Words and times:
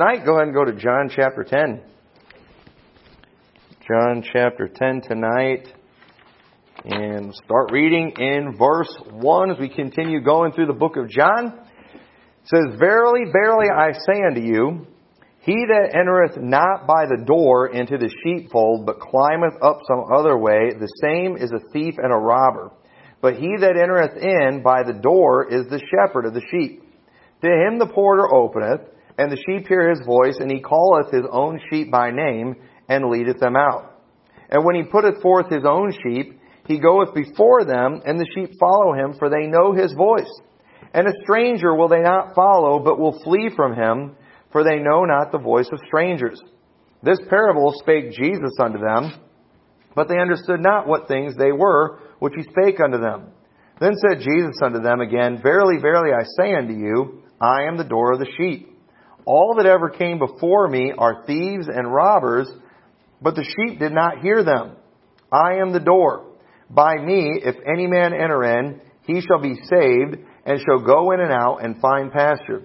tonight, 0.00 0.24
go 0.24 0.36
ahead 0.36 0.46
and 0.46 0.54
go 0.54 0.64
to 0.64 0.72
John 0.72 1.10
chapter 1.14 1.44
10. 1.44 1.82
John 3.86 4.24
chapter 4.32 4.66
10 4.66 5.02
tonight. 5.02 5.68
And 6.86 7.34
start 7.34 7.70
reading 7.70 8.14
in 8.18 8.56
verse 8.58 8.88
1 9.10 9.50
as 9.50 9.58
we 9.58 9.68
continue 9.68 10.22
going 10.22 10.52
through 10.52 10.68
the 10.68 10.72
book 10.72 10.96
of 10.96 11.10
John. 11.10 11.52
It 11.92 12.46
says, 12.46 12.78
Verily, 12.78 13.24
verily, 13.30 13.66
I 13.68 13.92
say 13.92 14.22
unto 14.26 14.40
you, 14.40 14.86
he 15.40 15.66
that 15.68 15.94
entereth 15.94 16.38
not 16.38 16.86
by 16.86 17.04
the 17.04 17.22
door 17.26 17.66
into 17.68 17.98
the 17.98 18.10
sheepfold, 18.24 18.86
but 18.86 19.00
climbeth 19.00 19.60
up 19.62 19.80
some 19.86 20.04
other 20.16 20.38
way, 20.38 20.70
the 20.70 20.90
same 21.02 21.36
is 21.36 21.52
a 21.52 21.70
thief 21.74 21.96
and 21.98 22.10
a 22.10 22.16
robber. 22.16 22.70
But 23.20 23.34
he 23.34 23.54
that 23.60 23.76
entereth 23.76 24.16
in 24.16 24.62
by 24.62 24.82
the 24.82 24.98
door 24.98 25.52
is 25.52 25.66
the 25.68 25.82
shepherd 25.90 26.24
of 26.24 26.32
the 26.32 26.42
sheep. 26.50 26.84
To 27.42 27.48
him 27.48 27.78
the 27.78 27.92
porter 27.92 28.32
openeth, 28.32 28.80
and 29.18 29.30
the 29.30 29.36
sheep 29.36 29.66
hear 29.66 29.90
his 29.90 30.04
voice, 30.04 30.36
and 30.38 30.50
he 30.50 30.60
calleth 30.60 31.12
his 31.12 31.24
own 31.30 31.60
sheep 31.70 31.90
by 31.90 32.10
name, 32.10 32.56
and 32.88 33.10
leadeth 33.10 33.38
them 33.38 33.56
out. 33.56 34.00
And 34.48 34.64
when 34.64 34.74
he 34.74 34.82
putteth 34.82 35.22
forth 35.22 35.50
his 35.50 35.64
own 35.64 35.92
sheep, 36.02 36.40
he 36.66 36.78
goeth 36.78 37.14
before 37.14 37.64
them, 37.64 38.00
and 38.04 38.18
the 38.18 38.26
sheep 38.34 38.50
follow 38.58 38.94
him, 38.94 39.14
for 39.18 39.28
they 39.28 39.46
know 39.46 39.72
his 39.72 39.92
voice. 39.92 40.30
And 40.92 41.06
a 41.06 41.22
stranger 41.22 41.74
will 41.74 41.88
they 41.88 42.02
not 42.02 42.34
follow, 42.34 42.80
but 42.80 42.98
will 42.98 43.20
flee 43.22 43.50
from 43.54 43.74
him, 43.74 44.16
for 44.52 44.64
they 44.64 44.78
know 44.78 45.04
not 45.04 45.30
the 45.30 45.38
voice 45.38 45.68
of 45.72 45.78
strangers. 45.86 46.40
This 47.02 47.18
parable 47.28 47.72
spake 47.76 48.12
Jesus 48.12 48.52
unto 48.60 48.78
them, 48.78 49.12
but 49.94 50.08
they 50.08 50.18
understood 50.18 50.60
not 50.60 50.86
what 50.86 51.08
things 51.08 51.34
they 51.36 51.52
were 51.52 52.00
which 52.18 52.34
he 52.36 52.42
spake 52.42 52.78
unto 52.80 52.98
them. 52.98 53.32
Then 53.80 53.94
said 53.96 54.20
Jesus 54.20 54.60
unto 54.62 54.80
them 54.80 55.00
again, 55.00 55.40
Verily, 55.42 55.80
verily, 55.80 56.10
I 56.12 56.24
say 56.38 56.54
unto 56.54 56.74
you, 56.74 57.22
I 57.40 57.62
am 57.62 57.78
the 57.78 57.84
door 57.84 58.12
of 58.12 58.18
the 58.18 58.30
sheep. 58.36 58.69
All 59.32 59.54
that 59.58 59.66
ever 59.66 59.90
came 59.90 60.18
before 60.18 60.66
me 60.66 60.92
are 60.98 61.22
thieves 61.24 61.68
and 61.68 61.94
robbers, 61.94 62.48
but 63.22 63.36
the 63.36 63.44
sheep 63.44 63.78
did 63.78 63.92
not 63.92 64.18
hear 64.22 64.42
them. 64.42 64.72
I 65.30 65.58
am 65.60 65.72
the 65.72 65.78
door. 65.78 66.26
By 66.68 66.96
me, 66.96 67.40
if 67.40 67.54
any 67.64 67.86
man 67.86 68.12
enter 68.12 68.42
in, 68.42 68.80
he 69.06 69.20
shall 69.20 69.40
be 69.40 69.54
saved, 69.54 70.18
and 70.44 70.58
shall 70.58 70.84
go 70.84 71.12
in 71.12 71.20
and 71.20 71.30
out 71.30 71.58
and 71.62 71.80
find 71.80 72.10
pasture. 72.10 72.62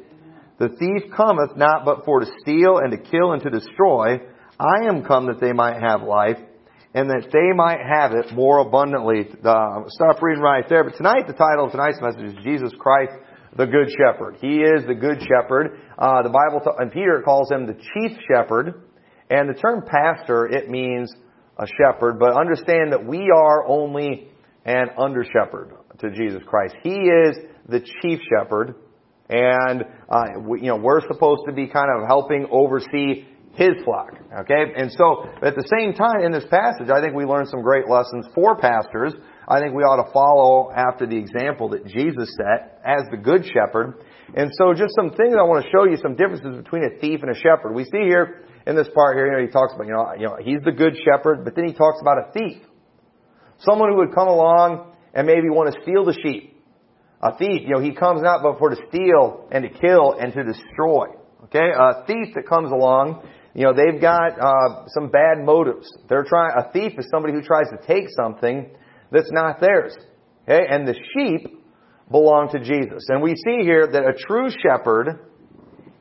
The 0.57 0.69
thief 0.69 1.11
cometh 1.15 1.55
not 1.55 1.85
but 1.85 2.03
for 2.03 2.21
to 2.21 2.31
steal 2.41 2.79
and 2.79 2.91
to 2.93 3.11
kill 3.11 3.33
and 3.33 3.43
to 3.43 3.51
destroy. 3.51 4.21
I 4.59 4.87
am 4.87 5.05
come 5.05 5.27
that 5.27 5.39
they 5.39 5.53
might 5.53 5.79
have 5.79 6.01
life, 6.01 6.39
and 6.95 7.11
that 7.11 7.29
they 7.31 7.55
might 7.55 7.81
have 7.87 8.13
it 8.13 8.33
more 8.33 8.57
abundantly. 8.57 9.27
Uh, 9.29 9.83
stop 9.89 10.19
reading 10.19 10.41
right 10.41 10.65
there. 10.67 10.83
But 10.83 10.97
tonight, 10.97 11.27
the 11.27 11.33
title 11.33 11.65
of 11.65 11.71
tonight's 11.71 12.01
message 12.01 12.35
is 12.35 12.43
Jesus 12.43 12.71
Christ, 12.79 13.13
the 13.55 13.65
Good 13.65 13.89
Shepherd. 13.97 14.37
He 14.41 14.57
is 14.57 14.85
the 14.85 14.95
Good 14.95 15.21
Shepherd. 15.21 15.79
Uh, 15.97 16.23
the 16.23 16.29
Bible, 16.29 16.59
t- 16.63 16.71
and 16.77 16.91
Peter 16.91 17.21
calls 17.23 17.51
him 17.51 17.65
the 17.65 17.73
Chief 17.73 18.17
Shepherd. 18.29 18.83
And 19.29 19.49
the 19.49 19.59
term 19.59 19.83
pastor, 19.85 20.45
it 20.45 20.69
means 20.69 21.11
a 21.57 21.65
shepherd, 21.65 22.19
but 22.19 22.37
understand 22.37 22.91
that 22.91 23.05
we 23.05 23.31
are 23.35 23.65
only 23.65 24.27
an 24.65 24.89
under 24.97 25.23
shepherd 25.23 25.71
to 25.99 26.11
Jesus 26.11 26.43
Christ. 26.45 26.75
He 26.83 26.91
is 26.91 27.37
the 27.67 27.79
chief 28.01 28.19
shepherd, 28.29 28.75
and 29.29 29.83
uh, 30.09 30.25
we, 30.41 30.61
you 30.61 30.67
know 30.67 30.75
we're 30.75 31.01
supposed 31.01 31.43
to 31.47 31.53
be 31.53 31.67
kind 31.67 31.87
of 31.95 32.07
helping 32.07 32.47
oversee 32.51 33.25
his 33.55 33.73
flock. 33.83 34.11
Okay, 34.43 34.73
and 34.75 34.91
so 34.91 35.27
at 35.41 35.55
the 35.55 35.65
same 35.71 35.93
time 35.93 36.21
in 36.23 36.31
this 36.31 36.45
passage, 36.49 36.89
I 36.89 37.01
think 37.01 37.15
we 37.15 37.25
learn 37.25 37.45
some 37.47 37.61
great 37.61 37.87
lessons 37.87 38.27
for 38.35 38.57
pastors. 38.57 39.13
I 39.47 39.59
think 39.59 39.73
we 39.73 39.83
ought 39.83 40.03
to 40.03 40.11
follow 40.11 40.71
after 40.75 41.05
the 41.07 41.15
example 41.15 41.69
that 41.69 41.85
Jesus 41.85 42.35
set 42.35 42.81
as 42.83 43.03
the 43.11 43.17
good 43.17 43.45
shepherd. 43.45 44.03
And 44.35 44.51
so 44.57 44.73
just 44.73 44.93
some 44.95 45.11
things 45.11 45.35
I 45.39 45.43
want 45.43 45.63
to 45.63 45.69
show 45.71 45.85
you 45.85 45.97
some 46.01 46.15
differences 46.15 46.57
between 46.57 46.83
a 46.83 46.99
thief 46.99 47.21
and 47.21 47.31
a 47.31 47.39
shepherd. 47.39 47.73
We 47.73 47.85
see 47.85 48.03
here 48.03 48.43
in 48.67 48.75
this 48.75 48.87
part 48.93 49.15
here, 49.15 49.27
you 49.27 49.37
know, 49.37 49.45
he 49.45 49.51
talks 49.51 49.73
about, 49.73 49.87
you 49.87 49.93
know, 49.93 50.13
you 50.17 50.25
know, 50.27 50.37
he's 50.41 50.61
the 50.65 50.71
good 50.71 50.97
shepherd, 51.05 51.45
but 51.45 51.55
then 51.55 51.65
he 51.65 51.73
talks 51.73 52.01
about 52.01 52.17
a 52.17 52.31
thief. 52.33 52.59
Someone 53.59 53.91
who 53.91 53.97
would 53.97 54.13
come 54.13 54.27
along 54.27 54.95
and 55.13 55.27
maybe 55.27 55.49
want 55.49 55.73
to 55.73 55.81
steal 55.81 56.03
the 56.03 56.17
sheep. 56.23 56.59
A 57.21 57.37
thief, 57.37 57.61
you 57.63 57.73
know, 57.73 57.79
he 57.79 57.93
comes 57.93 58.21
not 58.21 58.43
but 58.43 58.59
for 58.59 58.69
to 58.69 58.77
steal 58.89 59.47
and 59.51 59.63
to 59.63 59.69
kill 59.69 60.13
and 60.19 60.33
to 60.33 60.43
destroy. 60.43 61.07
Okay? 61.45 61.69
A 61.71 62.03
thief 62.05 62.33
that 62.35 62.47
comes 62.49 62.71
along, 62.71 63.27
you 63.55 63.63
know, 63.63 63.73
they've 63.73 64.01
got 64.01 64.37
uh, 64.37 64.85
some 64.87 65.09
bad 65.09 65.43
motives. 65.43 65.87
They're 66.09 66.25
trying. 66.25 66.51
A 66.57 66.71
thief 66.71 66.99
is 66.99 67.07
somebody 67.09 67.33
who 67.33 67.41
tries 67.41 67.67
to 67.69 67.87
take 67.87 68.05
something 68.09 68.69
that's 69.11 69.31
not 69.31 69.61
theirs. 69.61 69.95
Okay? 70.43 70.65
And 70.69 70.85
the 70.85 70.93
sheep 71.13 71.63
belong 72.11 72.49
to 72.51 72.59
Jesus. 72.59 73.05
And 73.07 73.23
we 73.23 73.33
see 73.35 73.63
here 73.63 73.87
that 73.87 74.03
a 74.03 74.13
true 74.13 74.49
shepherd, 74.49 75.19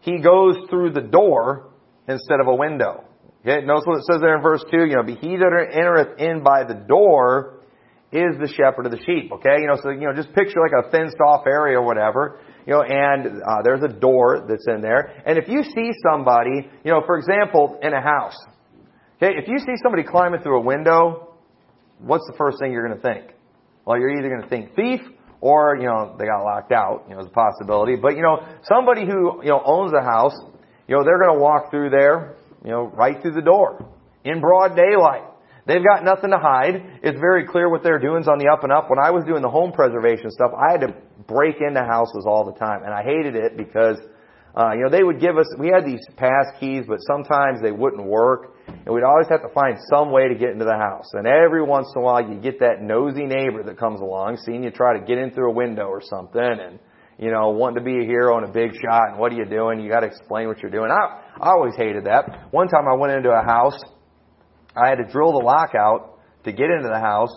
he 0.01 0.19
goes 0.19 0.57
through 0.69 0.93
the 0.93 1.01
door 1.01 1.71
instead 2.09 2.41
of 2.41 2.49
a 2.49 2.55
window. 2.55 3.05
Okay, 3.47 3.65
notice 3.65 3.85
what 3.85 3.99
it 3.99 4.05
says 4.11 4.21
there 4.21 4.37
in 4.37 4.43
verse 4.43 4.65
2, 4.71 4.87
you 4.87 4.97
know, 4.97 5.03
be 5.03 5.17
he 5.17 5.37
that 5.37 5.69
entereth 5.73 6.19
in 6.19 6.43
by 6.43 6.65
the 6.65 6.75
door 6.75 7.61
is 8.11 8.37
the 8.41 8.49
shepherd 8.49 8.87
of 8.87 8.93
the 8.93 9.01
sheep. 9.05 9.31
Okay, 9.33 9.61
you 9.61 9.67
know, 9.67 9.77
so, 9.83 9.91
you 9.91 10.09
know, 10.09 10.15
just 10.15 10.33
picture 10.35 10.61
like 10.61 10.73
a 10.73 10.91
fenced 10.91 11.19
off 11.21 11.47
area 11.47 11.79
or 11.79 11.85
whatever, 11.85 12.41
you 12.67 12.73
know, 12.73 12.83
and 12.83 13.43
uh, 13.43 13.63
there's 13.63 13.83
a 13.83 13.89
door 13.89 14.47
that's 14.49 14.67
in 14.67 14.81
there. 14.81 15.23
And 15.27 15.39
if 15.39 15.49
you 15.49 15.63
see 15.63 15.91
somebody, 16.11 16.69
you 16.85 16.91
know, 16.91 17.03
for 17.05 17.19
example, 17.19 17.79
in 17.83 17.93
a 17.93 18.01
house, 18.01 18.37
okay, 19.17 19.35
if 19.37 19.49
you 19.49 19.59
see 19.59 19.75
somebody 19.83 20.03
climbing 20.03 20.41
through 20.41 20.59
a 20.59 20.65
window, 20.65 21.35
what's 21.99 22.27
the 22.27 22.37
first 22.37 22.59
thing 22.61 22.73
you're 22.73 22.87
going 22.87 23.01
to 23.01 23.03
think? 23.03 23.35
Well, 23.85 23.99
you're 23.99 24.17
either 24.19 24.29
going 24.29 24.43
to 24.43 24.49
think 24.49 24.75
thief 24.75 25.01
or, 25.41 25.77
you 25.77 25.87
know, 25.87 26.17
they 26.19 26.25
got 26.25 26.43
locked 26.43 26.73
out, 26.73 27.05
you 27.09 27.15
know, 27.15 27.21
as 27.21 27.27
a 27.27 27.31
possibility. 27.31 27.97
But, 27.97 28.17
you 28.17 28.23
know, 28.23 28.41
somebody 28.63 29.05
who, 29.05 29.43
you 29.43 29.51
know, 29.51 29.61
owns 29.63 29.93
a 29.93 30.03
house, 30.03 30.35
you 30.89 30.97
know, 30.97 31.05
they're 31.05 31.19
going 31.19 31.37
to 31.37 31.41
walk 31.43 31.71
through 31.71 31.91
there, 31.91 32.37
you 32.65 32.71
know, 32.71 32.87
right 32.87 33.21
through 33.21 33.35
the 33.35 33.43
door 33.43 33.87
in 34.25 34.41
broad 34.41 34.75
daylight. 34.75 35.25
They've 35.67 35.85
got 35.85 36.05
nothing 36.05 36.31
to 36.31 36.39
hide. 36.39 37.01
It's 37.03 37.19
very 37.19 37.47
clear 37.47 37.71
what 37.71 37.83
they're 37.83 37.99
doing 37.99 38.23
is 38.23 38.29
on 38.29 38.39
the 38.39 38.49
up 38.49 38.65
and 38.65 38.73
up. 38.73 38.91
When 38.91 38.99
I 38.99 39.11
was 39.11 39.25
doing 39.25 39.41
the 39.41 39.49
home 39.49 39.73
preservation 39.73 40.31
stuff, 40.31 40.53
I 40.53 40.73
had 40.73 40.81
to 40.81 40.95
break 41.27 41.57
into 41.61 41.81
houses 41.81 42.25
all 42.27 42.45
the 42.45 42.59
time, 42.59 42.83
and 42.85 42.93
I 42.93 43.03
hated 43.03 43.35
it 43.37 43.57
because, 43.57 43.99
uh, 44.57 44.73
you 44.73 44.85
know, 44.85 44.91
they 44.91 45.03
would 45.03 45.21
give 45.21 45.37
us. 45.37 45.47
We 45.59 45.69
had 45.69 45.85
these 45.85 46.05
pass 46.17 46.47
keys, 46.61 46.85
but 46.87 46.99
sometimes 47.01 47.61
they 47.63 47.73
wouldn't 47.73 48.05
work, 48.05 48.57
and 48.69 48.95
we'd 48.95 49.05
always 49.05 49.29
have 49.29 49.43
to 49.43 49.53
find 49.55 49.79
some 49.91 50.11
way 50.11 50.29
to 50.29 50.35
get 50.35 50.51
into 50.51 50.65
the 50.65 50.77
house. 50.77 51.11
And 51.13 51.27
every 51.27 51.63
once 51.63 51.89
in 51.95 52.03
a 52.03 52.05
while, 52.05 52.23
you 52.23 52.41
get 52.41 52.61
that 52.61 52.83
nosy 52.83 53.25
neighbor 53.25 53.63
that 53.63 53.79
comes 53.79 54.01
along, 54.01 54.39
seeing 54.45 54.63
you 54.63 54.71
try 54.71 54.99
to 54.99 55.05
get 55.05 55.19
in 55.19 55.31
through 55.31 55.51
a 55.51 55.55
window 55.55 55.87
or 55.87 56.01
something, 56.03 56.41
and 56.41 56.79
you 57.19 57.31
know, 57.31 57.51
wanting 57.51 57.77
to 57.77 57.85
be 57.85 58.03
a 58.03 58.07
hero 58.07 58.37
and 58.39 58.49
a 58.49 58.53
big 58.53 58.73
shot, 58.75 59.11
and 59.11 59.19
what 59.19 59.33
are 59.33 59.37
you 59.37 59.45
doing? 59.45 59.81
You 59.81 59.89
got 59.89 60.01
to 60.01 60.07
explain 60.07 60.49
what 60.49 60.59
you're 60.61 60.71
doing. 60.71 60.91
I, 60.91 61.23
I 61.41 61.51
always 61.51 61.75
hated 61.77 62.05
that. 62.05 62.49
One 62.51 62.69
time 62.69 62.89
I 62.91 62.95
went 62.95 63.13
into 63.13 63.31
a 63.31 63.43
house, 63.43 63.79
I 64.77 64.89
had 64.89 64.97
to 64.97 65.05
drill 65.05 65.33
the 65.33 65.45
lock 65.45 65.75
out 65.79 66.19
to 66.45 66.53
get 66.53 66.71
into 66.71 66.89
the 66.89 66.99
house, 66.99 67.33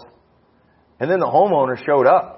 and 1.00 1.10
then 1.10 1.20
the 1.20 1.28
homeowner 1.28 1.78
showed 1.86 2.08
up. 2.08 2.37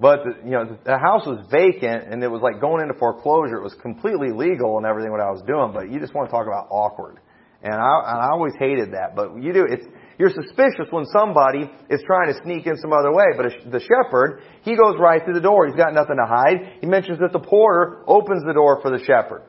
But 0.00 0.24
the, 0.24 0.32
you 0.44 0.50
know, 0.50 0.76
the 0.84 0.98
house 0.98 1.26
was 1.26 1.46
vacant, 1.50 2.10
and 2.10 2.22
it 2.22 2.28
was 2.28 2.42
like 2.42 2.60
going 2.60 2.82
into 2.82 2.98
foreclosure. 2.98 3.56
It 3.56 3.62
was 3.62 3.74
completely 3.80 4.34
legal 4.34 4.76
and 4.78 4.86
everything 4.86 5.12
what 5.12 5.20
I 5.20 5.30
was 5.30 5.42
doing, 5.46 5.70
but 5.72 5.90
you 5.90 6.00
just 6.00 6.14
want 6.14 6.28
to 6.28 6.32
talk 6.34 6.46
about 6.46 6.66
awkward. 6.70 7.20
And 7.62 7.72
I, 7.72 7.78
and 7.78 8.18
I 8.20 8.28
always 8.32 8.52
hated 8.58 8.92
that. 8.92 9.16
But 9.16 9.40
you 9.40 9.54
do, 9.54 9.64
it's, 9.64 9.86
you're 10.18 10.34
suspicious 10.34 10.90
when 10.90 11.06
somebody 11.06 11.70
is 11.88 12.02
trying 12.04 12.28
to 12.28 12.36
sneak 12.44 12.66
in 12.66 12.76
some 12.76 12.92
other 12.92 13.14
way. 13.14 13.24
But 13.38 13.72
the 13.72 13.80
shepherd, 13.80 14.42
he 14.62 14.76
goes 14.76 14.96
right 14.98 15.24
through 15.24 15.34
the 15.34 15.40
door. 15.40 15.66
He's 15.66 15.76
got 15.76 15.94
nothing 15.94 16.16
to 16.20 16.26
hide. 16.26 16.82
He 16.82 16.86
mentions 16.86 17.20
that 17.20 17.32
the 17.32 17.40
porter 17.40 18.04
opens 18.06 18.42
the 18.44 18.52
door 18.52 18.82
for 18.82 18.90
the 18.90 19.02
shepherd. 19.02 19.48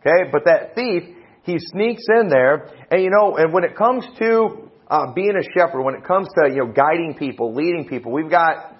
Okay? 0.00 0.30
But 0.30 0.44
that 0.44 0.76
thief, 0.76 1.02
he 1.42 1.58
sneaks 1.58 2.04
in 2.20 2.28
there. 2.28 2.70
And 2.90 3.02
you 3.02 3.10
know, 3.10 3.36
and 3.36 3.52
when 3.52 3.64
it 3.64 3.74
comes 3.76 4.06
to 4.20 4.70
uh, 4.88 5.12
being 5.14 5.34
a 5.34 5.42
shepherd, 5.58 5.82
when 5.82 5.96
it 5.96 6.04
comes 6.04 6.28
to, 6.38 6.50
you 6.50 6.62
know, 6.64 6.72
guiding 6.72 7.16
people, 7.18 7.52
leading 7.52 7.88
people, 7.88 8.12
we've 8.12 8.30
got 8.30 8.75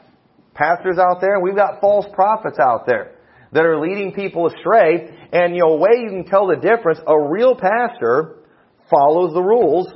pastors 0.57 0.99
out 0.99 1.21
there 1.21 1.35
and 1.35 1.43
we've 1.43 1.57
got 1.57 1.81
false 1.81 2.07
prophets 2.15 2.59
out 2.59 2.87
there 2.87 3.13
that 3.53 3.65
are 3.65 3.81
leading 3.81 4.13
people 4.13 4.47
astray. 4.49 5.09
And, 5.33 5.55
you 5.55 5.63
know, 5.63 5.75
a 5.75 5.77
way 5.77 6.03
you 6.03 6.09
can 6.11 6.25
tell 6.25 6.47
the 6.49 6.57
difference, 6.57 6.99
a 7.07 7.19
real 7.19 7.55
pastor 7.55 8.43
follows 8.91 9.35
the 9.35 9.43
rules 9.43 9.93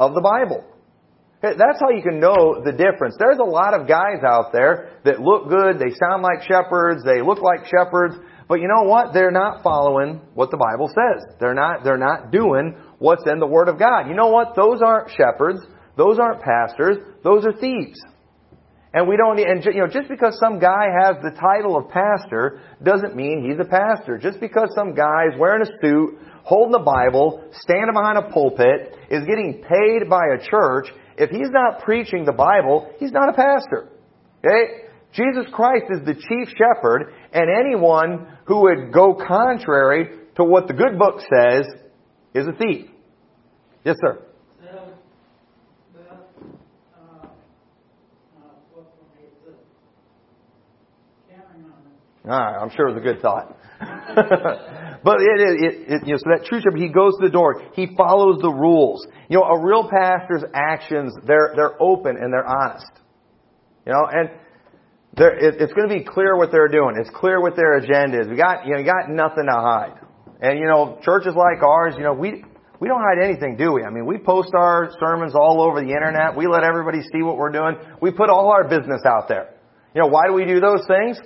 of 0.00 0.14
the 0.14 0.20
Bible. 0.20 0.64
That's 1.40 1.78
how 1.80 1.90
you 1.90 2.02
can 2.02 2.18
know 2.18 2.62
the 2.64 2.72
difference. 2.72 3.14
There's 3.16 3.38
a 3.38 3.46
lot 3.46 3.72
of 3.72 3.86
guys 3.86 4.26
out 4.26 4.50
there 4.52 4.98
that 5.04 5.20
look 5.20 5.48
good, 5.48 5.78
they 5.78 5.94
sound 5.94 6.22
like 6.22 6.42
shepherds, 6.42 7.04
they 7.04 7.22
look 7.22 7.38
like 7.38 7.64
shepherds, 7.70 8.16
but 8.48 8.60
you 8.60 8.66
know 8.66 8.88
what? 8.88 9.12
They're 9.12 9.30
not 9.30 9.62
following 9.62 10.20
what 10.34 10.50
the 10.50 10.56
Bible 10.56 10.88
says. 10.88 11.36
They're 11.38 11.54
not, 11.54 11.84
they're 11.84 11.98
not 11.98 12.32
doing 12.32 12.74
what's 12.98 13.22
in 13.30 13.38
the 13.38 13.46
Word 13.46 13.68
of 13.68 13.78
God. 13.78 14.08
You 14.08 14.14
know 14.14 14.28
what? 14.28 14.56
Those 14.56 14.80
aren't 14.84 15.10
shepherds. 15.10 15.60
Those 15.96 16.18
aren't 16.18 16.42
pastors. 16.42 16.96
Those 17.22 17.44
are 17.44 17.52
thieves. 17.52 18.00
And 18.98 19.06
we 19.06 19.16
don't, 19.16 19.38
and 19.38 19.64
you 19.64 19.80
know, 19.80 19.86
just 19.86 20.08
because 20.08 20.36
some 20.42 20.58
guy 20.58 20.88
has 21.02 21.14
the 21.22 21.30
title 21.30 21.76
of 21.76 21.88
pastor 21.88 22.60
doesn't 22.82 23.14
mean 23.14 23.46
he's 23.48 23.64
a 23.64 23.70
pastor. 23.70 24.18
Just 24.18 24.40
because 24.40 24.70
some 24.74 24.92
guy's 24.92 25.38
wearing 25.38 25.62
a 25.62 25.70
suit, 25.80 26.18
holding 26.42 26.72
the 26.72 26.80
Bible, 26.80 27.44
standing 27.52 27.94
behind 27.94 28.18
a 28.18 28.28
pulpit, 28.32 28.96
is 29.08 29.24
getting 29.24 29.62
paid 29.62 30.10
by 30.10 30.24
a 30.34 30.50
church, 30.50 30.88
if 31.16 31.30
he's 31.30 31.50
not 31.50 31.84
preaching 31.84 32.24
the 32.24 32.32
Bible, 32.32 32.90
he's 32.98 33.12
not 33.12 33.28
a 33.28 33.34
pastor. 33.34 33.88
Okay? 34.44 34.88
Jesus 35.12 35.46
Christ 35.52 35.84
is 35.90 36.00
the 36.04 36.14
chief 36.14 36.52
shepherd, 36.58 37.14
and 37.32 37.48
anyone 37.48 38.26
who 38.46 38.62
would 38.62 38.92
go 38.92 39.14
contrary 39.14 40.08
to 40.34 40.42
what 40.42 40.66
the 40.66 40.74
good 40.74 40.98
book 40.98 41.20
says 41.20 41.66
is 42.34 42.48
a 42.48 42.52
thief. 42.52 42.90
Yes, 43.84 43.94
sir. 44.04 44.24
All 52.17 52.17
I'm 52.34 52.70
sure 52.70 52.88
it 52.88 52.94
was 52.94 53.00
a 53.00 53.04
good 53.04 53.20
thought. 53.20 53.56
but 55.04 55.20
it, 55.20 55.40
it, 55.40 55.74
it, 55.88 56.06
you 56.06 56.12
know, 56.12 56.18
so 56.18 56.30
that 56.30 56.44
true 56.44 56.60
shepherd, 56.60 56.80
he 56.80 56.88
goes 56.88 57.14
to 57.18 57.26
the 57.26 57.32
door. 57.32 57.62
He 57.74 57.88
follows 57.96 58.38
the 58.42 58.50
rules. 58.50 59.06
You 59.28 59.38
know, 59.38 59.44
a 59.44 59.64
real 59.64 59.88
pastor's 59.88 60.44
actions, 60.52 61.14
they're, 61.26 61.52
they're 61.54 61.80
open 61.80 62.16
and 62.16 62.32
they're 62.32 62.46
honest. 62.46 62.90
You 63.86 63.92
know, 63.92 64.06
and 64.10 64.30
it, 65.16 65.56
it's 65.60 65.72
going 65.72 65.88
to 65.88 65.94
be 65.94 66.04
clear 66.04 66.36
what 66.36 66.50
they're 66.50 66.68
doing. 66.68 66.96
It's 66.98 67.10
clear 67.10 67.40
what 67.40 67.56
their 67.56 67.78
agenda 67.78 68.20
is. 68.20 68.28
We 68.28 68.36
got, 68.36 68.66
you 68.66 68.72
know, 68.72 68.78
you 68.78 68.84
got 68.84 69.08
nothing 69.08 69.46
to 69.46 69.54
hide. 69.54 69.94
And, 70.40 70.58
you 70.58 70.66
know, 70.66 70.98
churches 71.02 71.34
like 71.34 71.62
ours, 71.62 71.94
you 71.96 72.04
know, 72.04 72.12
we, 72.12 72.44
we 72.80 72.86
don't 72.86 73.00
hide 73.00 73.24
anything, 73.24 73.56
do 73.56 73.72
we? 73.72 73.82
I 73.82 73.90
mean, 73.90 74.06
we 74.06 74.18
post 74.18 74.50
our 74.54 74.90
sermons 75.00 75.34
all 75.34 75.60
over 75.60 75.80
the 75.80 75.90
internet. 75.90 76.36
We 76.36 76.46
let 76.46 76.62
everybody 76.62 77.00
see 77.02 77.22
what 77.22 77.36
we're 77.36 77.50
doing. 77.50 77.76
We 78.00 78.12
put 78.12 78.30
all 78.30 78.50
our 78.50 78.68
business 78.68 79.02
out 79.04 79.28
there. 79.28 79.54
You 79.94 80.02
know, 80.02 80.08
why 80.08 80.26
do 80.26 80.32
we 80.32 80.44
do 80.44 80.60
those 80.60 80.86
things? 80.86 81.18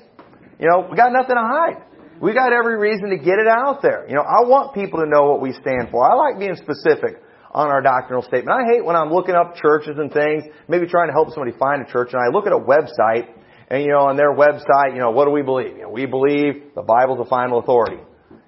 You 0.63 0.71
know, 0.71 0.87
we 0.89 0.97
got 0.97 1.11
nothing 1.11 1.35
to 1.35 1.43
hide. 1.43 1.83
We 2.21 2.33
got 2.33 2.53
every 2.53 2.79
reason 2.79 3.11
to 3.11 3.19
get 3.19 3.43
it 3.43 3.51
out 3.51 3.83
there. 3.83 4.07
You 4.07 4.15
know, 4.15 4.23
I 4.23 4.47
want 4.47 4.75
people 4.75 5.01
to 5.01 5.11
know 5.11 5.27
what 5.35 5.43
we 5.43 5.51
stand 5.51 5.91
for. 5.91 6.07
I 6.07 6.15
like 6.15 6.39
being 6.39 6.55
specific 6.55 7.19
on 7.51 7.67
our 7.67 7.83
doctrinal 7.83 8.23
statement. 8.23 8.55
I 8.55 8.63
hate 8.71 8.85
when 8.85 8.95
I'm 8.95 9.11
looking 9.11 9.35
up 9.35 9.57
churches 9.57 9.99
and 9.99 10.13
things, 10.13 10.45
maybe 10.69 10.87
trying 10.87 11.09
to 11.09 11.13
help 11.13 11.35
somebody 11.35 11.51
find 11.59 11.83
a 11.83 11.91
church, 11.91 12.15
and 12.15 12.23
I 12.23 12.31
look 12.31 12.47
at 12.47 12.53
a 12.53 12.63
website, 12.63 13.27
and 13.69 13.83
you 13.83 13.91
know, 13.91 14.07
on 14.07 14.17
their 14.17 14.33
website, 14.33 14.95
you 14.95 15.01
know, 15.01 15.11
what 15.11 15.25
do 15.25 15.33
we 15.33 15.43
believe? 15.43 15.75
You 15.77 15.83
know, 15.83 15.91
we 15.91 16.07
believe 16.07 16.71
the 16.77 16.83
Bible's 16.83 17.19
the 17.19 17.29
final 17.29 17.59
authority. 17.59 17.99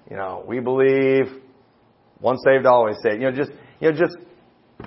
You 0.09 0.15
know, 0.15 0.45
we 0.47 0.61
believe 0.61 1.25
once 2.21 2.39
saved, 2.47 2.65
always 2.65 2.95
saved. 3.03 3.21
You 3.21 3.29
know, 3.29 3.35
just, 3.35 3.51
you 3.81 3.91
know, 3.91 3.97
just, 3.99 4.15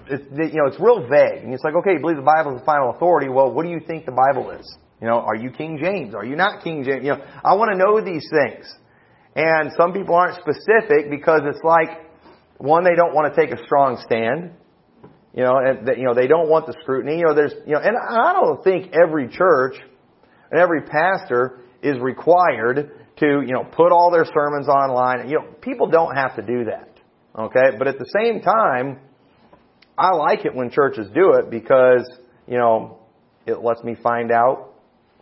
it's, 0.08 0.24
you 0.32 0.58
know, 0.58 0.66
it's 0.66 0.80
real 0.80 1.06
vague. 1.06 1.44
And 1.44 1.52
it's 1.52 1.62
like, 1.62 1.74
okay, 1.76 1.92
you 1.92 2.00
believe 2.00 2.16
the 2.16 2.22
Bible 2.22 2.54
is 2.54 2.60
the 2.60 2.64
final 2.64 2.88
authority. 2.96 3.28
Well, 3.28 3.52
what 3.52 3.64
do 3.64 3.70
you 3.70 3.80
think 3.86 4.06
the 4.06 4.16
Bible 4.16 4.50
is? 4.52 4.64
You 5.00 5.06
know, 5.06 5.20
are 5.20 5.36
you 5.36 5.50
King 5.50 5.78
James? 5.82 6.14
Are 6.14 6.24
you 6.24 6.36
not 6.36 6.64
King 6.64 6.84
James? 6.84 7.04
You 7.04 7.12
know, 7.12 7.24
I 7.44 7.54
want 7.54 7.70
to 7.72 7.78
know 7.78 8.00
these 8.00 8.26
things. 8.30 8.66
And 9.36 9.70
some 9.76 9.92
people 9.92 10.14
aren't 10.14 10.34
specific 10.40 11.10
because 11.10 11.42
it's 11.44 11.62
like, 11.62 11.88
one, 12.58 12.82
they 12.82 12.96
don't 12.96 13.14
want 13.14 13.32
to 13.32 13.40
take 13.40 13.56
a 13.56 13.62
strong 13.64 14.02
stand. 14.04 14.50
You 15.34 15.44
know, 15.44 15.58
and 15.58 15.86
that, 15.86 15.98
you 15.98 16.04
know, 16.04 16.14
they 16.14 16.26
don't 16.26 16.48
want 16.48 16.66
the 16.66 16.74
scrutiny. 16.82 17.18
You 17.18 17.26
know, 17.26 17.34
there's, 17.34 17.52
you 17.64 17.74
know, 17.74 17.80
and 17.80 17.96
I 17.96 18.32
don't 18.32 18.64
think 18.64 18.92
every 18.92 19.28
church 19.28 19.76
and 20.50 20.60
every 20.60 20.82
pastor 20.82 21.60
is 21.80 21.98
required 22.00 22.90
to, 23.18 23.26
you 23.46 23.52
know, 23.52 23.62
put 23.62 23.92
all 23.92 24.10
their 24.10 24.24
sermons 24.24 24.68
online. 24.68 25.28
You 25.28 25.38
know, 25.38 25.46
people 25.60 25.88
don't 25.88 26.16
have 26.16 26.34
to 26.36 26.42
do 26.42 26.64
that. 26.64 26.88
Okay? 27.38 27.76
But 27.78 27.86
at 27.86 27.98
the 27.98 28.10
same 28.18 28.40
time, 28.40 28.98
I 29.96 30.12
like 30.14 30.44
it 30.44 30.54
when 30.54 30.70
churches 30.70 31.08
do 31.14 31.34
it 31.34 31.50
because, 31.50 32.10
you 32.48 32.58
know, 32.58 32.98
it 33.46 33.62
lets 33.62 33.82
me 33.84 33.94
find 34.02 34.32
out 34.32 34.67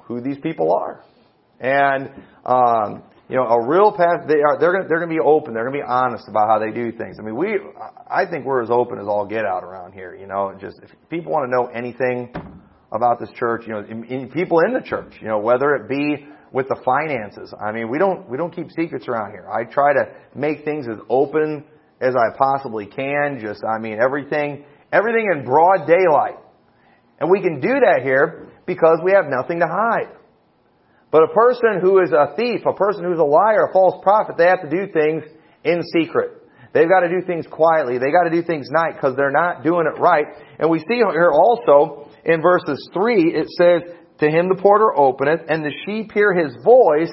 who 0.06 0.20
these 0.20 0.38
people 0.38 0.72
are. 0.72 1.04
And, 1.60 2.10
um, 2.44 3.02
you 3.28 3.36
know, 3.36 3.44
a 3.44 3.66
real 3.66 3.92
path, 3.92 4.28
they 4.28 4.40
are, 4.40 4.58
they're 4.58 4.72
gonna, 4.72 4.88
they're 4.88 5.00
gonna 5.00 5.12
be 5.12 5.20
open, 5.20 5.54
they're 5.54 5.64
gonna 5.64 5.78
be 5.78 5.84
honest 5.86 6.28
about 6.28 6.48
how 6.48 6.58
they 6.58 6.70
do 6.70 6.92
things. 6.92 7.16
I 7.18 7.22
mean, 7.22 7.36
we, 7.36 7.58
I 8.08 8.24
think 8.30 8.44
we're 8.44 8.62
as 8.62 8.70
open 8.70 8.98
as 9.00 9.06
all 9.06 9.26
get 9.26 9.44
out 9.44 9.64
around 9.64 9.92
here, 9.92 10.14
you 10.14 10.26
know, 10.26 10.54
just, 10.60 10.78
if 10.82 10.90
people 11.10 11.32
want 11.32 11.50
to 11.50 11.56
know 11.56 11.66
anything 11.66 12.32
about 12.92 13.18
this 13.18 13.30
church, 13.34 13.64
you 13.66 13.72
know, 13.72 13.80
in, 13.80 14.04
in 14.04 14.30
people 14.30 14.60
in 14.60 14.74
the 14.74 14.80
church, 14.80 15.14
you 15.20 15.28
know, 15.28 15.38
whether 15.38 15.74
it 15.74 15.88
be 15.88 16.26
with 16.52 16.68
the 16.68 16.76
finances. 16.84 17.52
I 17.60 17.72
mean, 17.72 17.90
we 17.90 17.98
don't, 17.98 18.28
we 18.28 18.36
don't 18.36 18.54
keep 18.54 18.70
secrets 18.70 19.08
around 19.08 19.32
here. 19.32 19.48
I 19.50 19.64
try 19.64 19.92
to 19.92 20.14
make 20.34 20.64
things 20.64 20.86
as 20.88 20.98
open 21.08 21.64
as 22.00 22.14
I 22.14 22.36
possibly 22.36 22.86
can. 22.86 23.40
Just, 23.40 23.62
I 23.64 23.78
mean, 23.78 23.98
everything, 24.00 24.64
everything 24.92 25.28
in 25.34 25.44
broad 25.44 25.86
daylight. 25.86 26.36
And 27.18 27.30
we 27.30 27.40
can 27.40 27.60
do 27.60 27.80
that 27.80 28.00
here 28.02 28.48
because 28.66 28.98
we 29.04 29.12
have 29.12 29.26
nothing 29.28 29.60
to 29.60 29.66
hide. 29.66 30.12
But 31.10 31.22
a 31.22 31.28
person 31.28 31.80
who 31.80 32.00
is 32.00 32.12
a 32.12 32.34
thief, 32.36 32.60
a 32.66 32.74
person 32.74 33.04
who's 33.04 33.18
a 33.18 33.24
liar, 33.24 33.68
a 33.70 33.72
false 33.72 34.02
prophet, 34.02 34.36
they 34.36 34.46
have 34.46 34.62
to 34.62 34.70
do 34.70 34.92
things 34.92 35.22
in 35.64 35.82
secret. 35.94 36.42
They've 36.74 36.88
got 36.88 37.00
to 37.00 37.08
do 37.08 37.26
things 37.26 37.46
quietly. 37.46 37.96
They've 37.98 38.12
got 38.12 38.28
to 38.28 38.30
do 38.30 38.42
things 38.42 38.68
night 38.70 38.94
because 38.96 39.16
they're 39.16 39.30
not 39.30 39.62
doing 39.62 39.86
it 39.86 39.98
right. 39.98 40.26
And 40.58 40.68
we 40.68 40.80
see 40.80 40.96
here 40.96 41.30
also 41.32 42.10
in 42.24 42.42
verses 42.42 42.90
3, 42.92 43.32
it 43.34 43.48
says, 43.48 43.94
To 44.20 44.28
him 44.28 44.48
the 44.48 44.60
porter 44.60 44.94
openeth, 44.94 45.40
and 45.48 45.64
the 45.64 45.72
sheep 45.86 46.12
hear 46.12 46.34
his 46.34 46.54
voice, 46.62 47.12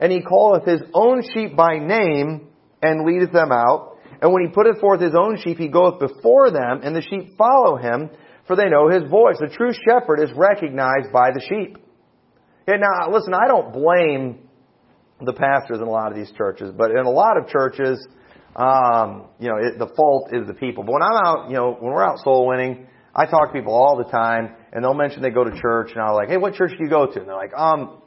and 0.00 0.10
he 0.10 0.22
calleth 0.22 0.64
his 0.64 0.80
own 0.94 1.22
sheep 1.34 1.54
by 1.54 1.78
name, 1.78 2.48
and 2.80 3.04
leadeth 3.04 3.32
them 3.32 3.52
out. 3.52 3.98
And 4.22 4.32
when 4.32 4.46
he 4.46 4.54
putteth 4.54 4.80
forth 4.80 5.02
his 5.02 5.14
own 5.14 5.38
sheep, 5.42 5.58
he 5.58 5.68
goeth 5.68 6.00
before 6.00 6.50
them, 6.50 6.80
and 6.82 6.96
the 6.96 7.02
sheep 7.02 7.36
follow 7.36 7.76
him, 7.76 8.08
for 8.46 8.56
they 8.56 8.68
know 8.68 8.88
his 8.88 9.08
voice. 9.10 9.36
The 9.40 9.48
true 9.48 9.72
shepherd 9.72 10.20
is 10.22 10.30
recognized 10.36 11.12
by 11.12 11.30
the 11.32 11.40
sheep. 11.40 11.78
Okay, 12.68 12.78
now 12.78 13.10
listen, 13.10 13.34
I 13.34 13.46
don't 13.46 13.72
blame 13.72 14.48
the 15.20 15.32
pastors 15.32 15.78
in 15.78 15.86
a 15.86 15.90
lot 15.90 16.10
of 16.10 16.16
these 16.16 16.32
churches, 16.36 16.72
but 16.76 16.90
in 16.90 17.06
a 17.06 17.10
lot 17.10 17.36
of 17.36 17.48
churches, 17.48 18.06
um, 18.56 19.26
you 19.38 19.48
know, 19.48 19.56
it, 19.56 19.78
the 19.78 19.88
fault 19.96 20.30
is 20.32 20.46
the 20.46 20.54
people. 20.54 20.84
But 20.84 20.92
when 20.92 21.02
I'm 21.02 21.26
out, 21.26 21.50
you 21.50 21.56
know, 21.56 21.76
when 21.78 21.92
we're 21.92 22.04
out 22.04 22.18
soul 22.20 22.46
winning, 22.46 22.86
I 23.14 23.26
talk 23.26 23.52
to 23.52 23.52
people 23.52 23.74
all 23.74 23.96
the 23.96 24.10
time, 24.10 24.54
and 24.72 24.84
they'll 24.84 24.94
mention 24.94 25.22
they 25.22 25.30
go 25.30 25.44
to 25.44 25.60
church, 25.60 25.90
and 25.92 26.00
I'm 26.02 26.14
like, 26.14 26.28
hey, 26.28 26.36
what 26.36 26.54
church 26.54 26.72
do 26.76 26.84
you 26.84 26.90
go 26.90 27.06
to? 27.06 27.18
And 27.18 27.28
they're 27.28 27.36
like, 27.36 27.54
um, 27.56 28.00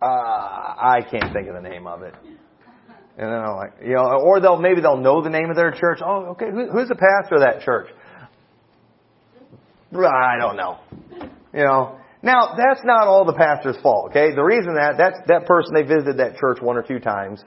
uh, 0.00 0.04
I 0.04 1.06
can't 1.08 1.32
think 1.32 1.48
of 1.48 1.54
the 1.54 1.68
name 1.68 1.86
of 1.86 2.02
it. 2.02 2.14
And 3.18 3.28
then 3.28 3.38
I'm 3.38 3.56
like, 3.56 3.74
you 3.84 3.94
know, 3.94 4.20
or 4.24 4.40
they'll 4.40 4.58
maybe 4.58 4.80
they'll 4.80 4.96
know 4.96 5.22
the 5.22 5.30
name 5.30 5.50
of 5.50 5.56
their 5.56 5.70
church. 5.70 6.00
Oh, 6.04 6.32
okay, 6.32 6.46
Who, 6.50 6.70
who's 6.70 6.88
the 6.88 6.96
pastor 6.96 7.36
of 7.36 7.42
that 7.42 7.62
church? 7.62 7.88
I 9.94 10.38
don't 10.38 10.56
know. 10.56 10.78
You 11.52 11.64
know, 11.64 11.98
now, 12.22 12.54
that's 12.56 12.80
not 12.84 13.08
all 13.08 13.24
the 13.24 13.34
pastor's 13.34 13.76
fault, 13.82 14.10
okay? 14.10 14.32
The 14.34 14.42
reason 14.42 14.74
that, 14.74 14.94
that's, 14.96 15.18
that 15.26 15.44
person, 15.44 15.74
they 15.74 15.82
visited 15.82 16.18
that 16.18 16.36
church 16.36 16.62
one 16.62 16.76
or 16.76 16.82
two 16.82 17.00
times, 17.00 17.42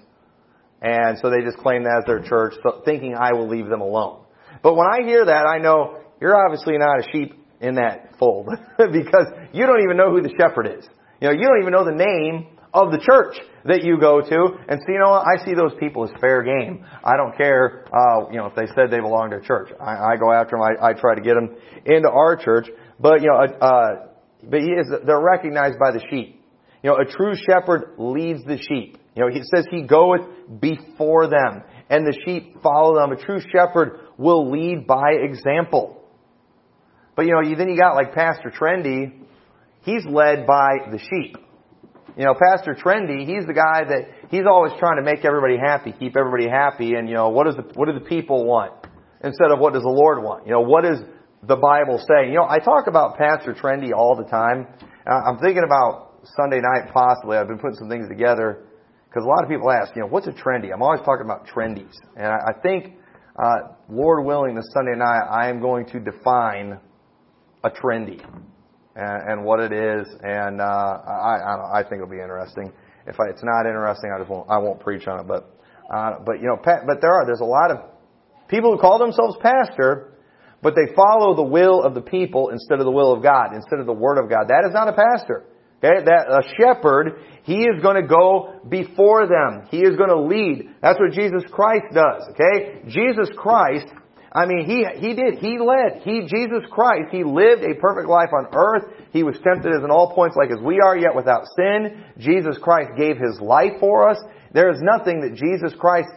and 0.81 1.17
so 1.21 1.29
they 1.29 1.41
just 1.45 1.57
claim 1.57 1.83
that 1.83 1.99
as 1.99 2.05
their 2.05 2.21
church, 2.21 2.55
thinking 2.83 3.15
I 3.15 3.31
will 3.31 3.47
leave 3.47 3.67
them 3.67 3.79
alone. 3.79 4.25
But 4.61 4.75
when 4.75 4.85
I 4.85 5.05
hear 5.05 5.25
that, 5.25 5.47
I 5.47 5.59
know 5.59 5.99
you're 6.19 6.35
obviously 6.35 6.77
not 6.77 6.99
a 6.99 7.03
sheep 7.11 7.33
in 7.61 7.75
that 7.75 8.17
fold, 8.19 8.49
because 8.77 9.27
you 9.53 9.65
don't 9.65 9.81
even 9.81 9.95
know 9.95 10.11
who 10.11 10.21
the 10.21 10.33
shepherd 10.37 10.67
is. 10.67 10.85
You 11.21 11.29
know, 11.29 11.33
you 11.33 11.47
don't 11.47 11.61
even 11.61 11.71
know 11.71 11.85
the 11.85 11.95
name 11.95 12.47
of 12.75 12.91
the 12.91 12.99
church 12.99 13.37
that 13.63 13.83
you 13.83 13.97
go 13.99 14.21
to. 14.21 14.39
And 14.67 14.79
so, 14.79 14.91
you 14.91 14.99
know 14.99 15.11
what? 15.11 15.23
I 15.25 15.43
see 15.45 15.53
those 15.55 15.73
people 15.79 16.03
as 16.03 16.11
fair 16.19 16.43
game. 16.43 16.85
I 17.03 17.15
don't 17.15 17.35
care, 17.35 17.85
uh, 17.87 18.29
you 18.29 18.37
know, 18.37 18.47
if 18.47 18.55
they 18.55 18.67
said 18.67 18.91
they 18.91 18.99
belong 18.99 19.31
to 19.31 19.37
a 19.37 19.41
church. 19.41 19.71
I, 19.79 20.13
I 20.13 20.15
go 20.17 20.31
after 20.31 20.57
them. 20.57 20.61
I, 20.61 20.89
I 20.89 20.93
try 20.93 21.15
to 21.15 21.21
get 21.21 21.35
them 21.35 21.55
into 21.85 22.09
our 22.09 22.35
church. 22.35 22.67
But, 22.99 23.21
you 23.21 23.27
know, 23.27 23.37
uh, 23.37 24.07
but 24.43 24.59
he 24.59 24.67
is, 24.67 24.91
they're 25.05 25.19
recognized 25.19 25.79
by 25.79 25.91
the 25.91 26.03
sheep. 26.09 26.41
You 26.83 26.91
know, 26.91 26.97
a 26.97 27.05
true 27.05 27.33
shepherd 27.49 27.95
leads 27.97 28.43
the 28.43 28.57
sheep. 28.57 28.97
You 29.15 29.23
know, 29.23 29.29
he 29.31 29.41
says 29.55 29.65
he 29.71 29.83
goeth 29.83 30.27
before 30.59 31.27
them, 31.27 31.63
and 31.89 32.05
the 32.05 32.15
sheep 32.25 32.61
follow 32.61 32.95
them. 32.99 33.11
A 33.13 33.15
true 33.15 33.39
shepherd 33.39 34.01
will 34.17 34.51
lead 34.51 34.85
by 34.85 35.13
example. 35.13 36.03
But 37.15 37.25
you 37.25 37.31
know, 37.31 37.41
you, 37.49 37.55
then 37.55 37.69
you 37.69 37.77
got 37.77 37.95
like 37.95 38.13
Pastor 38.13 38.51
Trendy, 38.51 39.13
he's 39.81 40.05
led 40.05 40.45
by 40.45 40.91
the 40.91 40.99
sheep. 40.99 41.37
You 42.17 42.25
know, 42.25 42.33
Pastor 42.33 42.73
Trendy, 42.75 43.25
he's 43.25 43.45
the 43.45 43.53
guy 43.53 43.83
that 43.83 44.07
he's 44.29 44.45
always 44.49 44.71
trying 44.79 44.97
to 44.97 45.03
make 45.03 45.25
everybody 45.25 45.57
happy, 45.57 45.91
keep 45.91 46.15
everybody 46.15 46.47
happy, 46.47 46.93
and 46.95 47.09
you 47.09 47.15
know, 47.15 47.29
what 47.29 47.45
does 47.45 47.55
the 47.55 47.63
what 47.75 47.87
do 47.87 47.93
the 47.93 48.05
people 48.05 48.45
want 48.45 48.71
instead 49.23 49.51
of 49.51 49.59
what 49.59 49.73
does 49.73 49.83
the 49.83 49.89
Lord 49.89 50.23
want? 50.23 50.45
You 50.45 50.53
know, 50.53 50.61
what 50.61 50.85
is 50.85 50.99
the 51.47 51.55
Bible 51.55 52.01
saying. 52.07 52.31
You 52.31 52.39
know, 52.39 52.47
I 52.47 52.59
talk 52.59 52.87
about 52.87 53.17
Pastor 53.17 53.53
Trendy 53.53 53.91
all 53.95 54.15
the 54.15 54.29
time. 54.29 54.67
I'm 55.05 55.37
thinking 55.37 55.63
about 55.65 56.19
Sunday 56.35 56.59
night 56.61 56.91
possibly. 56.93 57.37
I've 57.37 57.47
been 57.47 57.59
putting 57.59 57.77
some 57.77 57.89
things 57.89 58.07
together 58.09 58.65
because 59.07 59.23
a 59.23 59.27
lot 59.27 59.43
of 59.43 59.49
people 59.49 59.71
ask, 59.71 59.95
you 59.95 60.01
know, 60.01 60.07
what's 60.07 60.27
a 60.27 60.31
trendy? 60.31 60.73
I'm 60.73 60.81
always 60.81 61.01
talking 61.01 61.25
about 61.25 61.47
trendies. 61.47 61.93
And 62.17 62.27
I, 62.27 62.51
think, 62.61 62.95
uh, 63.41 63.75
Lord 63.89 64.25
willing, 64.25 64.55
this 64.55 64.67
Sunday 64.73 64.97
night, 64.97 65.21
I 65.29 65.49
am 65.49 65.61
going 65.61 65.85
to 65.87 65.99
define 65.99 66.79
a 67.63 67.69
trendy 67.69 68.21
and, 68.95 69.29
and 69.29 69.45
what 69.45 69.59
it 69.59 69.71
is. 69.71 70.07
And, 70.21 70.61
uh, 70.61 70.63
I, 70.63 71.35
I, 71.37 71.79
I 71.79 71.83
think 71.83 72.01
it'll 72.01 72.07
be 72.07 72.21
interesting. 72.21 72.71
If 73.07 73.19
I, 73.19 73.29
it's 73.29 73.43
not 73.43 73.65
interesting, 73.65 74.11
I 74.13 74.19
just 74.19 74.29
won't, 74.29 74.49
I 74.49 74.57
won't 74.57 74.79
preach 74.79 75.07
on 75.07 75.19
it. 75.19 75.27
But, 75.27 75.49
uh, 75.93 76.19
but 76.25 76.41
you 76.41 76.47
know, 76.47 76.57
but 76.63 77.01
there 77.01 77.13
are, 77.13 77.25
there's 77.25 77.41
a 77.41 77.45
lot 77.45 77.71
of 77.71 77.77
people 78.47 78.71
who 78.71 78.79
call 78.79 78.99
themselves 78.99 79.37
pastor 79.41 80.15
but 80.65 80.73
they 80.73 80.95
follow 80.95 81.35
the 81.35 81.43
will 81.43 81.83
of 81.83 81.93
the 81.93 82.01
people 82.01 82.49
instead 82.49 82.79
of 82.79 82.85
the 82.85 82.91
will 82.91 83.13
of 83.13 83.21
God, 83.21 83.53
instead 83.53 83.79
of 83.79 83.85
the 83.85 83.93
Word 83.93 84.17
of 84.17 84.31
God. 84.31 84.47
That 84.47 84.65
is 84.67 84.73
not 84.73 84.87
a 84.87 84.93
pastor. 84.93 85.45
Okay? 85.77 86.03
That, 86.03 86.25
a 86.25 86.41
shepherd, 86.57 87.21
he 87.43 87.61
is 87.61 87.83
going 87.83 88.01
to 88.01 88.07
go 88.07 88.61
before 88.67 89.27
them. 89.27 89.67
He 89.69 89.77
is 89.77 89.95
going 89.95 90.09
to 90.09 90.19
lead. 90.19 90.73
That's 90.81 90.99
what 90.99 91.11
Jesus 91.11 91.43
Christ 91.51 91.93
does. 91.93 92.23
Okay? 92.31 92.81
Jesus 92.87 93.29
Christ, 93.37 93.85
I 94.35 94.45
mean, 94.45 94.65
he, 94.65 94.83
he 94.99 95.15
did. 95.15 95.39
He 95.39 95.57
led. 95.57 96.01
He, 96.03 96.27
Jesus 96.27 96.67
Christ, 96.69 97.07
He 97.09 97.23
lived 97.23 97.63
a 97.63 97.79
perfect 97.79 98.09
life 98.09 98.31
on 98.35 98.47
earth. 98.51 98.83
He 99.13 99.23
was 99.23 99.37
tempted 99.41 99.71
as 99.71 99.81
in 99.81 99.89
all 99.89 100.13
points 100.13 100.35
like 100.35 100.51
as 100.51 100.61
we 100.61 100.81
are, 100.85 100.97
yet 100.97 101.15
without 101.15 101.43
sin. 101.55 102.03
Jesus 102.17 102.57
Christ 102.61 102.91
gave 102.97 103.15
His 103.15 103.39
life 103.39 103.79
for 103.79 104.09
us. 104.09 104.17
There 104.51 104.69
is 104.69 104.81
nothing 104.81 105.21
that 105.21 105.35
Jesus 105.35 105.73
Christ 105.79 106.09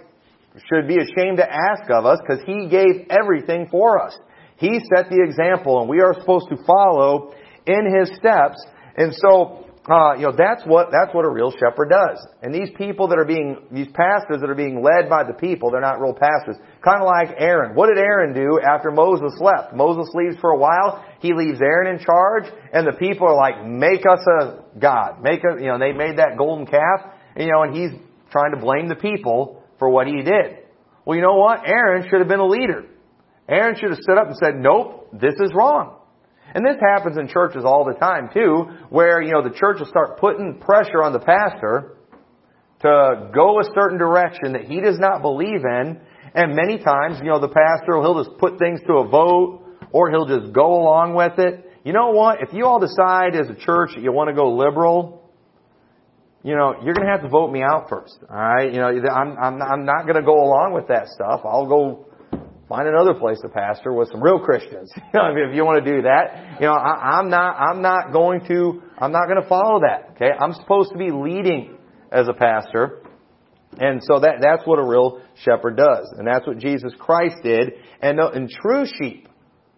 should 0.67 0.89
be 0.89 0.97
ashamed 0.97 1.37
to 1.37 1.47
ask 1.47 1.89
of 1.91 2.07
us 2.07 2.19
because 2.27 2.43
He 2.45 2.67
gave 2.69 3.07
everything 3.09 3.69
for 3.71 4.03
us. 4.03 4.19
He 4.57 4.81
set 4.97 5.09
the 5.11 5.23
example 5.23 5.81
and 5.81 5.89
we 5.89 6.01
are 6.01 6.15
supposed 6.19 6.49
to 6.51 6.57
follow 6.67 7.35
in 7.67 7.95
His 8.01 8.09
steps. 8.17 8.59
And 8.97 9.15
so, 9.15 9.68
uh, 9.89 10.13
you 10.17 10.29
know, 10.29 10.35
that's 10.37 10.63
what, 10.67 10.89
that's 10.93 11.15
what 11.15 11.25
a 11.25 11.31
real 11.31 11.51
shepherd 11.51 11.89
does. 11.89 12.21
And 12.43 12.55
these 12.55 12.69
people 12.77 13.09
that 13.09 13.19
are 13.19 13.25
being, 13.25 13.57
these 13.73 13.89
pastors 13.89 14.41
that 14.41 14.51
are 14.51 14.55
being 14.55 14.85
led 14.85 15.09
by 15.09 15.25
the 15.25 15.33
people, 15.33 15.71
they're 15.71 15.81
not 15.81 15.99
real 15.99 16.13
pastors. 16.13 16.57
Kind 16.85 17.01
of 17.01 17.09
like 17.09 17.35
Aaron. 17.39 17.75
What 17.75 17.89
did 17.89 17.97
Aaron 17.97 18.35
do 18.35 18.61
after 18.61 18.91
Moses 18.91 19.33
left? 19.41 19.73
Moses 19.73 20.13
leaves 20.13 20.37
for 20.43 20.51
a 20.51 20.59
while. 20.59 21.03
He 21.21 21.33
leaves 21.33 21.61
Aaron 21.63 21.97
in 21.97 22.05
charge 22.05 22.45
and 22.73 22.87
the 22.87 22.93
people 22.99 23.27
are 23.29 23.37
like, 23.37 23.65
make 23.65 24.05
us 24.05 24.21
a 24.43 24.79
God. 24.79 25.23
Make 25.23 25.41
us, 25.41 25.57
you 25.59 25.69
know, 25.69 25.79
they 25.79 25.93
made 25.93 26.19
that 26.19 26.37
golden 26.37 26.67
calf, 26.67 27.09
you 27.35 27.51
know, 27.51 27.63
and 27.63 27.75
he's 27.75 27.91
trying 28.31 28.53
to 28.53 28.61
blame 28.61 28.89
the 28.89 28.97
people 28.97 29.63
for 29.79 29.89
what 29.89 30.07
he 30.07 30.21
did. 30.23 30.69
Well, 31.07 31.17
you 31.17 31.23
know 31.23 31.37
what? 31.37 31.67
Aaron 31.67 32.07
should 32.11 32.19
have 32.19 32.29
been 32.29 32.41
a 32.41 32.47
leader. 32.47 32.85
Aaron 33.49 33.75
should 33.81 33.89
have 33.89 33.99
stood 34.01 34.19
up 34.19 34.27
and 34.27 34.37
said, 34.37 34.57
nope, 34.57 35.09
this 35.15 35.35
is 35.41 35.51
wrong. 35.55 35.98
And 36.55 36.65
this 36.65 36.77
happens 36.81 37.19
in 37.19 37.29
churches 37.29 37.63
all 37.65 37.85
the 37.85 37.95
time 37.95 38.31
too, 38.33 38.67
where, 38.91 39.21
you 39.21 39.33
know, 39.33 39.43
the 39.43 39.55
church 39.55 39.79
will 39.81 39.87
start 39.87 40.19
putting 40.19 40.59
pressure 40.61 41.03
on 41.03 41.13
the 41.13 41.21
pastor 41.21 41.97
to 42.81 43.31
go 43.35 43.61
a 43.61 43.65
certain 43.75 43.99
direction 43.99 44.53
that 44.53 44.65
he 44.65 44.81
does 44.81 44.99
not 44.99 45.21
believe 45.23 45.65
in. 45.65 46.01
And 46.35 46.55
many 46.55 46.79
times, 46.79 47.19
you 47.23 47.29
know, 47.29 47.41
the 47.41 47.49
pastor, 47.49 48.01
he'll 48.01 48.23
just 48.23 48.39
put 48.39 48.59
things 48.59 48.81
to 48.87 48.95
a 48.95 49.09
vote 49.09 49.65
or 49.93 50.11
he'll 50.11 50.27
just 50.27 50.53
go 50.53 50.81
along 50.81 51.15
with 51.15 51.39
it. 51.39 51.65
You 51.85 51.93
know 51.93 52.11
what? 52.11 52.43
If 52.43 52.53
you 52.53 52.67
all 52.67 52.81
decide 52.81 53.35
as 53.35 53.49
a 53.49 53.55
church 53.55 53.91
that 53.95 54.03
you 54.03 54.13
want 54.13 54.29
to 54.29 54.35
go 54.35 54.55
liberal, 54.55 55.31
you 56.43 56.55
know, 56.55 56.75
you're 56.85 56.95
going 56.95 57.07
to 57.07 57.13
have 57.13 57.23
to 57.23 57.29
vote 57.29 57.51
me 57.51 57.63
out 57.63 57.89
first. 57.89 58.17
All 58.29 58.37
right? 58.37 58.73
You 58.73 58.79
know, 58.79 58.89
I'm, 58.89 59.37
I'm, 59.39 59.63
I'm 59.63 59.85
not 59.85 60.03
going 60.03 60.17
to 60.17 60.23
go 60.23 60.37
along 60.37 60.73
with 60.75 60.89
that 60.89 61.09
stuff. 61.09 61.41
I'll 61.45 61.67
go 61.67 62.07
Find 62.69 62.87
another 62.87 63.15
place 63.15 63.39
to 63.41 63.49
pastor 63.49 63.95
with 63.95 64.11
some 64.11 64.23
real 64.23 64.39
Christians. 64.39 64.93
You 65.15 65.21
know, 65.21 65.31
if 65.49 65.57
you 65.57 65.65
want 65.65 65.85
to 65.85 65.91
do 65.91 66.03
that, 66.03 66.61
you 66.61 66.67
know, 66.67 66.75
I, 66.75 67.19
I'm 67.19 67.31
not, 67.31 67.57
I'm 67.57 67.81
not 67.81 68.13
going 68.13 68.45
to, 68.49 68.83
I'm 68.99 69.11
not 69.11 69.27
going 69.27 69.43
to 69.43 69.49
follow 69.49 69.81
that. 69.81 70.11
Okay, 70.17 70.31
I'm 70.39 70.53
supposed 70.53 70.93
to 70.93 70.99
be 70.99 71.11
leading 71.11 71.79
as 72.13 72.29
a 72.29 72.35
pastor, 72.35 73.03
and 73.79 74.03
so 74.05 74.21
that 74.21 74.37
that's 74.43 74.67
what 74.67 74.79
a 74.79 74.85
real 74.85 75.23
shepherd 75.45 75.77
does, 75.77 76.13
and 76.19 76.27
that's 76.27 76.47
what 76.47 76.59
Jesus 76.59 76.93
Christ 76.99 77.37
did. 77.43 77.73
And 78.03 78.21
and 78.21 78.51
true 78.51 78.85
sheep, 79.01 79.29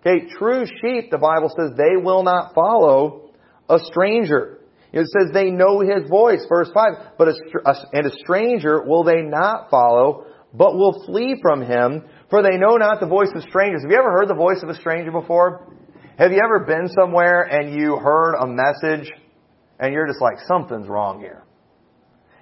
okay, 0.00 0.26
true 0.38 0.66
sheep, 0.66 1.10
the 1.10 1.18
Bible 1.18 1.50
says 1.56 1.76
they 1.76 2.02
will 2.02 2.24
not 2.24 2.54
follow 2.54 3.30
a 3.68 3.78
stranger. 3.78 4.58
It 4.92 5.06
says 5.06 5.32
they 5.32 5.50
know 5.50 5.80
his 5.80 6.08
voice, 6.08 6.44
verse 6.48 6.68
5. 6.74 6.92
But 7.16 7.28
a, 7.28 7.74
and 7.92 8.06
a 8.06 8.16
stranger 8.18 8.82
will 8.82 9.04
they 9.04 9.22
not 9.22 9.70
follow, 9.70 10.26
but 10.52 10.74
will 10.74 11.04
flee 11.06 11.36
from 11.40 11.62
him, 11.62 12.04
for 12.30 12.42
they 12.42 12.56
know 12.56 12.76
not 12.76 13.00
the 13.00 13.06
voice 13.06 13.30
of 13.34 13.42
strangers. 13.42 13.82
Have 13.82 13.90
you 13.90 13.98
ever 13.98 14.12
heard 14.12 14.28
the 14.28 14.34
voice 14.34 14.62
of 14.62 14.68
a 14.68 14.74
stranger 14.74 15.10
before? 15.10 15.66
Have 16.16 16.32
you 16.32 16.40
ever 16.42 16.64
been 16.64 16.88
somewhere 16.88 17.42
and 17.42 17.74
you 17.74 17.96
heard 17.96 18.36
a 18.36 18.46
message 18.46 19.10
and 19.78 19.92
you're 19.92 20.06
just 20.06 20.20
like, 20.20 20.36
something's 20.46 20.86
wrong 20.86 21.18
here? 21.18 21.44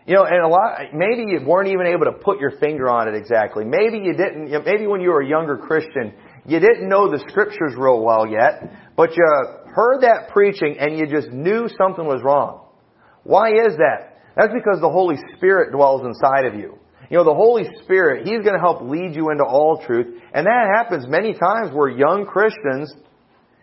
You 0.06 0.14
know, 0.14 0.24
and 0.24 0.42
a 0.42 0.48
lot, 0.48 0.78
maybe 0.94 1.30
you 1.30 1.40
weren't 1.46 1.68
even 1.68 1.86
able 1.86 2.06
to 2.06 2.12
put 2.12 2.40
your 2.40 2.52
finger 2.58 2.88
on 2.88 3.08
it 3.08 3.14
exactly. 3.14 3.64
Maybe 3.64 3.98
you 3.98 4.14
didn't, 4.14 4.50
maybe 4.64 4.86
when 4.86 5.00
you 5.00 5.10
were 5.10 5.20
a 5.20 5.28
younger 5.28 5.56
Christian, 5.56 6.14
you 6.46 6.60
didn't 6.60 6.88
know 6.88 7.10
the 7.10 7.22
scriptures 7.28 7.74
real 7.76 8.00
well 8.02 8.26
yet, 8.26 8.72
but 8.96 9.14
you 9.16 9.24
heard 9.74 10.00
that 10.02 10.30
preaching 10.32 10.76
and 10.80 10.98
you 10.98 11.06
just 11.06 11.30
knew 11.30 11.68
something 11.78 12.06
was 12.06 12.22
wrong. 12.24 12.66
Why 13.24 13.50
is 13.50 13.76
that? 13.76 14.16
That's 14.34 14.52
because 14.52 14.80
the 14.80 14.88
Holy 14.88 15.16
Spirit 15.36 15.72
dwells 15.72 16.02
inside 16.04 16.46
of 16.46 16.54
you. 16.54 16.78
You 17.10 17.16
know, 17.16 17.24
the 17.24 17.34
Holy 17.34 17.64
Spirit, 17.82 18.26
He's 18.26 18.42
going 18.42 18.54
to 18.54 18.60
help 18.60 18.82
lead 18.82 19.14
you 19.14 19.30
into 19.30 19.44
all 19.44 19.82
truth. 19.84 20.20
And 20.34 20.46
that 20.46 20.72
happens 20.74 21.06
many 21.08 21.32
times 21.32 21.70
where 21.72 21.88
young 21.88 22.26
Christians, 22.26 22.92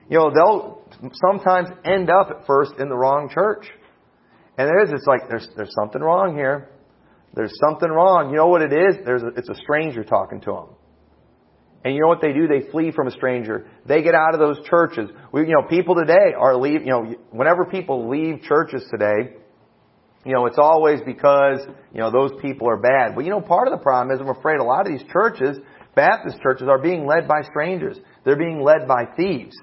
you 0.09 0.17
know, 0.17 0.31
they'll 0.33 1.11
sometimes 1.27 1.69
end 1.83 2.09
up 2.09 2.29
at 2.31 2.47
first 2.47 2.73
in 2.79 2.89
the 2.89 2.95
wrong 2.95 3.29
church. 3.31 3.65
And 4.57 4.69
it 4.69 4.83
is, 4.83 4.93
it's 4.93 5.05
like, 5.05 5.29
there's, 5.29 5.47
there's 5.55 5.73
something 5.79 6.01
wrong 6.01 6.35
here. 6.35 6.69
There's 7.33 7.53
something 7.67 7.89
wrong. 7.89 8.29
You 8.31 8.37
know 8.37 8.47
what 8.47 8.61
it 8.61 8.71
is? 8.71 8.95
There's 9.05 9.21
a, 9.21 9.27
it's 9.35 9.49
a 9.49 9.55
stranger 9.55 10.03
talking 10.03 10.39
to 10.41 10.51
them. 10.51 10.67
And 11.83 11.93
you 11.93 12.01
know 12.01 12.07
what 12.07 12.21
they 12.21 12.33
do? 12.33 12.47
They 12.47 12.71
flee 12.71 12.91
from 12.91 13.07
a 13.07 13.11
stranger. 13.11 13.67
They 13.85 14.01
get 14.01 14.15
out 14.15 14.33
of 14.33 14.39
those 14.39 14.65
churches. 14.67 15.09
We, 15.31 15.41
you 15.41 15.53
know, 15.53 15.67
people 15.69 15.93
today 15.93 16.33
are 16.35 16.55
leave, 16.55 16.81
you 16.81 16.89
know, 16.89 17.13
whenever 17.29 17.65
people 17.65 18.09
leave 18.09 18.41
churches 18.41 18.83
today, 18.89 19.35
you 20.25 20.33
know, 20.33 20.47
it's 20.47 20.57
always 20.57 20.99
because, 21.05 21.59
you 21.93 21.99
know, 21.99 22.11
those 22.11 22.31
people 22.41 22.67
are 22.67 22.77
bad. 22.77 23.15
But 23.15 23.25
you 23.25 23.29
know, 23.29 23.41
part 23.41 23.67
of 23.67 23.71
the 23.71 23.83
problem 23.83 24.15
is 24.15 24.19
I'm 24.19 24.35
afraid 24.35 24.59
a 24.59 24.63
lot 24.63 24.87
of 24.87 24.91
these 24.91 25.07
churches, 25.13 25.57
Baptist 25.95 26.41
churches, 26.41 26.67
are 26.67 26.79
being 26.79 27.05
led 27.05 27.27
by 27.27 27.43
strangers. 27.43 27.97
They're 28.25 28.35
being 28.35 28.61
led 28.61 28.87
by 28.87 29.05
thieves. 29.15 29.55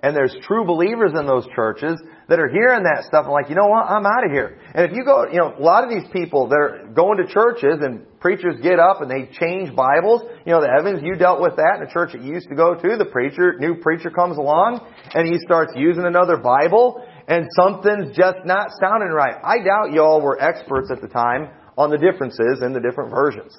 And 0.00 0.14
there's 0.14 0.34
true 0.42 0.64
believers 0.64 1.12
in 1.18 1.26
those 1.26 1.46
churches 1.56 2.00
that 2.28 2.38
are 2.38 2.48
hearing 2.48 2.84
that 2.84 3.02
stuff 3.02 3.24
and 3.24 3.32
like, 3.32 3.48
you 3.48 3.56
know 3.56 3.66
what, 3.66 3.90
I'm 3.90 4.06
out 4.06 4.24
of 4.24 4.30
here. 4.30 4.58
And 4.74 4.86
if 4.86 4.94
you 4.94 5.02
go, 5.04 5.26
you 5.26 5.38
know, 5.38 5.54
a 5.58 5.62
lot 5.62 5.82
of 5.82 5.90
these 5.90 6.06
people 6.12 6.46
that 6.48 6.54
are 6.54 6.86
going 6.94 7.18
to 7.18 7.26
churches 7.26 7.82
and 7.82 8.06
preachers 8.20 8.54
get 8.62 8.78
up 8.78 9.00
and 9.00 9.10
they 9.10 9.26
change 9.40 9.74
Bibles, 9.74 10.22
you 10.46 10.52
know, 10.52 10.60
the 10.60 10.70
Evans, 10.70 11.02
you 11.02 11.16
dealt 11.16 11.40
with 11.40 11.56
that 11.56 11.82
in 11.82 11.88
a 11.88 11.90
church 11.90 12.12
that 12.12 12.22
you 12.22 12.34
used 12.34 12.48
to 12.48 12.54
go 12.54 12.74
to. 12.74 12.96
The 12.96 13.10
preacher, 13.10 13.58
new 13.58 13.74
preacher 13.82 14.10
comes 14.10 14.36
along 14.36 14.86
and 15.14 15.26
he 15.26 15.38
starts 15.42 15.72
using 15.74 16.04
another 16.04 16.36
Bible 16.36 17.02
and 17.28 17.46
something's 17.54 18.16
just 18.16 18.38
not 18.44 18.70
sounding 18.80 19.10
right. 19.10 19.36
I 19.44 19.58
doubt 19.58 19.92
y'all 19.92 20.22
were 20.22 20.42
experts 20.42 20.90
at 20.90 21.02
the 21.02 21.08
time 21.08 21.50
on 21.76 21.90
the 21.90 21.98
differences 21.98 22.62
in 22.62 22.72
the 22.72 22.80
different 22.80 23.10
versions. 23.10 23.56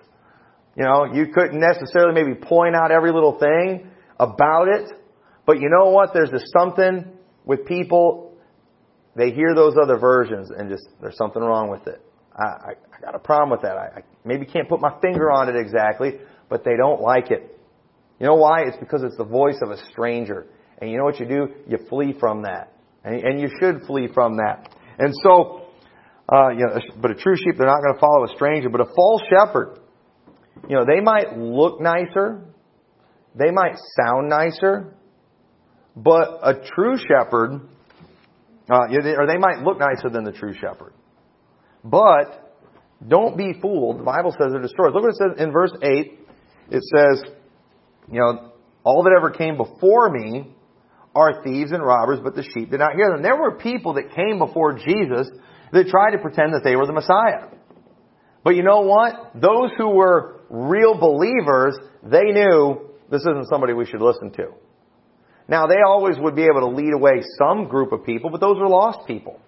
You 0.75 0.83
know, 0.83 1.05
you 1.13 1.27
couldn't 1.33 1.59
necessarily 1.59 2.13
maybe 2.13 2.35
point 2.35 2.75
out 2.75 2.91
every 2.91 3.11
little 3.11 3.37
thing 3.37 3.91
about 4.19 4.67
it, 4.67 4.91
but 5.45 5.59
you 5.59 5.69
know 5.69 5.91
what? 5.91 6.13
There's 6.13 6.31
just 6.31 6.51
something 6.57 7.05
with 7.45 7.65
people, 7.65 8.37
they 9.15 9.31
hear 9.31 9.53
those 9.53 9.75
other 9.81 9.97
versions 9.97 10.49
and 10.49 10.69
just, 10.69 10.87
there's 10.99 11.17
something 11.17 11.41
wrong 11.41 11.69
with 11.69 11.87
it. 11.87 12.01
I, 12.35 12.43
I, 12.43 12.71
I 12.71 13.01
got 13.01 13.15
a 13.15 13.19
problem 13.19 13.51
with 13.51 13.61
that. 13.61 13.77
I, 13.77 13.99
I 13.99 14.03
maybe 14.25 14.45
can't 14.45 14.67
put 14.67 14.81
my 14.81 14.99
finger 15.01 15.31
on 15.31 15.47
it 15.47 15.55
exactly, 15.55 16.19
but 16.49 16.63
they 16.63 16.75
don't 16.75 17.01
like 17.01 17.29
it. 17.31 17.57
You 18.19 18.25
know 18.25 18.35
why? 18.35 18.63
It's 18.63 18.77
because 18.77 19.03
it's 19.03 19.17
the 19.17 19.25
voice 19.25 19.57
of 19.61 19.69
a 19.69 19.77
stranger. 19.91 20.47
And 20.79 20.89
you 20.89 20.97
know 20.97 21.03
what 21.03 21.19
you 21.19 21.27
do? 21.27 21.47
You 21.67 21.77
flee 21.89 22.15
from 22.19 22.43
that. 22.43 22.73
And, 23.03 23.39
you 23.39 23.49
should 23.59 23.83
flee 23.87 24.09
from 24.13 24.37
that. 24.37 24.75
And 24.97 25.13
so, 25.23 25.67
uh, 26.31 26.49
you 26.49 26.65
know, 26.65 26.79
but 27.01 27.11
a 27.11 27.15
true 27.15 27.35
sheep, 27.35 27.55
they're 27.57 27.67
not 27.67 27.81
going 27.81 27.93
to 27.93 27.99
follow 27.99 28.25
a 28.25 28.35
stranger. 28.35 28.69
But 28.69 28.81
a 28.81 28.93
false 28.95 29.21
shepherd, 29.29 29.79
you 30.67 30.75
know, 30.75 30.85
they 30.85 31.01
might 31.01 31.37
look 31.37 31.79
nicer, 31.79 32.45
they 33.35 33.51
might 33.51 33.75
sound 33.99 34.29
nicer, 34.29 34.93
but 35.95 36.39
a 36.43 36.53
true 36.75 36.97
shepherd, 36.97 37.61
uh, 38.69 38.87
or 39.17 39.27
they 39.27 39.37
might 39.37 39.59
look 39.63 39.79
nicer 39.79 40.09
than 40.09 40.23
the 40.23 40.31
true 40.31 40.53
shepherd. 40.53 40.93
But 41.83 42.57
don't 43.07 43.37
be 43.37 43.53
fooled. 43.61 43.99
The 43.99 44.03
Bible 44.03 44.31
says 44.31 44.51
they're 44.51 44.61
destroyed. 44.61 44.93
Look 44.93 45.03
what 45.03 45.11
it 45.11 45.15
says 45.15 45.43
in 45.43 45.51
verse 45.51 45.71
8. 45.81 46.19
It 46.71 46.83
says, 46.83 47.31
you 48.11 48.19
know, 48.19 48.51
all 48.83 49.03
that 49.03 49.13
ever 49.17 49.31
came 49.31 49.57
before 49.57 50.09
me 50.09 50.55
are 51.15 51.43
thieves 51.43 51.71
and 51.71 51.83
robbers, 51.83 52.19
but 52.23 52.35
the 52.35 52.43
sheep 52.43 52.69
did 52.71 52.79
not 52.79 52.93
hear 52.95 53.11
them. 53.11 53.21
There 53.21 53.35
were 53.35 53.57
people 53.57 53.93
that 53.95 54.15
came 54.15 54.37
before 54.37 54.73
Jesus 54.73 55.29
that 55.71 55.87
tried 55.87 56.11
to 56.11 56.19
pretend 56.19 56.53
that 56.53 56.61
they 56.63 56.75
were 56.75 56.85
the 56.85 56.93
Messiah. 56.93 57.47
But 58.43 58.55
you 58.55 58.63
know 58.63 58.81
what? 58.81 59.31
Those 59.35 59.71
who 59.77 59.89
were 59.89 60.41
real 60.49 60.97
believers, 60.97 61.77
they 62.03 62.31
knew 62.31 62.89
this 63.11 63.21
isn't 63.21 63.47
somebody 63.49 63.73
we 63.73 63.85
should 63.85 64.01
listen 64.01 64.31
to. 64.33 64.53
Now, 65.47 65.65
they 65.65 65.81
always 65.85 66.15
would 66.19 66.35
be 66.35 66.43
able 66.43 66.61
to 66.61 66.75
lead 66.75 66.93
away 66.93 67.23
some 67.39 67.67
group 67.67 67.91
of 67.91 68.05
people, 68.05 68.29
but 68.29 68.39
those 68.39 68.57
were 68.59 68.69
lost 68.69 69.07
people. 69.07 69.39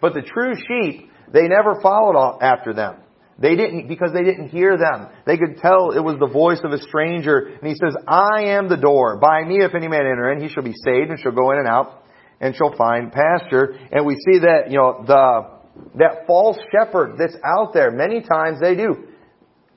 But 0.00 0.14
the 0.14 0.22
true 0.22 0.54
sheep, 0.54 1.10
they 1.32 1.48
never 1.48 1.80
followed 1.82 2.38
after 2.40 2.72
them. 2.72 2.96
They 3.40 3.56
didn't, 3.56 3.88
because 3.88 4.12
they 4.12 4.22
didn't 4.22 4.48
hear 4.48 4.76
them. 4.76 5.08
They 5.26 5.38
could 5.38 5.56
tell 5.56 5.92
it 5.92 6.04
was 6.04 6.16
the 6.20 6.28
voice 6.28 6.60
of 6.62 6.72
a 6.72 6.78
stranger. 6.78 7.38
And 7.38 7.66
he 7.66 7.74
says, 7.74 7.96
I 8.06 8.52
am 8.52 8.68
the 8.68 8.76
door. 8.76 9.18
By 9.18 9.44
me, 9.44 9.64
if 9.64 9.74
any 9.74 9.88
man 9.88 10.00
enter 10.00 10.30
in, 10.30 10.42
he 10.42 10.48
shall 10.48 10.62
be 10.62 10.74
saved 10.84 11.10
and 11.10 11.18
shall 11.18 11.32
go 11.32 11.50
in 11.52 11.58
and 11.58 11.66
out 11.66 12.04
and 12.40 12.54
shall 12.54 12.76
find 12.76 13.10
pasture. 13.10 13.78
And 13.90 14.04
we 14.04 14.14
see 14.14 14.40
that, 14.40 14.70
you 14.70 14.76
know, 14.76 15.04
the, 15.06 15.96
that 15.96 16.26
false 16.26 16.58
shepherd 16.70 17.16
that's 17.18 17.36
out 17.42 17.72
there, 17.72 17.90
many 17.90 18.20
times 18.20 18.60
they 18.60 18.74
do. 18.74 19.08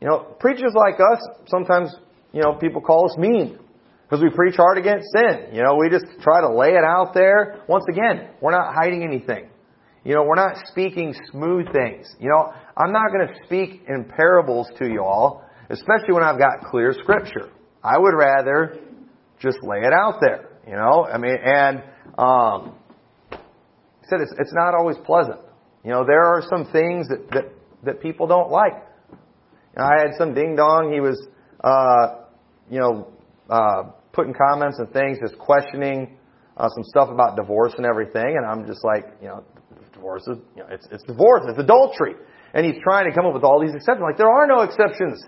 You 0.02 0.08
know, 0.10 0.36
preachers 0.40 0.74
like 0.76 0.96
us, 0.96 1.26
sometimes, 1.48 1.96
you 2.34 2.42
know, 2.42 2.56
people 2.56 2.82
call 2.82 3.10
us 3.10 3.18
mean. 3.18 3.60
Because 4.04 4.22
we 4.22 4.30
preach 4.30 4.58
hard 4.58 4.78
against 4.78 5.08
sin. 5.16 5.54
You 5.54 5.64
know, 5.64 5.76
we 5.80 5.90
just 5.90 6.06
try 6.22 6.42
to 6.42 6.54
lay 6.54 6.72
it 6.72 6.84
out 6.84 7.14
there. 7.14 7.64
Once 7.70 7.86
again, 7.90 8.30
we're 8.42 8.52
not 8.52 8.76
hiding 8.76 9.04
anything. 9.04 9.48
You 10.04 10.16
know, 10.16 10.24
we're 10.24 10.36
not 10.36 10.68
speaking 10.68 11.16
smooth 11.32 11.72
things. 11.72 12.14
You 12.20 12.30
know, 12.30 12.54
I'm 12.76 12.92
not 12.92 13.12
going 13.12 13.28
to 13.28 13.34
speak 13.46 13.84
in 13.88 14.06
parables 14.06 14.68
to 14.80 14.88
you 14.88 15.04
all, 15.04 15.44
especially 15.70 16.14
when 16.14 16.24
I've 16.24 16.40
got 16.40 16.70
clear 16.70 16.94
scripture. 16.94 17.50
I 17.84 17.98
would 17.98 18.14
rather 18.16 18.80
just 19.40 19.58
lay 19.64 19.80
it 19.80 19.94
out 19.94 20.20
there. 20.22 20.50
You 20.68 20.76
know, 20.76 21.06
I 21.06 21.18
mean, 21.18 21.36
and 21.44 21.84
um, 22.18 22.76
he 23.32 24.08
said 24.10 24.22
it's 24.22 24.34
it's 24.40 24.54
not 24.54 24.74
always 24.74 24.96
pleasant. 25.06 25.40
You 25.84 25.92
know, 25.92 26.06
there 26.06 26.24
are 26.24 26.42
some 26.50 26.72
things 26.72 27.10
that 27.10 27.30
that 27.32 27.46
that 27.84 28.02
people 28.02 28.28
don't 28.28 28.50
like. 28.50 28.74
You 29.12 29.18
know, 29.78 29.84
I 29.84 30.00
had 30.00 30.12
some 30.18 30.34
ding 30.34 30.56
dong. 30.56 30.92
He 30.94 31.02
was, 31.02 31.28
uh, 31.64 32.24
you 32.72 32.80
know, 32.80 33.12
uh, 33.50 33.92
putting 34.14 34.34
comments 34.34 34.80
and 34.80 34.92
things, 34.94 35.18
just 35.20 35.38
questioning 35.38 36.18
uh, 36.56 36.70
some 36.70 36.84
stuff 36.86 37.10
about 37.10 37.36
divorce 37.36 37.74
and 37.78 37.86
everything, 37.86 38.38
and 38.38 38.46
I'm 38.46 38.66
just 38.66 38.84
like, 38.84 39.06
you 39.22 39.28
know, 39.28 39.44
divorce 39.94 40.24
is, 40.28 40.38
you 40.56 40.64
know, 40.64 40.70
it's 40.70 40.88
it's 40.92 41.04
divorce, 41.04 41.44
it's 41.48 41.60
adultery, 41.60 42.16
and 42.54 42.66
he's 42.66 42.82
trying 42.84 43.10
to 43.10 43.16
come 43.16 43.26
up 43.26 43.34
with 43.34 43.44
all 43.44 43.60
these 43.60 43.74
exceptions. 43.74 44.04
Like 44.04 44.18
there 44.18 44.30
are 44.30 44.48
no 44.48 44.62
exceptions 44.62 45.24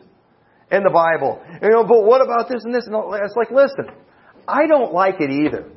in 0.71 0.83
the 0.83 0.89
Bible. 0.89 1.41
You 1.61 1.69
know, 1.69 1.83
but 1.83 2.05
what 2.05 2.21
about 2.21 2.49
this 2.49 2.63
and 2.63 2.73
this? 2.73 2.87
And 2.87 2.95
it's 3.23 3.35
like, 3.35 3.51
listen, 3.51 3.89
I 4.47 4.67
don't 4.67 4.93
like 4.93 5.15
it 5.19 5.29
either. 5.29 5.71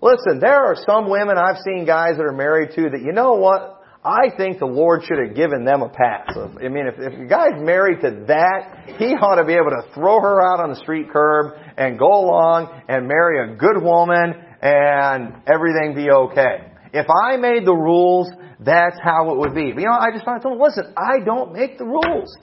Listen, 0.00 0.38
there 0.40 0.64
are 0.64 0.76
some 0.86 1.10
women 1.10 1.36
I've 1.36 1.58
seen 1.64 1.84
guys 1.84 2.16
that 2.16 2.22
are 2.24 2.32
married 2.32 2.70
to 2.76 2.90
that, 2.90 3.02
you 3.02 3.12
know 3.12 3.34
what? 3.34 3.82
I 4.04 4.30
think 4.36 4.60
the 4.60 4.66
Lord 4.66 5.02
should 5.04 5.18
have 5.18 5.34
given 5.34 5.64
them 5.64 5.82
a 5.82 5.88
pass. 5.88 6.30
I 6.36 6.68
mean, 6.68 6.86
if, 6.86 6.94
if 6.98 7.18
a 7.18 7.26
guy's 7.26 7.58
married 7.60 8.00
to 8.02 8.24
that, 8.28 8.94
he 8.96 9.06
ought 9.06 9.36
to 9.36 9.44
be 9.44 9.54
able 9.54 9.70
to 9.70 9.92
throw 9.92 10.20
her 10.20 10.40
out 10.40 10.60
on 10.60 10.70
the 10.70 10.76
street 10.76 11.10
curb 11.10 11.58
and 11.76 11.98
go 11.98 12.06
along 12.06 12.82
and 12.88 13.08
marry 13.08 13.52
a 13.52 13.56
good 13.56 13.82
woman 13.82 14.34
and 14.62 15.42
everything 15.46 15.94
be 15.96 16.10
okay. 16.10 16.67
If 16.92 17.06
I 17.24 17.36
made 17.36 17.66
the 17.66 17.74
rules, 17.74 18.28
that's 18.60 18.98
how 19.02 19.30
it 19.32 19.38
would 19.38 19.54
be. 19.54 19.72
But 19.72 19.80
you 19.80 19.86
know, 19.86 19.98
I 19.98 20.10
just 20.12 20.24
found, 20.24 20.42
told 20.42 20.56
him, 20.56 20.62
listen, 20.62 20.94
I 20.96 21.24
don't 21.24 21.52
make 21.52 21.78
the 21.78 21.84
rules. 21.84 22.36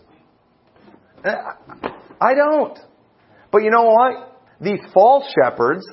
Uh, 1.24 1.90
I 2.22 2.34
don't. 2.34 2.78
But 3.52 3.64
you 3.64 3.72
know 3.72 3.84
what? 3.84 4.42
These 4.62 4.80
false 4.94 5.26
shepherds, 5.36 5.86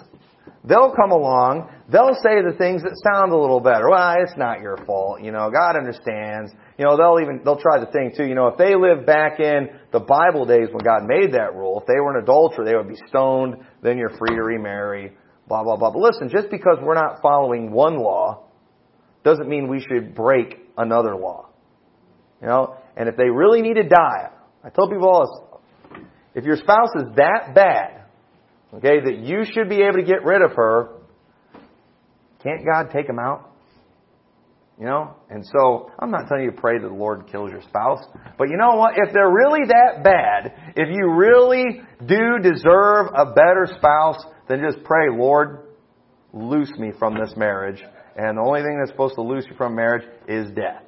they'll 0.64 0.94
come 0.94 1.10
along, 1.10 1.68
they'll 1.90 2.14
say 2.22 2.42
the 2.42 2.54
things 2.56 2.82
that 2.82 2.94
sound 3.02 3.32
a 3.32 3.36
little 3.36 3.60
better. 3.60 3.90
Well, 3.90 4.14
it's 4.20 4.36
not 4.36 4.60
your 4.60 4.76
fault, 4.86 5.22
you 5.22 5.32
know, 5.32 5.50
God 5.50 5.76
understands. 5.76 6.52
You 6.78 6.84
know, 6.84 6.96
they'll 6.96 7.20
even, 7.20 7.42
they'll 7.44 7.60
try 7.60 7.78
the 7.78 7.90
thing 7.90 8.12
too, 8.16 8.24
you 8.24 8.34
know, 8.34 8.48
if 8.48 8.58
they 8.58 8.74
lived 8.74 9.06
back 9.06 9.40
in 9.40 9.68
the 9.92 10.00
Bible 10.00 10.46
days 10.46 10.68
when 10.70 10.84
God 10.84 11.04
made 11.06 11.32
that 11.34 11.54
rule, 11.54 11.80
if 11.80 11.86
they 11.86 12.00
were 12.00 12.16
an 12.16 12.22
adulterer, 12.22 12.64
they 12.64 12.74
would 12.74 12.88
be 12.88 13.00
stoned, 13.08 13.56
then 13.82 13.98
you're 13.98 14.16
free 14.16 14.34
to 14.34 14.42
remarry, 14.42 15.12
blah, 15.46 15.62
blah, 15.62 15.76
blah. 15.76 15.90
But 15.90 16.00
listen, 16.00 16.28
just 16.28 16.50
because 16.50 16.78
we're 16.82 16.94
not 16.94 17.20
following 17.22 17.70
one 17.72 17.98
law, 17.98 18.44
doesn't 19.24 19.48
mean 19.48 19.68
we 19.68 19.80
should 19.80 20.14
break 20.14 20.58
another 20.76 21.16
law. 21.16 21.48
You 22.40 22.48
know, 22.48 22.76
and 22.96 23.08
if 23.08 23.16
they 23.16 23.28
really 23.28 23.62
need 23.62 23.74
to 23.74 23.88
die, 23.88 24.30
I 24.64 24.70
tell 24.70 24.88
people 24.88 25.08
all 25.08 25.20
this, 25.90 26.02
if 26.34 26.44
your 26.44 26.56
spouse 26.56 26.90
is 26.96 27.04
that 27.16 27.54
bad, 27.54 28.04
okay, 28.74 29.00
that 29.04 29.18
you 29.18 29.44
should 29.44 29.68
be 29.68 29.82
able 29.82 29.98
to 29.98 30.02
get 30.02 30.24
rid 30.24 30.42
of 30.42 30.52
her, 30.56 30.88
can't 32.42 32.64
God 32.64 32.90
take 32.92 33.06
them 33.06 33.18
out? 33.18 33.51
You 34.78 34.86
know? 34.86 35.14
And 35.30 35.44
so, 35.46 35.90
I'm 35.98 36.10
not 36.10 36.28
telling 36.28 36.44
you 36.44 36.50
to 36.50 36.60
pray 36.60 36.78
that 36.78 36.88
the 36.88 36.94
Lord 36.94 37.26
kills 37.30 37.50
your 37.50 37.62
spouse. 37.62 38.02
But 38.38 38.48
you 38.48 38.56
know 38.56 38.76
what? 38.76 38.94
If 38.96 39.12
they're 39.12 39.30
really 39.30 39.66
that 39.68 40.02
bad, 40.02 40.74
if 40.76 40.88
you 40.90 41.12
really 41.12 41.82
do 42.06 42.38
deserve 42.42 43.08
a 43.14 43.32
better 43.32 43.68
spouse, 43.76 44.24
then 44.48 44.62
just 44.64 44.84
pray, 44.84 45.06
Lord, 45.10 45.68
loose 46.32 46.70
me 46.78 46.92
from 46.98 47.14
this 47.14 47.34
marriage. 47.36 47.82
And 48.16 48.36
the 48.36 48.42
only 48.42 48.62
thing 48.62 48.78
that's 48.78 48.90
supposed 48.90 49.14
to 49.14 49.22
loose 49.22 49.44
you 49.48 49.56
from 49.56 49.74
marriage 49.74 50.06
is 50.28 50.50
death. 50.54 50.82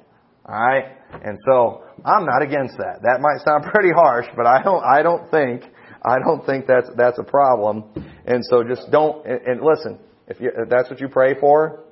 Alright? 0.47 0.85
And 1.11 1.37
so, 1.47 1.83
I'm 2.03 2.25
not 2.25 2.41
against 2.41 2.77
that. 2.77 3.01
That 3.01 3.21
might 3.21 3.43
sound 3.45 3.63
pretty 3.73 3.91
harsh, 3.95 4.27
but 4.35 4.45
I 4.45 4.61
don't, 4.61 4.83
I 4.83 5.01
don't 5.01 5.29
think, 5.31 5.63
I 6.03 6.17
don't 6.19 6.45
think 6.45 6.67
that's, 6.67 6.89
that's 6.97 7.17
a 7.19 7.23
problem. 7.23 7.85
And 8.25 8.43
so 8.49 8.63
just 8.63 8.91
don't, 8.91 9.25
and, 9.25 9.41
and 9.47 9.61
listen, 9.61 9.99
if, 10.27 10.39
you, 10.39 10.51
if 10.55 10.69
that's 10.69 10.89
what 10.89 10.99
you 10.99 11.07
pray 11.07 11.35
for, 11.39 11.84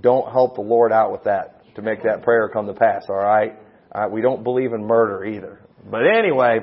don't 0.00 0.30
help 0.30 0.54
the 0.54 0.62
Lord 0.62 0.92
out 0.92 1.12
with 1.12 1.24
that 1.24 1.74
to 1.74 1.82
make 1.82 2.02
that 2.02 2.22
prayer 2.22 2.48
come 2.48 2.66
to 2.66 2.74
pass, 2.74 3.04
alright? 3.08 3.58
Uh, 3.94 4.08
we 4.10 4.22
don't 4.22 4.42
believe 4.42 4.72
in 4.72 4.86
murder 4.86 5.24
either. 5.24 5.60
But 5.90 6.02
anyway, 6.06 6.60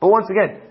but 0.00 0.08
once 0.08 0.26
again, 0.30 0.62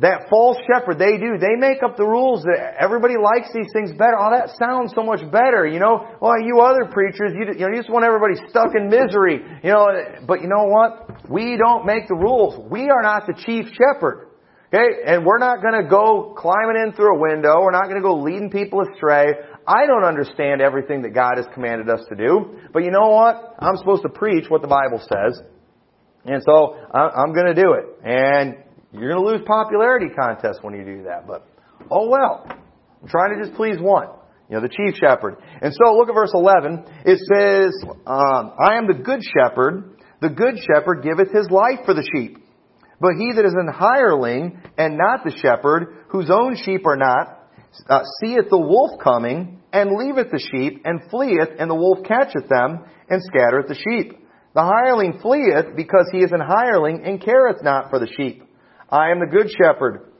that 0.00 0.28
false 0.30 0.56
shepherd, 0.64 0.98
they 0.98 1.18
do. 1.18 1.36
They 1.36 1.56
make 1.56 1.82
up 1.82 1.96
the 1.96 2.06
rules 2.06 2.42
that 2.44 2.76
everybody 2.80 3.14
likes 3.20 3.52
these 3.52 3.68
things 3.72 3.92
better. 3.92 4.16
Oh, 4.16 4.32
that 4.32 4.48
sounds 4.58 4.92
so 4.94 5.02
much 5.02 5.20
better, 5.30 5.66
you 5.66 5.78
know. 5.78 6.08
Well, 6.20 6.40
you 6.40 6.60
other 6.60 6.88
preachers, 6.90 7.32
you, 7.36 7.52
you 7.52 7.68
know, 7.68 7.68
you 7.68 7.76
just 7.76 7.90
want 7.90 8.06
everybody 8.06 8.34
stuck 8.48 8.72
in 8.74 8.88
misery, 8.88 9.44
you 9.62 9.70
know. 9.70 9.92
But 10.26 10.40
you 10.40 10.48
know 10.48 10.64
what? 10.64 11.28
We 11.30 11.58
don't 11.58 11.84
make 11.84 12.08
the 12.08 12.14
rules. 12.14 12.56
We 12.70 12.88
are 12.88 13.02
not 13.02 13.26
the 13.26 13.34
chief 13.44 13.66
shepherd. 13.76 14.29
Okay? 14.72 14.86
And 15.06 15.26
we're 15.26 15.38
not 15.38 15.62
gonna 15.62 15.88
go 15.88 16.34
climbing 16.36 16.82
in 16.86 16.92
through 16.92 17.16
a 17.16 17.18
window. 17.18 17.60
We're 17.60 17.72
not 17.72 17.88
gonna 17.88 18.02
go 18.02 18.20
leading 18.20 18.50
people 18.50 18.82
astray. 18.82 19.34
I 19.66 19.86
don't 19.86 20.04
understand 20.04 20.60
everything 20.60 21.02
that 21.02 21.10
God 21.10 21.36
has 21.36 21.46
commanded 21.54 21.90
us 21.90 22.00
to 22.08 22.16
do. 22.16 22.58
But 22.72 22.84
you 22.84 22.90
know 22.90 23.08
what? 23.08 23.56
I'm 23.58 23.76
supposed 23.76 24.02
to 24.02 24.08
preach 24.08 24.48
what 24.48 24.62
the 24.62 24.68
Bible 24.68 24.98
says. 24.98 25.40
And 26.24 26.42
so, 26.44 26.76
I'm 26.92 27.32
gonna 27.32 27.54
do 27.54 27.72
it. 27.72 27.86
And 28.04 28.56
you're 28.92 29.12
going 29.12 29.24
to 29.24 29.30
lose 29.30 29.42
popularity 29.46 30.06
contests 30.08 30.58
when 30.62 30.74
you 30.74 30.84
do 30.84 31.04
that, 31.04 31.26
but 31.26 31.46
oh 31.90 32.08
well. 32.08 32.44
I'm 32.48 33.08
trying 33.08 33.38
to 33.38 33.44
just 33.44 33.56
please 33.56 33.78
one. 33.80 34.08
You 34.48 34.56
know, 34.56 34.62
the 34.62 34.68
chief 34.68 34.98
shepherd. 35.00 35.36
And 35.62 35.72
so 35.72 35.94
look 35.94 36.08
at 36.08 36.14
verse 36.14 36.32
11. 36.34 36.84
It 37.06 37.18
says, 37.32 37.72
um, 38.04 38.52
I 38.58 38.76
am 38.76 38.88
the 38.88 39.00
good 39.02 39.20
shepherd. 39.22 39.96
The 40.20 40.28
good 40.28 40.58
shepherd 40.58 41.02
giveth 41.02 41.32
his 41.32 41.48
life 41.50 41.86
for 41.86 41.94
the 41.94 42.06
sheep. 42.14 42.39
But 43.00 43.14
he 43.16 43.32
that 43.34 43.44
is 43.44 43.54
an 43.54 43.72
hireling 43.72 44.60
and 44.76 44.98
not 44.98 45.24
the 45.24 45.36
shepherd, 45.42 46.04
whose 46.08 46.30
own 46.30 46.56
sheep 46.56 46.86
are 46.86 46.96
not, 46.96 47.48
uh, 47.88 48.02
seeth 48.20 48.50
the 48.50 48.58
wolf 48.58 49.00
coming, 49.02 49.60
and 49.72 49.96
leaveth 49.96 50.30
the 50.30 50.38
sheep, 50.38 50.82
and 50.84 51.00
fleeth, 51.10 51.48
and 51.58 51.70
the 51.70 51.74
wolf 51.74 52.04
catcheth 52.04 52.48
them, 52.48 52.84
and 53.08 53.22
scattereth 53.22 53.68
the 53.68 53.74
sheep. 53.74 54.18
The 54.54 54.62
hireling 54.62 55.20
fleeth 55.22 55.76
because 55.76 56.08
he 56.12 56.18
is 56.18 56.32
an 56.32 56.40
hireling, 56.40 57.02
and 57.04 57.22
careth 57.22 57.62
not 57.62 57.88
for 57.88 57.98
the 57.98 58.12
sheep. 58.16 58.42
I 58.90 59.10
am 59.10 59.20
the 59.20 59.26
good 59.26 59.50
shepherd, 59.50 60.10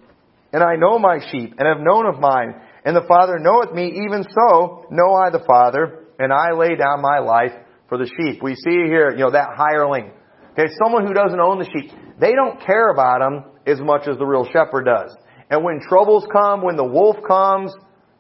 and 0.53 0.63
I 0.63 0.77
know 0.77 0.99
my 0.99 1.19
sheep, 1.31 1.55
and 1.59 1.67
have 1.67 1.85
known 1.85 2.07
of 2.07 2.21
mine. 2.21 2.55
And 2.85 2.97
the 2.97 3.07
Father 3.07 3.39
knoweth 3.39 3.75
me, 3.75 4.05
even 4.07 4.23
so 4.23 4.87
know 4.91 5.15
I 5.15 5.31
the 5.31 5.45
Father, 5.47 6.07
and 6.19 6.33
I 6.33 6.53
lay 6.53 6.77
down 6.77 7.03
my 7.03 7.19
life 7.19 7.53
for 7.89 7.99
the 7.99 8.07
sheep. 8.07 8.43
We 8.43 8.55
see 8.55 8.87
here, 8.87 9.11
you 9.11 9.25
know, 9.25 9.33
that 9.33 9.51
hireling. 9.57 10.13
Okay, 10.61 10.73
someone 10.83 11.07
who 11.07 11.15
doesn't 11.15 11.41
own 11.41 11.59
the 11.59 11.65
sheep. 11.65 11.91
They 12.21 12.33
don't 12.33 12.61
care 12.65 12.91
about 12.91 13.21
them 13.21 13.45
as 13.67 13.81
much 13.81 14.07
as 14.09 14.19
the 14.19 14.27
real 14.27 14.45
shepherd 14.45 14.85
does. 14.85 15.17
And 15.49 15.65
when 15.65 15.81
troubles 15.89 16.27
come, 16.31 16.63
when 16.63 16.77
the 16.77 16.85
wolf 16.85 17.17
comes, 17.27 17.73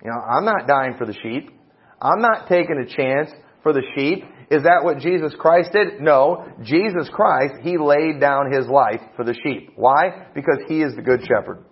you 0.02 0.10
know, 0.10 0.18
I'm 0.18 0.44
not 0.44 0.66
dying 0.66 0.94
for 0.96 1.06
the 1.06 1.12
sheep. 1.12 1.50
I'm 2.00 2.22
not 2.22 2.48
taking 2.48 2.82
a 2.82 2.86
chance 2.86 3.30
for 3.62 3.72
the 3.72 3.82
sheep. 3.94 4.24
Is 4.50 4.62
that 4.62 4.80
what 4.82 4.98
Jesus 4.98 5.34
Christ 5.38 5.70
did? 5.72 6.00
No. 6.00 6.46
Jesus 6.62 7.10
Christ, 7.12 7.54
He 7.62 7.76
laid 7.76 8.20
down 8.20 8.50
His 8.50 8.66
life 8.66 9.02
for 9.16 9.24
the 9.24 9.34
sheep. 9.34 9.72
Why? 9.76 10.26
Because 10.34 10.58
He 10.66 10.80
is 10.82 10.94
the 10.96 11.02
good 11.02 11.20
shepherd. 11.20 11.64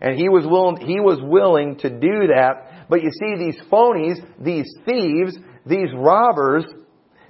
And 0.00 0.18
He 0.18 0.28
was 0.28 0.44
willing, 0.46 0.84
He 0.84 0.98
was 0.98 1.20
willing 1.22 1.78
to 1.78 1.90
do 1.90 2.26
that. 2.34 2.88
But 2.90 3.02
you 3.02 3.10
see, 3.10 3.36
these 3.38 3.60
phonies, 3.70 4.16
these 4.40 4.68
thieves, 4.84 5.38
these 5.64 5.88
robbers, 5.94 6.64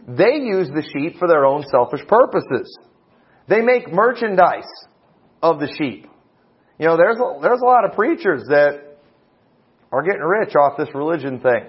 they 0.07 0.37
use 0.37 0.69
the 0.69 0.83
sheep 0.83 1.19
for 1.19 1.29
their 1.29 1.45
own 1.45 1.65
selfish 1.71 2.07
purposes. 2.07 2.79
They 3.49 3.61
make 3.61 3.93
merchandise 3.93 4.71
of 5.43 5.61
the 5.61 5.69
sheep. 5.79 6.07
You 6.79 6.87
know, 6.87 6.97
there's 6.97 7.17
a, 7.17 7.41
there's 7.41 7.61
a 7.61 7.67
lot 7.67 7.85
of 7.85 7.93
preachers 7.93 8.45
that 8.49 8.99
are 9.93 10.03
getting 10.03 10.23
rich 10.23 10.55
off 10.55 10.77
this 10.77 10.89
religion 10.95 11.41
thing 11.41 11.67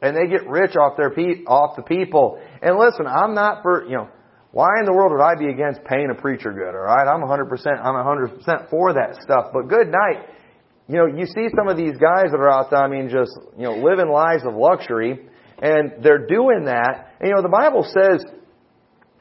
and 0.00 0.16
they 0.16 0.26
get 0.30 0.48
rich 0.48 0.76
off 0.76 0.96
their 0.96 1.10
pe- 1.10 1.44
off 1.46 1.76
the 1.76 1.82
people. 1.82 2.40
And 2.62 2.78
listen, 2.78 3.06
I'm 3.06 3.34
not 3.34 3.62
for 3.62 3.84
you 3.84 3.96
know 3.96 4.08
why 4.52 4.68
in 4.80 4.86
the 4.86 4.92
world 4.92 5.12
would 5.12 5.22
I 5.22 5.34
be 5.34 5.48
against 5.48 5.84
paying 5.84 6.08
a 6.10 6.20
preacher 6.20 6.52
good? 6.52 6.74
All 6.74 6.86
right, 6.86 7.06
I'm 7.06 7.20
100 7.20 7.48
percent 7.48 7.76
I'm 7.82 7.94
100 7.94 8.38
percent 8.38 8.70
for 8.70 8.94
that 8.94 9.18
stuff. 9.22 9.50
But 9.52 9.68
good 9.68 9.88
night. 9.88 10.34
You 10.88 10.96
know, 10.96 11.06
you 11.06 11.26
see 11.26 11.48
some 11.54 11.68
of 11.68 11.76
these 11.76 11.98
guys 12.00 12.32
that 12.32 12.40
are 12.40 12.48
out 12.48 12.70
there. 12.70 12.80
I 12.80 12.88
mean, 12.88 13.10
just 13.10 13.32
you 13.58 13.64
know, 13.64 13.76
living 13.76 14.08
lives 14.08 14.44
of 14.46 14.54
luxury, 14.54 15.28
and 15.60 16.02
they're 16.02 16.26
doing 16.26 16.64
that. 16.66 17.14
And 17.20 17.28
you 17.28 17.34
know, 17.34 17.42
the 17.42 17.48
Bible 17.48 17.84
says. 17.84 18.24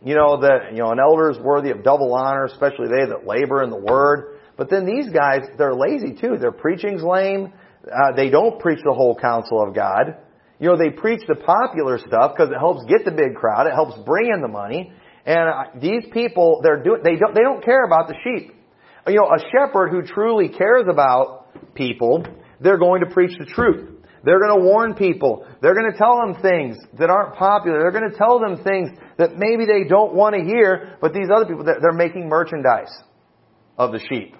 You 0.06 0.14
know 0.14 0.42
that 0.42 0.74
you 0.74 0.78
know 0.78 0.92
an 0.92 1.00
elder 1.00 1.32
is 1.32 1.40
worthy 1.40 1.72
of 1.72 1.84
double 1.84 2.14
honor, 2.14 2.46
especially 2.46 2.86
they 2.86 3.08
that 3.10 3.26
labor 3.26 3.64
in 3.64 3.72
the 3.72 3.82
word. 3.82 4.38
But 4.56 4.70
then 4.70 4.86
these 4.86 5.10
guys, 5.10 5.42
they're 5.58 5.74
lazy 5.74 6.14
too. 6.14 6.38
Their 6.38 6.52
preaching's 6.52 7.04
lame. 7.04 7.52
Uh, 7.86 8.16
they 8.16 8.30
don't 8.30 8.60
preach 8.60 8.80
the 8.84 8.94
whole 8.94 9.16
counsel 9.16 9.62
of 9.62 9.74
God. 9.74 10.18
You 10.60 10.70
know, 10.70 10.78
they 10.78 10.90
preach 10.90 11.22
the 11.28 11.36
popular 11.36 12.00
stuff 12.00 12.34
because 12.36 12.50
it 12.52 12.58
helps 12.58 12.84
get 12.86 13.06
the 13.06 13.12
big 13.12 13.36
crowd. 13.36 13.68
It 13.68 13.74
helps 13.74 13.98
bring 14.00 14.32
in 14.34 14.42
the 14.42 14.48
money. 14.48 14.92
And 15.26 15.50
uh, 15.50 15.64
these 15.80 16.04
people, 16.12 16.62
they're 16.64 16.82
doing, 16.82 17.02
they 17.04 17.16
don't, 17.16 17.36
they 17.36 17.42
don't 17.42 17.64
care 17.64 17.86
about 17.86 18.08
the 18.08 18.16
sheep. 18.24 18.54
You 19.06 19.16
know, 19.16 19.28
a 19.28 19.40
shepherd 19.52 19.90
who 19.90 20.02
truly 20.02 20.50
cares 20.50 20.86
about 20.90 21.74
people, 21.76 22.26
they're 22.60 22.80
going 22.80 23.02
to 23.02 23.10
preach 23.12 23.38
the 23.38 23.46
truth. 23.46 23.97
They're 24.28 24.42
going 24.42 24.60
to 24.60 24.66
warn 24.66 24.94
people. 24.94 25.48
They're 25.62 25.74
going 25.74 25.90
to 25.90 25.98
tell 25.98 26.18
them 26.18 26.42
things 26.42 26.76
that 27.00 27.10
aren't 27.10 27.36
popular. 27.36 27.80
They're 27.80 27.98
going 27.98 28.12
to 28.12 28.18
tell 28.18 28.40
them 28.40 28.62
things 28.62 28.90
that 29.18 29.38
maybe 29.38 29.66
they 29.66 29.88
don't 29.88 30.14
want 30.14 30.36
to 30.36 30.44
hear, 30.44 30.98
but 31.00 31.14
these 31.14 31.30
other 31.34 31.46
people, 31.46 31.64
they're 31.64 31.94
making 31.94 32.28
merchandise 32.28 32.92
of 33.78 33.94
the 33.94 34.00
sheep. 34.00 34.36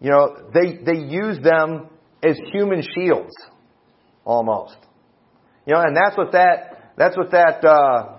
you 0.00 0.10
know, 0.10 0.50
they, 0.52 0.78
they 0.84 0.98
use 0.98 1.38
them 1.44 1.86
as 2.24 2.36
human 2.52 2.82
shields, 2.82 3.30
almost. 4.24 4.76
You 5.64 5.74
know, 5.74 5.80
and 5.80 5.96
that's 5.96 6.16
what 6.16 6.32
that, 6.32 6.94
that's 6.96 7.16
what 7.16 7.30
that, 7.30 7.64
uh, 7.64 8.18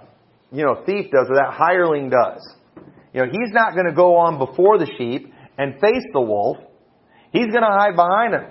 you 0.49 0.63
know, 0.63 0.83
thief 0.85 1.07
does, 1.11 1.27
or 1.29 1.35
that 1.35 1.51
hireling 1.51 2.09
does. 2.09 2.47
You 3.13 3.25
know, 3.25 3.27
he's 3.29 3.51
not 3.51 3.73
going 3.73 3.87
to 3.87 3.93
go 3.93 4.15
on 4.15 4.37
before 4.37 4.77
the 4.77 4.89
sheep 4.97 5.33
and 5.57 5.73
face 5.81 6.05
the 6.13 6.21
wolf. 6.21 6.55
He's 7.33 7.47
going 7.47 7.63
to 7.63 7.75
hide 7.77 7.97
behind 7.97 8.33
him. 8.33 8.45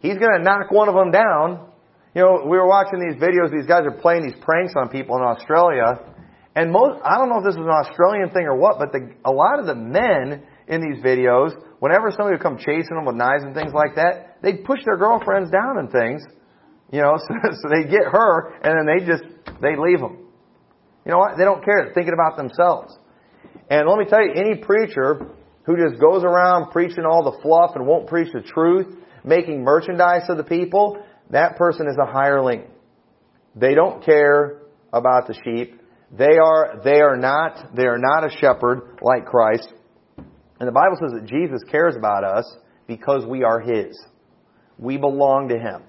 He's 0.00 0.18
going 0.18 0.32
to 0.38 0.42
knock 0.42 0.72
one 0.72 0.88
of 0.88 0.96
them 0.96 1.12
down. 1.12 1.67
You 2.18 2.24
know, 2.24 2.42
we 2.50 2.58
were 2.58 2.66
watching 2.66 2.98
these 2.98 3.14
videos. 3.14 3.54
These 3.54 3.70
guys 3.70 3.86
are 3.86 3.94
playing 3.94 4.26
these 4.26 4.34
pranks 4.42 4.74
on 4.74 4.88
people 4.88 5.14
in 5.18 5.22
Australia. 5.22 6.02
And 6.56 6.72
most, 6.72 6.98
I 7.06 7.14
don't 7.14 7.30
know 7.30 7.38
if 7.38 7.44
this 7.46 7.54
is 7.54 7.62
an 7.62 7.70
Australian 7.70 8.34
thing 8.34 8.42
or 8.42 8.58
what, 8.58 8.82
but 8.82 8.90
a 9.24 9.30
lot 9.30 9.60
of 9.60 9.66
the 9.66 9.76
men 9.76 10.42
in 10.66 10.82
these 10.82 10.98
videos, 10.98 11.54
whenever 11.78 12.10
somebody 12.10 12.34
would 12.34 12.42
come 12.42 12.58
chasing 12.58 12.98
them 12.98 13.06
with 13.06 13.14
knives 13.14 13.44
and 13.44 13.54
things 13.54 13.70
like 13.70 13.94
that, 13.94 14.42
they'd 14.42 14.64
push 14.64 14.82
their 14.84 14.96
girlfriends 14.96 15.52
down 15.52 15.78
and 15.78 15.92
things, 15.92 16.26
you 16.90 16.98
know, 16.98 17.22
so, 17.22 17.34
so 17.54 17.68
they 17.70 17.86
get 17.86 18.10
her, 18.10 18.50
and 18.66 18.74
then 18.74 18.86
they 18.90 19.06
just, 19.06 19.22
they 19.62 19.78
leave 19.78 20.02
them. 20.02 20.18
You 21.06 21.14
know 21.14 21.22
what? 21.22 21.38
They 21.38 21.44
don't 21.44 21.62
care. 21.64 21.86
They're 21.86 21.94
thinking 21.94 22.18
about 22.18 22.36
themselves. 22.36 22.98
And 23.70 23.86
let 23.86 23.96
me 23.96 24.06
tell 24.10 24.26
you, 24.26 24.34
any 24.34 24.58
preacher 24.58 25.22
who 25.70 25.76
just 25.78 26.02
goes 26.02 26.24
around 26.24 26.72
preaching 26.72 27.06
all 27.06 27.22
the 27.22 27.38
fluff 27.46 27.76
and 27.76 27.86
won't 27.86 28.08
preach 28.08 28.32
the 28.34 28.42
truth, 28.42 28.90
making 29.22 29.62
merchandise 29.62 30.26
of 30.28 30.36
the 30.36 30.42
people, 30.42 30.98
that 31.30 31.56
person 31.56 31.86
is 31.88 31.96
a 32.00 32.10
hireling. 32.10 32.64
They 33.54 33.74
don't 33.74 34.04
care 34.04 34.62
about 34.92 35.26
the 35.26 35.34
sheep. 35.34 35.80
They 36.10 36.38
are, 36.38 36.80
they 36.82 37.00
are 37.00 37.16
not, 37.16 37.74
they 37.76 37.84
are 37.84 37.98
not 37.98 38.24
a 38.24 38.30
shepherd 38.30 38.98
like 39.02 39.26
Christ. 39.26 39.72
And 40.16 40.66
the 40.66 40.72
Bible 40.72 40.96
says 41.00 41.12
that 41.20 41.26
Jesus 41.26 41.62
cares 41.70 41.94
about 41.96 42.24
us 42.24 42.56
because 42.86 43.26
we 43.26 43.44
are 43.44 43.60
His. 43.60 43.98
We 44.78 44.96
belong 44.96 45.48
to 45.48 45.58
Him. 45.58 45.82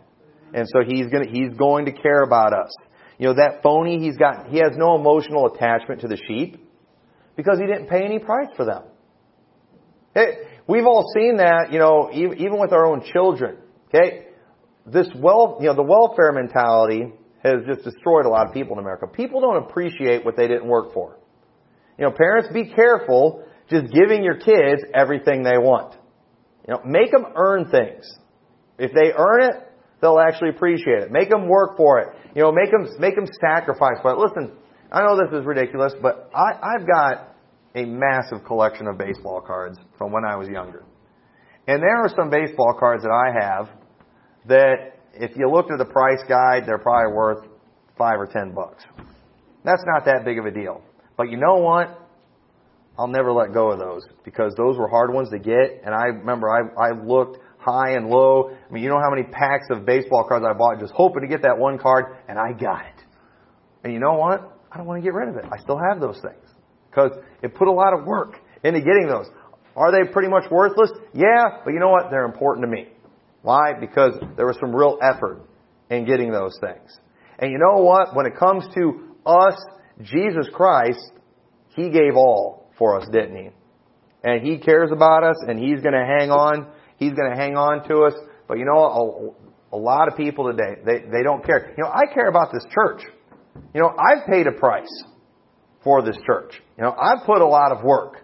And 0.53 0.67
so 0.67 0.79
He's 0.85 1.07
gonna, 1.07 1.29
He's 1.29 1.55
going 1.57 1.85
to 1.85 1.91
care 1.91 2.21
about 2.21 2.53
us. 2.53 2.71
You 3.19 3.27
know, 3.27 3.33
that 3.33 3.61
phony, 3.61 3.99
he's 3.99 4.15
got, 4.15 4.47
he 4.47 4.59
has 4.59 4.71
no 4.77 4.95
emotional 4.95 5.47
attachment 5.47 6.01
to 6.01 6.07
the 6.07 6.17
sheep 6.25 6.65
because 7.35 7.59
he 7.59 7.65
didn't 7.65 7.87
pay 7.87 8.05
any 8.05 8.17
price 8.17 8.47
for 8.55 8.65
them. 8.65 8.83
We've 10.67 10.85
all 10.85 11.05
seen 11.13 11.37
that, 11.37 11.71
you 11.71 11.79
know, 11.79 12.09
even 12.13 12.59
with 12.59 12.71
our 12.71 12.85
own 12.85 13.03
children. 13.11 13.57
Okay? 13.87 14.27
This 14.85 15.07
well, 15.15 15.57
you 15.59 15.67
know, 15.67 15.75
the 15.75 15.83
welfare 15.83 16.31
mentality 16.31 17.13
has 17.43 17.65
just 17.65 17.83
destroyed 17.83 18.25
a 18.25 18.29
lot 18.29 18.47
of 18.47 18.53
people 18.53 18.73
in 18.73 18.79
America. 18.79 19.07
People 19.07 19.41
don't 19.41 19.63
appreciate 19.63 20.25
what 20.25 20.35
they 20.35 20.47
didn't 20.47 20.67
work 20.67 20.93
for. 20.93 21.17
You 21.97 22.05
know, 22.05 22.11
parents, 22.11 22.49
be 22.53 22.73
careful 22.73 23.43
just 23.69 23.91
giving 23.93 24.23
your 24.23 24.37
kids 24.37 24.83
everything 24.93 25.43
they 25.43 25.57
want. 25.57 25.95
You 26.67 26.73
know, 26.73 26.81
make 26.85 27.11
them 27.11 27.25
earn 27.35 27.69
things. 27.69 28.05
If 28.77 28.91
they 28.93 29.11
earn 29.15 29.43
it, 29.43 29.55
they'll 30.01 30.19
actually 30.19 30.49
appreciate 30.49 31.03
it. 31.03 31.11
Make 31.11 31.29
them 31.29 31.47
work 31.47 31.77
for 31.77 31.99
it. 31.99 32.07
You 32.35 32.43
know, 32.43 32.51
make 32.51 32.71
them 32.71 32.87
make 32.99 33.15
them 33.15 33.27
sacrifice 33.41 33.97
But. 34.03 34.17
Listen, 34.17 34.53
I 34.91 35.01
know 35.01 35.17
this 35.17 35.39
is 35.39 35.45
ridiculous, 35.45 35.93
but 36.01 36.29
I, 36.33 36.51
I've 36.61 36.87
got 36.87 37.35
a 37.75 37.85
massive 37.85 38.45
collection 38.45 38.87
of 38.87 38.97
baseball 38.97 39.41
cards 39.41 39.77
from 39.97 40.11
when 40.11 40.25
I 40.25 40.35
was 40.35 40.47
younger, 40.47 40.83
and 41.67 41.81
there 41.81 41.97
are 41.97 42.09
some 42.15 42.29
baseball 42.29 42.75
cards 42.79 43.03
that 43.03 43.11
I 43.11 43.45
have 43.45 43.78
that, 44.47 44.99
if 45.13 45.35
you 45.35 45.49
looked 45.49 45.71
at 45.71 45.77
the 45.77 45.85
price 45.85 46.21
guide, 46.27 46.63
they're 46.65 46.77
probably 46.79 47.13
worth 47.13 47.45
five 47.97 48.19
or 48.19 48.27
ten 48.27 48.53
bucks. 48.53 48.83
That's 49.63 49.83
not 49.85 50.05
that 50.05 50.23
big 50.25 50.39
of 50.39 50.45
a 50.45 50.51
deal. 50.51 50.81
But 51.17 51.29
you 51.29 51.37
know 51.37 51.57
what? 51.57 51.99
I'll 52.97 53.07
never 53.07 53.31
let 53.31 53.53
go 53.53 53.71
of 53.71 53.79
those 53.79 54.03
because 54.25 54.53
those 54.55 54.77
were 54.77 54.87
hard 54.87 55.13
ones 55.13 55.29
to 55.29 55.39
get. 55.39 55.81
And 55.85 55.95
I 55.95 56.05
remember 56.05 56.49
I, 56.49 56.89
I 56.89 56.91
looked 56.91 57.37
high 57.57 57.91
and 57.91 58.07
low. 58.07 58.49
I 58.51 58.73
mean, 58.73 58.83
you 58.83 58.89
know 58.89 58.99
how 58.99 59.09
many 59.09 59.23
packs 59.23 59.67
of 59.69 59.85
baseball 59.85 60.25
cards 60.27 60.45
I 60.47 60.53
bought 60.53 60.79
just 60.79 60.93
hoping 60.93 61.21
to 61.21 61.27
get 61.27 61.43
that 61.43 61.57
one 61.57 61.77
card, 61.77 62.17
and 62.27 62.37
I 62.37 62.51
got 62.53 62.85
it. 62.85 63.03
And 63.83 63.93
you 63.93 63.99
know 63.99 64.13
what? 64.13 64.57
I 64.71 64.77
don't 64.77 64.85
want 64.85 65.01
to 65.01 65.03
get 65.03 65.13
rid 65.13 65.29
of 65.29 65.35
it. 65.37 65.45
I 65.51 65.61
still 65.61 65.77
have 65.77 65.99
those 65.99 66.19
things 66.21 66.43
because 66.89 67.11
it 67.41 67.55
put 67.55 67.67
a 67.67 67.71
lot 67.71 67.93
of 67.93 68.05
work 68.05 68.35
into 68.63 68.79
getting 68.79 69.07
those. 69.07 69.27
Are 69.75 69.91
they 69.91 70.11
pretty 70.11 70.29
much 70.29 70.51
worthless? 70.51 70.91
Yeah, 71.13 71.63
but 71.63 71.71
you 71.71 71.79
know 71.79 71.89
what? 71.89 72.09
They're 72.11 72.25
important 72.25 72.65
to 72.65 72.71
me. 72.71 72.89
Why? 73.41 73.73
Because 73.79 74.13
there 74.35 74.45
was 74.45 74.57
some 74.59 74.75
real 74.75 74.97
effort 75.01 75.41
in 75.89 76.05
getting 76.05 76.31
those 76.31 76.57
things. 76.59 76.97
And 77.39 77.51
you 77.51 77.57
know 77.57 77.81
what? 77.81 78.15
When 78.15 78.25
it 78.25 78.37
comes 78.37 78.65
to 78.75 79.15
us, 79.25 79.55
Jesus 80.01 80.47
Christ, 80.53 81.11
He 81.75 81.89
gave 81.89 82.15
all 82.15 82.71
for 82.77 82.99
us, 82.99 83.07
didn't 83.11 83.35
He? 83.35 83.49
And 84.23 84.45
He 84.45 84.57
cares 84.57 84.91
about 84.91 85.23
us 85.23 85.37
and 85.47 85.57
He's 85.57 85.81
going 85.81 85.93
to 85.93 86.05
hang 86.05 86.31
on 86.31 86.67
He's 86.99 87.13
going 87.13 87.31
to 87.31 87.35
hang 87.35 87.55
on 87.55 87.87
to 87.87 88.03
us. 88.03 88.13
But 88.47 88.59
you 88.59 88.65
know, 88.65 89.33
a, 89.71 89.75
a 89.75 89.79
lot 89.79 90.07
of 90.09 90.17
people 90.17 90.51
today, 90.51 90.81
they, 90.85 90.99
they 90.99 91.23
don't 91.23 91.43
care. 91.43 91.73
You 91.77 91.83
know, 91.83 91.89
I 91.89 92.13
care 92.13 92.27
about 92.27 92.51
this 92.51 92.65
church. 92.73 93.01
You 93.73 93.81
know, 93.81 93.95
I've 93.97 94.27
paid 94.27 94.47
a 94.47 94.51
price 94.51 95.03
for 95.83 96.03
this 96.03 96.17
church. 96.25 96.53
You 96.77 96.83
know, 96.83 96.91
I've 96.91 97.25
put 97.25 97.41
a 97.41 97.47
lot 97.47 97.71
of 97.71 97.83
work 97.83 98.17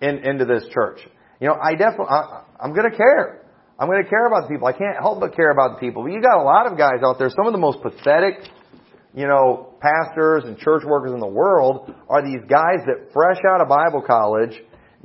in, 0.00 0.18
into 0.18 0.44
this 0.44 0.64
church. 0.72 1.00
You 1.40 1.48
know, 1.48 1.54
I 1.54 1.72
definitely, 1.72 2.06
I, 2.10 2.44
I'm 2.60 2.74
going 2.74 2.90
to 2.90 2.96
care. 2.96 3.41
I'm 3.82 3.88
going 3.88 4.02
to 4.02 4.08
care 4.08 4.26
about 4.26 4.46
the 4.46 4.54
people. 4.54 4.68
I 4.68 4.72
can't 4.72 4.96
help 5.00 5.18
but 5.18 5.34
care 5.34 5.50
about 5.50 5.74
the 5.74 5.80
people. 5.80 6.04
But 6.04 6.12
you 6.12 6.22
got 6.22 6.38
a 6.38 6.46
lot 6.46 6.70
of 6.70 6.78
guys 6.78 7.02
out 7.04 7.18
there, 7.18 7.28
some 7.28 7.48
of 7.48 7.52
the 7.52 7.58
most 7.58 7.82
pathetic, 7.82 8.46
you 9.12 9.26
know, 9.26 9.74
pastors 9.80 10.44
and 10.44 10.56
church 10.56 10.84
workers 10.86 11.10
in 11.10 11.18
the 11.18 11.26
world 11.26 11.92
are 12.08 12.22
these 12.22 12.46
guys 12.48 12.86
that 12.86 13.10
fresh 13.12 13.38
out 13.44 13.60
of 13.60 13.66
Bible 13.66 14.02
college 14.06 14.54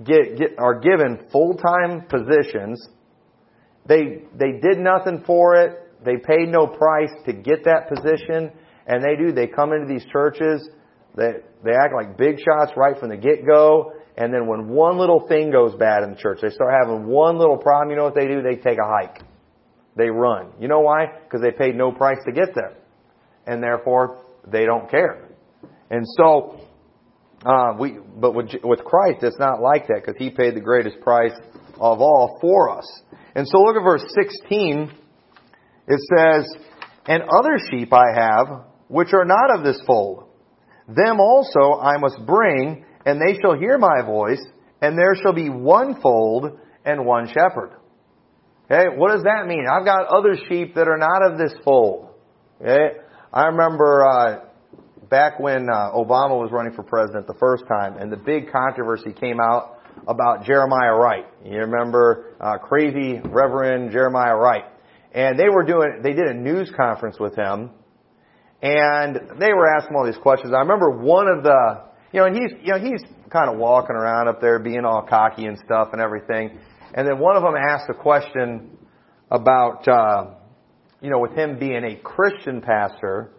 get, 0.04 0.38
get 0.38 0.60
are 0.60 0.80
given 0.80 1.26
full-time 1.32 2.06
positions 2.08 2.88
they, 3.88 4.24
they 4.36 4.60
did 4.62 4.78
nothing 4.78 5.24
for 5.26 5.56
it. 5.56 6.04
They 6.04 6.18
paid 6.18 6.50
no 6.50 6.68
price 6.68 7.12
to 7.26 7.34
get 7.34 7.64
that 7.64 7.90
position. 7.90 8.52
And 8.86 9.04
they 9.04 9.16
do. 9.16 9.32
They 9.32 9.48
come 9.48 9.74
into 9.74 9.88
these 9.88 10.06
churches. 10.12 10.70
They, 11.16 11.32
they 11.64 11.72
act 11.72 11.94
like 11.96 12.18
big 12.18 12.38
shots 12.40 12.74
right 12.76 12.98
from 13.00 13.10
the 13.10 13.18
get-go. 13.18 13.94
And 14.18 14.34
then 14.34 14.48
when 14.48 14.68
one 14.68 14.98
little 14.98 15.28
thing 15.28 15.52
goes 15.52 15.76
bad 15.76 16.04
in 16.04 16.12
the 16.12 16.16
church, 16.16 16.40
they 16.42 16.50
start 16.50 16.74
having 16.74 17.06
one 17.06 17.38
little 17.38 17.58
problem, 17.58 17.92
you 17.92 17.96
know 17.96 18.04
what 18.04 18.16
they 18.16 18.28
do? 18.28 18.42
They 18.42 18.56
take 18.56 18.80
a 18.80 18.88
hike. 18.88 19.22
They 19.96 20.10
run. 20.10 20.54
You 20.60 20.68
know 20.68 20.80
why? 20.80 21.06
Because 21.24 21.42
they 21.42 21.52
paid 21.52 21.76
no 21.76 21.92
price 21.92 22.18
to 22.26 22.32
get 22.32 22.56
there. 22.56 22.78
And 23.46 23.62
therefore, 23.62 24.24
they 24.46 24.66
don't 24.66 24.90
care. 24.90 25.30
And 25.92 26.04
so, 26.18 26.60
uh, 27.46 27.74
we, 27.80 27.98
but 28.18 28.34
with, 28.34 28.50
with 28.64 28.84
Christ, 28.84 29.20
it's 29.22 29.40
not 29.40 29.62
like 29.62 29.88
that 29.88 30.02
because 30.04 30.16
He 30.18 30.32
paid 30.32 30.56
the 30.56 30.62
greatest 30.62 31.00
price 31.02 31.34
of 31.76 32.02
all 32.02 32.38
for 32.42 32.76
us. 32.76 33.02
And 33.36 33.48
so 33.48 33.60
look 33.60 33.76
at 33.76 33.84
verse 33.84 34.04
16. 34.20 34.92
It 35.88 36.00
says, 36.18 36.46
And 37.06 37.24
other 37.24 37.58
sheep 37.70 37.94
I 37.94 38.06
have, 38.16 38.66
which 38.88 39.14
are 39.14 39.26
not 39.26 39.58
of 39.58 39.64
this 39.64 39.80
fold. 39.86 40.26
Them 40.88 41.20
also 41.20 41.80
I 41.80 41.98
must 41.98 42.26
bring, 42.26 42.84
and 43.08 43.22
they 43.22 43.40
shall 43.40 43.58
hear 43.58 43.78
my 43.78 44.02
voice, 44.06 44.46
and 44.82 44.98
there 44.98 45.16
shall 45.16 45.32
be 45.32 45.50
one 45.50 46.02
fold 46.02 46.60
and 46.84 47.06
one 47.06 47.28
shepherd. 47.28 47.72
Okay, 48.70 48.98
what 48.98 49.14
does 49.14 49.24
that 49.24 49.48
mean? 49.48 49.66
I've 49.66 49.86
got 49.86 50.08
other 50.08 50.36
sheep 50.50 50.76
that 50.76 50.90
are 50.90 50.98
not 50.98 51.24
of 51.24 51.38
this 51.38 51.54
fold. 51.64 52.10
Okay, 52.62 52.98
I 53.32 53.46
remember 53.46 54.06
uh, 54.06 54.40
back 55.10 55.40
when 55.40 55.70
uh, 55.70 55.92
Obama 55.94 56.38
was 56.38 56.50
running 56.52 56.74
for 56.74 56.84
president 56.84 57.28
the 57.28 57.38
first 57.40 57.64
time, 57.70 57.96
and 57.96 58.12
the 58.12 58.18
big 58.18 58.52
controversy 58.52 59.14
came 59.14 59.40
out 59.40 59.80
about 60.06 60.44
Jeremiah 60.44 60.94
Wright. 60.94 61.26
You 61.46 61.60
remember 61.60 62.36
uh, 62.42 62.58
crazy 62.58 63.22
Reverend 63.24 63.94
Jeremiah 63.94 64.36
Wright, 64.36 64.66
and 65.14 65.40
they 65.40 65.48
were 65.48 65.64
doing 65.64 66.02
they 66.04 66.12
did 66.12 66.28
a 66.28 66.34
news 66.34 66.70
conference 66.76 67.16
with 67.22 67.38
him, 67.38 67.70
and 68.62 69.16
they 69.40 69.54
were 69.54 69.74
asking 69.78 69.96
all 69.96 70.06
these 70.06 70.22
questions. 70.22 70.52
I 70.54 70.60
remember 70.60 70.90
one 70.90 71.30
of 71.30 71.44
the 71.44 71.87
you 72.12 72.20
know, 72.20 72.28
and 72.28 72.36
he's 72.36 72.52
you 72.62 72.74
know 72.74 72.80
he's 72.80 73.04
kind 73.32 73.50
of 73.50 73.58
walking 73.58 73.96
around 73.96 74.28
up 74.28 74.42
there 74.42 74.60
being 74.60 74.86
all 74.86 75.02
cocky 75.02 75.46
and 75.46 75.58
stuff 75.66 75.90
and 75.92 76.02
everything, 76.02 76.60
and 76.94 77.08
then 77.08 77.20
one 77.20 77.36
of 77.36 77.44
them 77.44 77.56
asked 77.56 77.90
a 77.90 77.94
question 77.94 78.78
about 79.30 79.88
uh, 79.88 80.32
you 81.02 81.10
know 81.10 81.20
with 81.20 81.34
him 81.34 81.60
being 81.60 81.84
a 81.84 81.96
Christian 81.98 82.62
pastor 82.62 83.32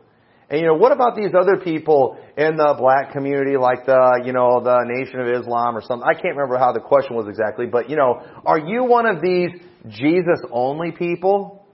and 0.51 0.61
you 0.61 0.67
know, 0.67 0.75
what 0.75 0.93
about 0.93 1.15
these 1.15 1.33
other 1.39 1.59
people 1.63 2.17
in 2.37 2.57
the 2.57 2.75
black 2.79 3.13
community, 3.13 3.59
like 3.59 3.85
the, 3.85 4.23
you 4.25 4.33
know, 4.33 4.61
the 4.65 4.81
Nation 4.87 5.21
of 5.21 5.29
Islam 5.29 5.77
or 5.77 5.83
something? 5.83 6.09
I 6.09 6.15
can't 6.15 6.37
remember 6.37 6.57
how 6.57 6.73
the 6.73 6.81
question 6.81 7.17
was 7.17 7.27
exactly, 7.29 7.67
but 7.67 7.91
you 7.91 7.97
know, 7.97 8.25
are 8.47 8.59
you 8.59 8.85
one 8.85 9.05
of 9.05 9.21
these 9.21 9.51
Jesus 9.89 10.41
only 10.51 10.91
people? 10.91 11.67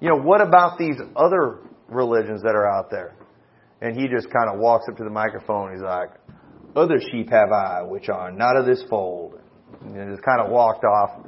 You 0.00 0.08
know, 0.08 0.16
what 0.16 0.40
about 0.40 0.78
these 0.78 0.96
other 1.14 1.60
religions 1.88 2.42
that 2.42 2.54
are 2.56 2.66
out 2.66 2.90
there? 2.90 3.14
And 3.82 3.94
he 3.94 4.08
just 4.08 4.28
kind 4.32 4.48
of 4.48 4.58
walks 4.58 4.86
up 4.88 4.96
to 4.96 5.04
the 5.04 5.10
microphone. 5.10 5.72
He's 5.72 5.82
like, 5.82 6.08
other 6.76 6.98
sheep 7.10 7.30
have 7.30 7.50
I, 7.52 7.82
which 7.82 8.08
are 8.08 8.30
not 8.30 8.56
of 8.56 8.66
this 8.66 8.82
fold. 8.88 9.38
And 9.80 9.94
just 10.10 10.24
kind 10.24 10.40
of 10.40 10.50
walked 10.50 10.84
off. 10.84 11.26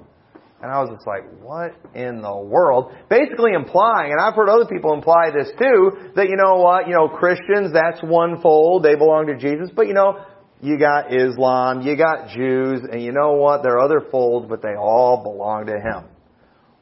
And 0.63 0.73
I 0.73 0.81
was 0.81 0.91
just 0.95 1.07
like, 1.07 1.25
what 1.43 1.75
in 1.95 2.23
the 2.23 2.37
world? 2.37 2.93
Basically 3.11 3.53
implying, 3.53 4.13
and 4.13 4.21
I've 4.21 4.35
heard 4.35 4.49
other 4.49 4.65
people 4.65 4.95
imply 4.95 5.31
this 5.31 5.51
too, 5.59 6.13
that 6.17 6.29
you 6.29 6.37
know 6.37 6.57
what, 6.57 6.89
you 6.89 6.95
know, 6.95 7.09
Christians, 7.09 7.73
that's 7.73 8.03
one 8.03 8.41
fold, 8.41 8.83
they 8.83 8.95
belong 8.95 9.27
to 9.27 9.37
Jesus, 9.37 9.69
but 9.75 9.87
you 9.87 9.93
know, 9.93 10.25
you 10.63 10.79
got 10.79 11.13
Islam, 11.13 11.83
you 11.83 11.97
got 11.97 12.31
Jews, 12.31 12.81
and 12.91 13.03
you 13.03 13.13
know 13.13 13.33
what? 13.33 13.63
There 13.63 13.75
are 13.75 13.81
other 13.81 14.01
folds, 14.11 14.47
but 14.49 14.63
they 14.63 14.75
all 14.75 15.23
belong 15.23 15.67
to 15.67 15.75
him. 15.75 16.09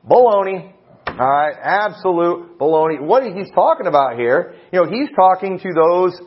Baloney. 0.08 0.72
Alright, 1.08 1.56
absolute 1.60 2.58
baloney. 2.58 3.00
What 3.00 3.24
he's 3.24 3.50
talking 3.52 3.88
about 3.88 4.16
here, 4.16 4.54
you 4.72 4.80
know, 4.80 4.88
he's 4.88 5.08
talking 5.16 5.58
to 5.58 5.68
those 5.74 6.18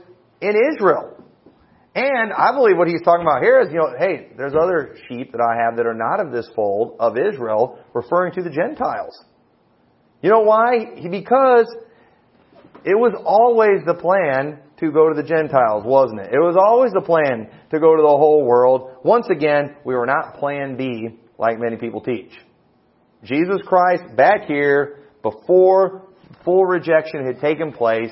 in 0.42 0.54
Israel. 0.74 1.16
And 1.96 2.34
I 2.34 2.52
believe 2.52 2.78
what 2.78 2.90
he's 2.90 3.02
talking 3.04 3.22
about 3.22 3.42
here 3.42 3.62
is, 3.62 3.70
you 3.72 3.78
know, 3.78 3.94
hey, 3.98 4.28
there's 4.36 4.54
other 4.54 4.98
sheep 5.08 5.32
that 5.32 5.40
I 5.40 5.64
have 5.64 5.78
that 5.78 5.86
are 5.86 5.94
not 5.94 6.20
of 6.20 6.34
this 6.34 6.50
fold 6.54 6.98
of 7.00 7.18
Israel, 7.18 7.80
referring 7.94 8.34
to 8.34 8.44
the 8.44 8.50
Gentiles. 8.50 9.18
You 10.22 10.30
know 10.30 10.42
why? 10.42 11.02
Because 11.10 11.74
it 12.84 12.96
was 12.96 13.14
always 13.26 13.86
the 13.86 13.94
plan 13.94 14.60
to 14.80 14.92
go 14.92 15.08
to 15.08 15.16
the 15.16 15.26
Gentiles, 15.26 15.84
wasn't 15.86 16.20
it? 16.20 16.34
It 16.34 16.40
was 16.40 16.58
always 16.62 16.92
the 16.92 17.02
plan 17.02 17.50
to 17.72 17.80
go 17.80 17.96
to 17.96 18.02
the 18.02 18.08
whole 18.08 18.44
world. 18.46 18.92
Once 19.06 19.28
again, 19.30 19.78
we 19.86 19.96
were 19.96 20.06
not 20.06 20.38
plan 20.38 20.76
B 20.76 21.18
like 21.38 21.60
many 21.60 21.78
people 21.78 22.02
teach. 22.02 22.32
Jesus 23.24 23.62
Christ 23.66 24.04
back 24.18 24.48
here, 24.48 25.00
before 25.24 26.10
full 26.44 26.66
rejection 26.66 27.26
had 27.26 27.40
taken 27.40 27.72
place, 27.72 28.12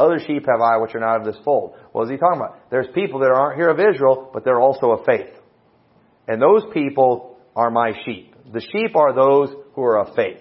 other 0.00 0.18
sheep 0.18 0.46
have 0.46 0.60
I 0.60 0.78
which 0.78 0.94
are 0.94 1.00
not 1.00 1.20
of 1.20 1.24
this 1.24 1.36
fold. 1.44 1.74
What 1.92 2.04
is 2.04 2.10
he 2.10 2.16
talking 2.16 2.40
about? 2.40 2.70
There's 2.70 2.88
people 2.94 3.20
that 3.20 3.30
aren't 3.30 3.56
here 3.56 3.68
of 3.68 3.78
Israel, 3.78 4.30
but 4.32 4.44
they're 4.44 4.60
also 4.60 4.90
of 4.90 5.04
faith. 5.04 5.34
And 6.26 6.40
those 6.40 6.62
people 6.72 7.38
are 7.54 7.70
my 7.70 7.92
sheep. 8.04 8.34
The 8.52 8.60
sheep 8.60 8.96
are 8.96 9.14
those 9.14 9.50
who 9.74 9.82
are 9.82 9.98
of 9.98 10.14
faith. 10.14 10.40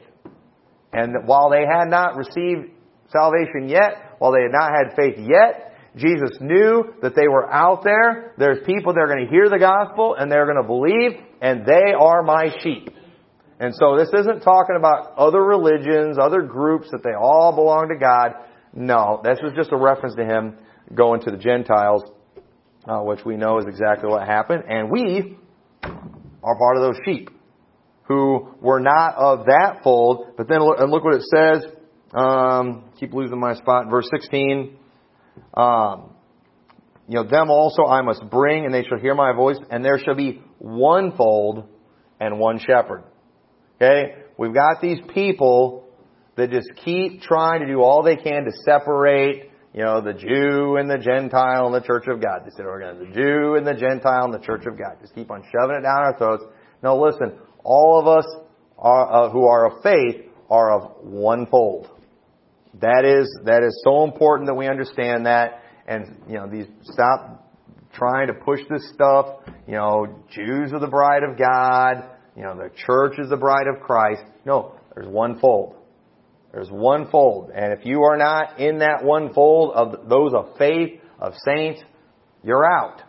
And 0.94 1.28
while 1.28 1.50
they 1.50 1.66
had 1.70 1.90
not 1.90 2.16
received 2.16 2.72
salvation 3.12 3.70
yet, 3.70 4.16
while 4.20 4.32
they 4.32 4.42
had 4.42 4.52
not 4.52 4.72
had 4.72 4.96
faith 4.96 5.16
yet, 5.18 5.76
Jesus 5.96 6.38
knew 6.40 6.94
that 7.02 7.16
they 7.16 7.28
were 7.28 7.52
out 7.52 7.84
there. 7.84 8.34
There's 8.38 8.66
people 8.66 8.94
that 8.94 9.00
are 9.00 9.08
going 9.08 9.26
to 9.26 9.32
hear 9.32 9.50
the 9.50 9.60
gospel 9.60 10.16
and 10.16 10.32
they're 10.32 10.46
going 10.46 10.62
to 10.62 10.68
believe, 10.68 11.20
and 11.42 11.66
they 11.66 11.94
are 11.98 12.24
my 12.24 12.50
sheep. 12.64 12.90
And 13.60 13.76
so 13.76 13.98
this 13.98 14.10
isn't 14.14 14.42
talking 14.42 14.76
about 14.78 15.18
other 15.18 15.44
religions, 15.44 16.18
other 16.18 16.42
groups 16.42 16.88
that 16.92 17.04
they 17.04 17.14
all 17.20 17.54
belong 17.54 17.90
to 17.90 18.00
God. 18.00 18.32
No, 18.74 19.22
this 19.24 19.40
was 19.42 19.54
just 19.56 19.72
a 19.72 19.78
reference 19.78 20.16
to 20.16 20.26
him 20.26 20.58
going 20.94 21.22
to 21.22 21.32
the 21.32 21.38
Gentiles, 21.38 22.04
uh, 22.88 23.00
which 23.00 23.26
we 23.26 23.36
know 23.36 23.58
is 23.60 23.66
exactly 23.68 24.10
what 24.10 24.28
happened. 24.28 24.64
And 24.68 24.92
we 24.92 25.38
are 25.84 26.58
part 26.58 26.78
of 26.78 26.84
those 26.84 26.98
sheep 27.06 27.30
who 28.04 28.56
were 28.60 28.80
not 28.80 29.16
of 29.16 29.46
that 29.46 29.82
fold. 29.84 30.34
But 30.38 30.48
then 30.48 30.60
look, 30.60 30.80
and 30.80 30.92
look 30.92 31.04
what 31.04 31.16
it 31.16 31.24
says. 31.24 31.72
Um, 32.14 32.86
keep 33.00 33.14
losing 33.14 33.40
my 33.40 33.54
spot. 33.54 33.90
Verse 33.90 34.10
16. 34.12 34.78
Um, 35.54 36.12
you 37.08 37.16
know, 37.16 37.24
them 37.24 37.50
also 37.50 37.86
I 37.86 38.02
must 38.02 38.30
bring, 38.30 38.66
and 38.66 38.74
they 38.74 38.84
shall 38.84 39.00
hear 39.00 39.16
my 39.16 39.34
voice, 39.34 39.58
and 39.72 39.84
there 39.84 40.00
shall 40.00 40.16
be 40.16 40.42
one 40.60 41.16
fold 41.18 41.68
and 42.20 42.40
one 42.40 42.60
shepherd. 42.60 43.04
Okay? 43.76 44.16
We've 44.38 44.54
got 44.54 44.82
these 44.82 45.00
people 45.14 45.89
that 46.40 46.52
just 46.52 46.70
keep 46.84 47.22
trying 47.22 47.62
to 47.62 47.68
do 47.68 47.82
all 47.82 48.02
they 48.04 48.16
can 48.16 48.46
to 48.46 48.52
separate, 48.66 49.52
you 49.74 49.84
know, 49.84 50.02
the 50.02 50.14
Jew 50.14 50.78
and 50.78 50.90
the 50.90 50.98
Gentile 50.98 51.68
and 51.68 51.76
the 51.76 51.86
Church 51.86 52.08
of 52.08 52.22
God. 52.22 52.42
They 52.46 52.52
said, 52.56 52.66
we're 52.66 52.80
going 52.80 52.98
to 52.98 53.06
the 53.06 53.14
Jew 53.14 53.56
and 53.56 53.68
the 53.68 53.74
Gentile 53.74 54.26
and 54.26 54.34
the 54.34 54.46
Church 54.46 54.66
of 54.66 54.78
God. 54.78 54.98
Just 55.02 55.14
keep 55.16 55.30
on 55.30 55.44
shoving 55.52 55.78
it 55.78 55.82
down 55.82 56.02
our 56.02 56.18
throats. 56.18 56.44
Now 56.82 56.98
listen, 56.98 57.38
all 57.64 58.00
of 58.00 58.08
us 58.08 58.26
are, 58.78 59.28
uh, 59.28 59.30
who 59.30 59.46
are 59.46 59.72
of 59.72 59.84
faith 59.84 60.26
are 60.50 60.72
of 60.72 61.04
one 61.04 61.46
fold. 61.46 61.90
That 62.82 63.04
is, 63.06 63.30
that 63.46 63.64
is 63.64 63.82
so 63.84 64.04
important 64.04 64.48
that 64.48 64.56
we 64.56 64.68
understand 64.68 65.26
that 65.26 65.62
and, 65.88 66.16
you 66.28 66.36
know, 66.36 66.48
these, 66.48 66.68
stop 66.84 67.52
trying 67.94 68.28
to 68.28 68.34
push 68.34 68.60
this 68.70 68.92
stuff, 68.94 69.42
you 69.68 69.74
know, 69.74 70.24
Jews 70.32 70.72
are 70.72 70.80
the 70.80 70.88
bride 70.88 71.24
of 71.24 71.38
God, 71.38 72.04
you 72.36 72.44
know, 72.44 72.56
the 72.56 72.70
church 72.86 73.18
is 73.18 73.30
the 73.30 73.38
bride 73.38 73.66
of 73.68 73.82
Christ. 73.82 74.22
No, 74.46 74.76
there's 74.94 75.08
one 75.08 75.40
fold. 75.40 75.76
There's 76.52 76.70
one 76.70 77.10
fold. 77.10 77.52
And 77.54 77.74
if 77.74 77.86
you 77.86 78.04
are 78.04 78.18
not 78.18 78.60
in 78.60 78.80
that 78.80 79.04
one 79.04 79.34
fold 79.34 79.74
of 79.76 80.10
those 80.10 80.34
of 80.34 80.58
faith, 80.58 81.00
of 81.20 81.34
saints, 81.46 81.82
you're 82.44 82.66
out. 82.66 83.02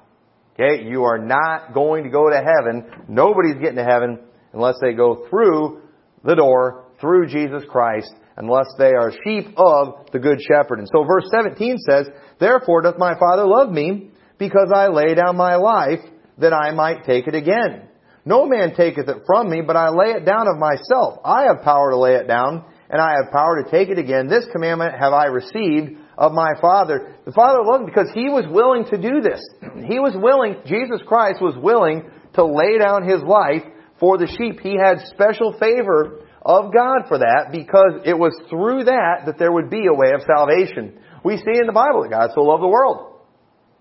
Okay? 0.54 0.84
You 0.84 1.04
are 1.04 1.18
not 1.18 1.72
going 1.72 2.04
to 2.04 2.10
go 2.10 2.28
to 2.28 2.36
heaven. 2.36 3.06
Nobody's 3.08 3.60
getting 3.60 3.76
to 3.76 3.84
heaven 3.84 4.18
unless 4.52 4.76
they 4.82 4.92
go 4.92 5.26
through 5.30 5.82
the 6.24 6.34
door, 6.34 6.84
through 7.00 7.28
Jesus 7.28 7.62
Christ, 7.68 8.12
unless 8.36 8.66
they 8.78 8.92
are 8.92 9.12
sheep 9.24 9.54
of 9.56 10.06
the 10.12 10.18
Good 10.18 10.40
Shepherd. 10.42 10.80
And 10.80 10.88
so 10.92 11.04
verse 11.04 11.24
17 11.30 11.78
says, 11.88 12.08
Therefore 12.38 12.82
doth 12.82 12.98
my 12.98 13.18
Father 13.18 13.46
love 13.46 13.70
me, 13.70 14.10
because 14.38 14.72
I 14.74 14.88
lay 14.88 15.14
down 15.14 15.36
my 15.36 15.56
life, 15.56 16.00
that 16.38 16.52
I 16.52 16.72
might 16.72 17.04
take 17.04 17.26
it 17.26 17.34
again. 17.34 17.88
No 18.24 18.46
man 18.46 18.74
taketh 18.74 19.08
it 19.08 19.22
from 19.26 19.50
me, 19.50 19.62
but 19.66 19.76
I 19.76 19.90
lay 19.90 20.12
it 20.12 20.24
down 20.24 20.46
of 20.48 20.58
myself. 20.58 21.20
I 21.24 21.44
have 21.44 21.62
power 21.62 21.90
to 21.90 21.98
lay 21.98 22.14
it 22.14 22.26
down, 22.26 22.64
and 22.90 23.00
I 23.00 23.14
have 23.22 23.32
power 23.32 23.62
to 23.62 23.70
take 23.70 23.88
it 23.88 23.98
again. 23.98 24.26
This 24.26 24.44
commandment 24.52 24.94
have 24.98 25.12
I 25.12 25.26
received 25.26 25.96
of 26.18 26.32
my 26.32 26.52
Father. 26.60 27.14
The 27.24 27.32
Father 27.32 27.62
loved 27.62 27.86
because 27.86 28.08
he 28.12 28.28
was 28.28 28.44
willing 28.50 28.84
to 28.86 29.00
do 29.00 29.20
this. 29.20 29.40
He 29.86 29.98
was 29.98 30.12
willing, 30.16 30.56
Jesus 30.66 31.00
Christ 31.06 31.40
was 31.40 31.56
willing 31.56 32.10
to 32.34 32.44
lay 32.44 32.78
down 32.78 33.08
his 33.08 33.22
life 33.22 33.62
for 33.98 34.18
the 34.18 34.26
sheep. 34.26 34.60
He 34.60 34.76
had 34.76 35.06
special 35.06 35.56
favor 35.58 36.26
of 36.42 36.72
God 36.74 37.06
for 37.08 37.18
that 37.18 37.48
because 37.52 38.02
it 38.04 38.18
was 38.18 38.34
through 38.50 38.84
that 38.84 39.26
that 39.26 39.38
there 39.38 39.52
would 39.52 39.70
be 39.70 39.86
a 39.86 39.94
way 39.94 40.12
of 40.12 40.22
salvation. 40.26 40.98
We 41.24 41.36
see 41.36 41.58
in 41.60 41.66
the 41.66 41.72
Bible 41.72 42.02
that 42.02 42.10
God 42.10 42.30
so 42.34 42.42
loved 42.42 42.62
the 42.62 42.68
world 42.68 43.20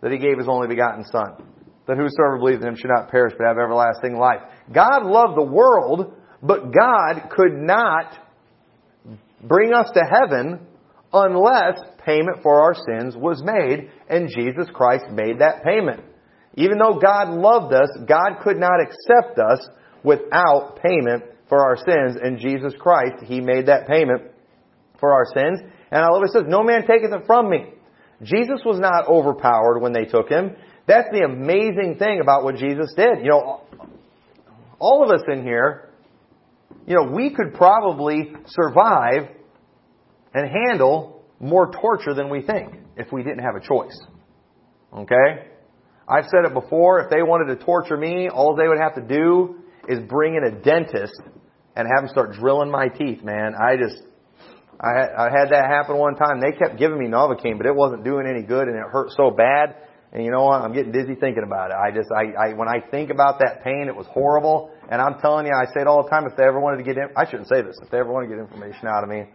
that 0.01 0.11
he 0.11 0.17
gave 0.17 0.37
his 0.37 0.47
only 0.47 0.67
begotten 0.67 1.03
Son 1.05 1.49
that 1.89 1.97
whosoever 1.97 2.37
believes 2.37 2.61
in 2.61 2.67
him 2.67 2.75
should 2.75 2.91
not 2.93 3.09
perish 3.09 3.33
but 3.35 3.47
have 3.47 3.57
everlasting 3.57 4.15
life. 4.15 4.41
God 4.71 5.03
loved 5.05 5.35
the 5.35 5.41
world, 5.41 6.13
but 6.43 6.71
God 6.71 7.31
could 7.31 7.57
not 7.57 8.13
bring 9.43 9.73
us 9.73 9.89
to 9.93 10.01
heaven 10.01 10.65
unless 11.13 11.79
payment 12.05 12.43
for 12.43 12.61
our 12.61 12.75
sins 12.75 13.15
was 13.15 13.41
made, 13.43 13.89
and 14.09 14.29
Jesus 14.29 14.67
Christ 14.73 15.05
made 15.11 15.39
that 15.39 15.63
payment. 15.63 16.01
Even 16.55 16.77
though 16.77 16.99
God 16.99 17.29
loved 17.29 17.73
us, 17.73 17.89
God 18.07 18.41
could 18.43 18.57
not 18.57 18.79
accept 18.81 19.39
us 19.39 19.67
without 20.03 20.79
payment 20.81 21.23
for 21.47 21.59
our 21.63 21.77
sins, 21.77 22.17
and 22.21 22.39
Jesus 22.39 22.73
Christ, 22.79 23.23
He 23.25 23.41
made 23.41 23.67
that 23.67 23.87
payment 23.87 24.23
for 24.99 25.13
our 25.13 25.25
sins. 25.33 25.59
And 25.91 26.03
I 26.03 26.09
love 26.09 26.23
it 26.23 26.31
says, 26.31 26.43
No 26.47 26.63
man 26.63 26.85
taketh 26.85 27.11
it 27.11 27.25
from 27.25 27.49
me. 27.49 27.73
Jesus 28.21 28.61
was 28.65 28.79
not 28.79 29.07
overpowered 29.07 29.79
when 29.79 29.93
they 29.93 30.05
took 30.05 30.29
Him. 30.29 30.55
That's 30.87 31.07
the 31.11 31.23
amazing 31.23 31.95
thing 31.97 32.19
about 32.21 32.43
what 32.43 32.55
Jesus 32.55 32.93
did. 32.95 33.19
You 33.23 33.29
know, 33.29 33.61
all 34.79 35.03
of 35.03 35.09
us 35.11 35.23
in 35.31 35.43
here, 35.43 35.88
you 36.87 36.95
know, 36.95 37.11
we 37.11 37.33
could 37.33 37.53
probably 37.53 38.33
survive 38.47 39.29
and 40.33 40.49
handle 40.67 41.23
more 41.39 41.71
torture 41.71 42.13
than 42.13 42.29
we 42.29 42.41
think 42.41 42.73
if 42.97 43.11
we 43.11 43.23
didn't 43.23 43.43
have 43.43 43.55
a 43.55 43.65
choice. 43.65 43.97
Okay? 44.93 45.47
I've 46.07 46.25
said 46.25 46.45
it 46.45 46.53
before, 46.53 47.01
if 47.01 47.09
they 47.09 47.21
wanted 47.21 47.57
to 47.57 47.63
torture 47.63 47.97
me, 47.97 48.29
all 48.29 48.55
they 48.55 48.67
would 48.67 48.79
have 48.79 48.95
to 48.95 49.01
do 49.01 49.59
is 49.87 49.99
bring 50.07 50.35
in 50.35 50.43
a 50.43 50.61
dentist 50.61 51.21
and 51.75 51.87
have 51.87 52.03
him 52.03 52.09
start 52.09 52.33
drilling 52.33 52.71
my 52.71 52.87
teeth, 52.87 53.23
man. 53.23 53.53
I 53.55 53.77
just, 53.77 54.01
I 54.79 55.25
I 55.25 55.29
had 55.29 55.49
that 55.51 55.65
happen 55.69 55.97
one 55.97 56.15
time. 56.15 56.39
They 56.39 56.51
kept 56.51 56.79
giving 56.79 56.97
me 56.97 57.05
Novocaine, 57.05 57.57
but 57.57 57.67
it 57.67 57.75
wasn't 57.75 58.03
doing 58.03 58.25
any 58.27 58.45
good 58.45 58.67
and 58.67 58.75
it 58.75 58.85
hurt 58.91 59.11
so 59.15 59.29
bad 59.31 59.75
and 60.11 60.25
you 60.25 60.31
know 60.31 60.45
what? 60.45 60.61
I'm 60.61 60.73
getting 60.73 60.91
dizzy 60.91 61.15
thinking 61.15 61.43
about 61.45 61.69
it. 61.69 61.77
I 61.77 61.91
just, 61.91 62.09
I, 62.11 62.49
I, 62.49 62.53
when 62.53 62.67
I 62.67 62.81
think 62.89 63.11
about 63.11 63.39
that 63.39 63.63
pain, 63.63 63.85
it 63.87 63.95
was 63.95 64.07
horrible. 64.07 64.71
And 64.89 65.01
I'm 65.01 65.19
telling 65.19 65.45
you, 65.45 65.53
I 65.53 65.65
say 65.73 65.81
it 65.81 65.87
all 65.87 66.03
the 66.03 66.09
time. 66.09 66.25
If 66.25 66.35
they 66.35 66.43
ever 66.43 66.59
wanted 66.59 66.77
to 66.77 66.83
get, 66.83 66.97
in, 66.97 67.09
I 67.15 67.25
shouldn't 67.29 67.47
say 67.47 67.61
this. 67.61 67.75
If 67.81 67.91
they 67.91 67.99
ever 67.99 68.11
want 68.11 68.27
to 68.27 68.35
get 68.35 68.41
information 68.41 68.87
out 68.87 69.03
of 69.03 69.09
me, 69.09 69.25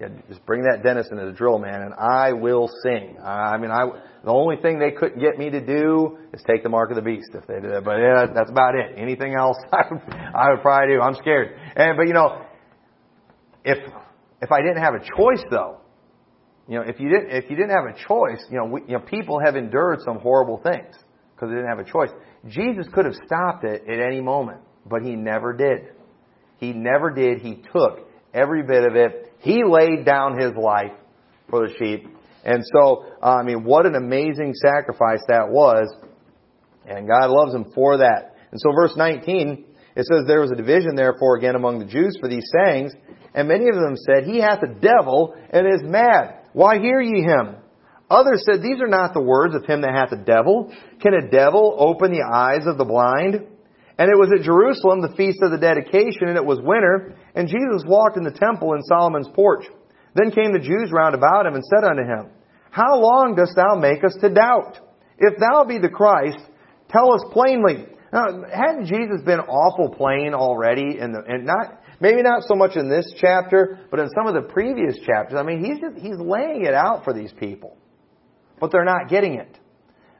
yeah, 0.00 0.08
just 0.28 0.44
bring 0.44 0.62
that 0.64 0.82
dentist 0.82 1.10
into 1.10 1.24
the 1.24 1.32
drill, 1.32 1.58
man, 1.58 1.80
and 1.82 1.94
I 1.94 2.32
will 2.32 2.68
sing. 2.82 3.16
I 3.22 3.56
mean, 3.56 3.70
I, 3.70 3.86
the 4.24 4.30
only 4.30 4.56
thing 4.56 4.78
they 4.78 4.90
couldn't 4.90 5.20
get 5.20 5.38
me 5.38 5.48
to 5.50 5.64
do 5.64 6.18
is 6.34 6.42
take 6.46 6.62
the 6.62 6.68
mark 6.68 6.90
of 6.90 6.96
the 6.96 7.02
beast 7.02 7.30
if 7.34 7.46
they 7.46 7.60
did 7.60 7.70
that. 7.70 7.84
But 7.84 7.98
yeah, 7.98 8.26
that's 8.34 8.50
about 8.50 8.74
it. 8.74 8.98
Anything 8.98 9.34
else, 9.34 9.56
I 9.72 9.82
would, 9.90 10.02
I 10.12 10.50
would 10.50 10.62
probably 10.62 10.94
do. 10.94 11.00
I'm 11.00 11.14
scared. 11.14 11.56
And, 11.76 11.96
but 11.96 12.06
you 12.06 12.14
know, 12.14 12.44
if, 13.64 13.78
if 14.40 14.50
I 14.50 14.60
didn't 14.60 14.82
have 14.82 14.94
a 14.94 15.04
choice 15.16 15.44
though, 15.50 15.78
you 16.68 16.76
know, 16.76 16.82
if 16.82 17.00
you 17.00 17.08
didn't, 17.08 17.30
if 17.30 17.50
you 17.50 17.56
didn't 17.56 17.70
have 17.70 17.84
a 17.84 17.94
choice, 18.06 18.44
you 18.50 18.58
know, 18.58 18.66
we, 18.66 18.80
you 18.82 18.94
know, 18.94 19.00
people 19.00 19.40
have 19.44 19.56
endured 19.56 20.00
some 20.04 20.18
horrible 20.18 20.60
things 20.62 20.94
because 21.34 21.48
they 21.48 21.56
didn't 21.56 21.68
have 21.68 21.80
a 21.80 21.90
choice. 21.90 22.10
Jesus 22.48 22.86
could 22.92 23.04
have 23.04 23.14
stopped 23.26 23.64
it 23.64 23.82
at 23.88 24.00
any 24.00 24.20
moment, 24.20 24.60
but 24.86 25.02
he 25.02 25.16
never 25.16 25.52
did. 25.52 25.88
He 26.58 26.72
never 26.72 27.10
did. 27.10 27.40
He 27.40 27.62
took 27.72 28.08
every 28.32 28.62
bit 28.62 28.84
of 28.84 28.96
it. 28.96 29.32
He 29.40 29.62
laid 29.64 30.04
down 30.04 30.38
his 30.38 30.52
life 30.56 30.92
for 31.50 31.66
the 31.66 31.74
sheep. 31.78 32.06
And 32.44 32.62
so, 32.74 33.04
uh, 33.22 33.36
I 33.36 33.42
mean, 33.42 33.64
what 33.64 33.86
an 33.86 33.94
amazing 33.94 34.54
sacrifice 34.54 35.20
that 35.28 35.48
was. 35.48 35.92
And 36.86 37.08
God 37.08 37.30
loves 37.30 37.54
him 37.54 37.72
for 37.74 37.98
that. 37.98 38.36
And 38.50 38.60
so 38.60 38.72
verse 38.72 38.94
19, 38.96 39.64
it 39.96 40.06
says, 40.06 40.24
There 40.26 40.40
was 40.40 40.50
a 40.50 40.56
division 40.56 40.94
therefore 40.96 41.36
again 41.36 41.54
among 41.54 41.78
the 41.78 41.84
Jews 41.84 42.16
for 42.20 42.28
these 42.28 42.48
sayings, 42.52 42.92
and 43.34 43.48
many 43.48 43.68
of 43.68 43.74
them 43.74 43.96
said, 43.96 44.24
He 44.24 44.38
hath 44.38 44.62
a 44.62 44.74
devil 44.74 45.34
and 45.50 45.66
is 45.66 45.82
mad. 45.82 46.40
Why 46.52 46.78
hear 46.78 47.00
ye 47.00 47.22
him? 47.22 47.56
Others 48.10 48.44
said, 48.44 48.62
These 48.62 48.80
are 48.80 48.88
not 48.88 49.14
the 49.14 49.22
words 49.22 49.54
of 49.54 49.64
him 49.64 49.82
that 49.82 49.94
hath 49.94 50.12
a 50.12 50.22
devil. 50.22 50.72
Can 51.00 51.14
a 51.14 51.30
devil 51.30 51.76
open 51.78 52.12
the 52.12 52.28
eyes 52.30 52.66
of 52.66 52.76
the 52.76 52.84
blind? 52.84 53.46
And 54.02 54.10
it 54.10 54.18
was 54.18 54.34
at 54.34 54.42
Jerusalem, 54.42 54.98
the 54.98 55.14
feast 55.14 55.38
of 55.46 55.54
the 55.54 55.62
dedication, 55.62 56.26
and 56.26 56.34
it 56.34 56.44
was 56.44 56.58
winter, 56.58 57.14
and 57.36 57.46
Jesus 57.46 57.86
walked 57.86 58.16
in 58.16 58.24
the 58.24 58.34
temple 58.34 58.74
in 58.74 58.82
Solomon's 58.82 59.28
porch. 59.32 59.62
Then 60.16 60.34
came 60.34 60.50
the 60.50 60.58
Jews 60.58 60.90
round 60.90 61.14
about 61.14 61.46
him 61.46 61.54
and 61.54 61.62
said 61.62 61.86
unto 61.86 62.02
him, 62.02 62.34
How 62.72 62.98
long 62.98 63.36
dost 63.36 63.54
thou 63.54 63.78
make 63.78 64.02
us 64.02 64.18
to 64.20 64.28
doubt? 64.28 64.80
If 65.18 65.38
thou 65.38 65.62
be 65.62 65.78
the 65.78 65.88
Christ, 65.88 66.42
tell 66.90 67.14
us 67.14 67.22
plainly. 67.30 67.86
Now, 68.12 68.42
hadn't 68.52 68.86
Jesus 68.86 69.22
been 69.24 69.38
awful 69.38 69.94
plain 69.94 70.34
already 70.34 70.98
in 70.98 71.12
the, 71.12 71.22
and 71.22 71.46
not, 71.46 71.78
maybe 72.00 72.22
not 72.22 72.42
so 72.42 72.56
much 72.56 72.74
in 72.74 72.90
this 72.90 73.06
chapter, 73.18 73.86
but 73.88 74.00
in 74.00 74.08
some 74.18 74.26
of 74.26 74.34
the 74.34 74.50
previous 74.52 74.98
chapters? 75.06 75.38
I 75.38 75.44
mean, 75.44 75.62
he's 75.62 75.78
just, 75.78 76.02
he's 76.02 76.18
laying 76.18 76.64
it 76.66 76.74
out 76.74 77.04
for 77.04 77.14
these 77.14 77.30
people. 77.38 77.78
But 78.58 78.72
they're 78.72 78.84
not 78.84 79.08
getting 79.08 79.34
it. 79.34 79.60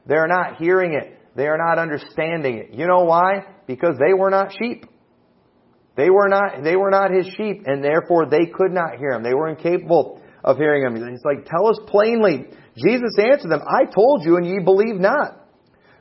They're 0.05 0.27
not 0.27 0.55
hearing 0.55 0.93
it. 0.93 1.19
They 1.35 1.47
are 1.47 1.57
not 1.57 1.79
understanding 1.79 2.59
it. 2.59 2.73
You 2.73 2.87
know 2.87 3.03
why? 3.03 3.43
Because 3.67 3.95
they 3.97 4.13
were 4.13 4.29
not 4.29 4.53
sheep. 4.57 4.85
They 5.95 6.09
were 6.09 6.27
not, 6.27 6.63
they 6.63 6.75
were 6.75 6.89
not 6.89 7.11
his 7.11 7.27
sheep, 7.37 7.63
and 7.65 7.83
therefore 7.83 8.25
they 8.29 8.47
could 8.47 8.71
not 8.71 8.97
hear 8.97 9.11
him. 9.11 9.23
They 9.23 9.33
were 9.33 9.49
incapable 9.49 10.21
of 10.43 10.57
hearing 10.57 10.83
him. 10.83 10.95
He's 10.95 11.23
like, 11.23 11.45
tell 11.45 11.67
us 11.67 11.79
plainly. 11.87 12.45
Jesus 12.75 13.15
answered 13.19 13.51
them, 13.51 13.61
I 13.61 13.85
told 13.85 14.25
you, 14.25 14.37
and 14.37 14.45
ye 14.45 14.59
believe 14.59 14.99
not. 14.99 15.39